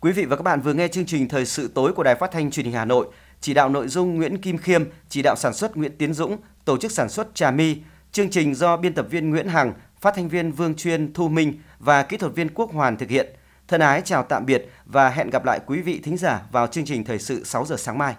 Quý 0.00 0.12
vị 0.12 0.24
và 0.24 0.36
các 0.36 0.42
bạn 0.42 0.60
vừa 0.60 0.72
nghe 0.72 0.88
chương 0.88 1.06
trình 1.06 1.28
Thời 1.28 1.46
sự 1.46 1.70
tối 1.74 1.92
của 1.92 2.02
Đài 2.02 2.14
Phát 2.14 2.30
thanh 2.32 2.50
Truyền 2.50 2.66
hình 2.66 2.74
Hà 2.74 2.84
Nội. 2.84 3.06
Chỉ 3.40 3.54
đạo 3.54 3.68
nội 3.68 3.88
dung 3.88 4.14
Nguyễn 4.14 4.38
Kim 4.38 4.58
Khiêm, 4.58 4.84
chỉ 5.08 5.22
đạo 5.22 5.36
sản 5.36 5.54
xuất 5.54 5.76
Nguyễn 5.76 5.92
Tiến 5.98 6.14
Dũng, 6.14 6.36
tổ 6.64 6.76
chức 6.76 6.92
sản 6.92 7.08
xuất 7.08 7.34
Trà 7.34 7.50
My. 7.50 7.76
Chương 8.12 8.30
trình 8.30 8.54
do 8.54 8.76
biên 8.76 8.94
tập 8.94 9.06
viên 9.10 9.30
Nguyễn 9.30 9.48
Hằng, 9.48 9.72
phát 10.00 10.14
thanh 10.16 10.28
viên 10.28 10.52
Vương 10.52 10.74
Chuyên 10.74 11.12
Thu 11.12 11.28
Minh 11.28 11.52
và 11.78 12.02
kỹ 12.02 12.16
thuật 12.16 12.34
viên 12.34 12.48
Quốc 12.54 12.72
Hoàn 12.72 12.96
thực 12.96 13.10
hiện. 13.10 13.26
Thân 13.68 13.80
ái 13.80 14.02
chào 14.04 14.22
tạm 14.22 14.46
biệt 14.46 14.70
và 14.84 15.08
hẹn 15.08 15.30
gặp 15.30 15.44
lại 15.44 15.60
quý 15.66 15.82
vị 15.82 16.00
thính 16.04 16.16
giả 16.16 16.42
vào 16.52 16.66
chương 16.66 16.84
trình 16.84 17.04
Thời 17.04 17.18
sự 17.18 17.44
6 17.44 17.66
giờ 17.66 17.76
sáng 17.76 17.98
mai. 17.98 18.14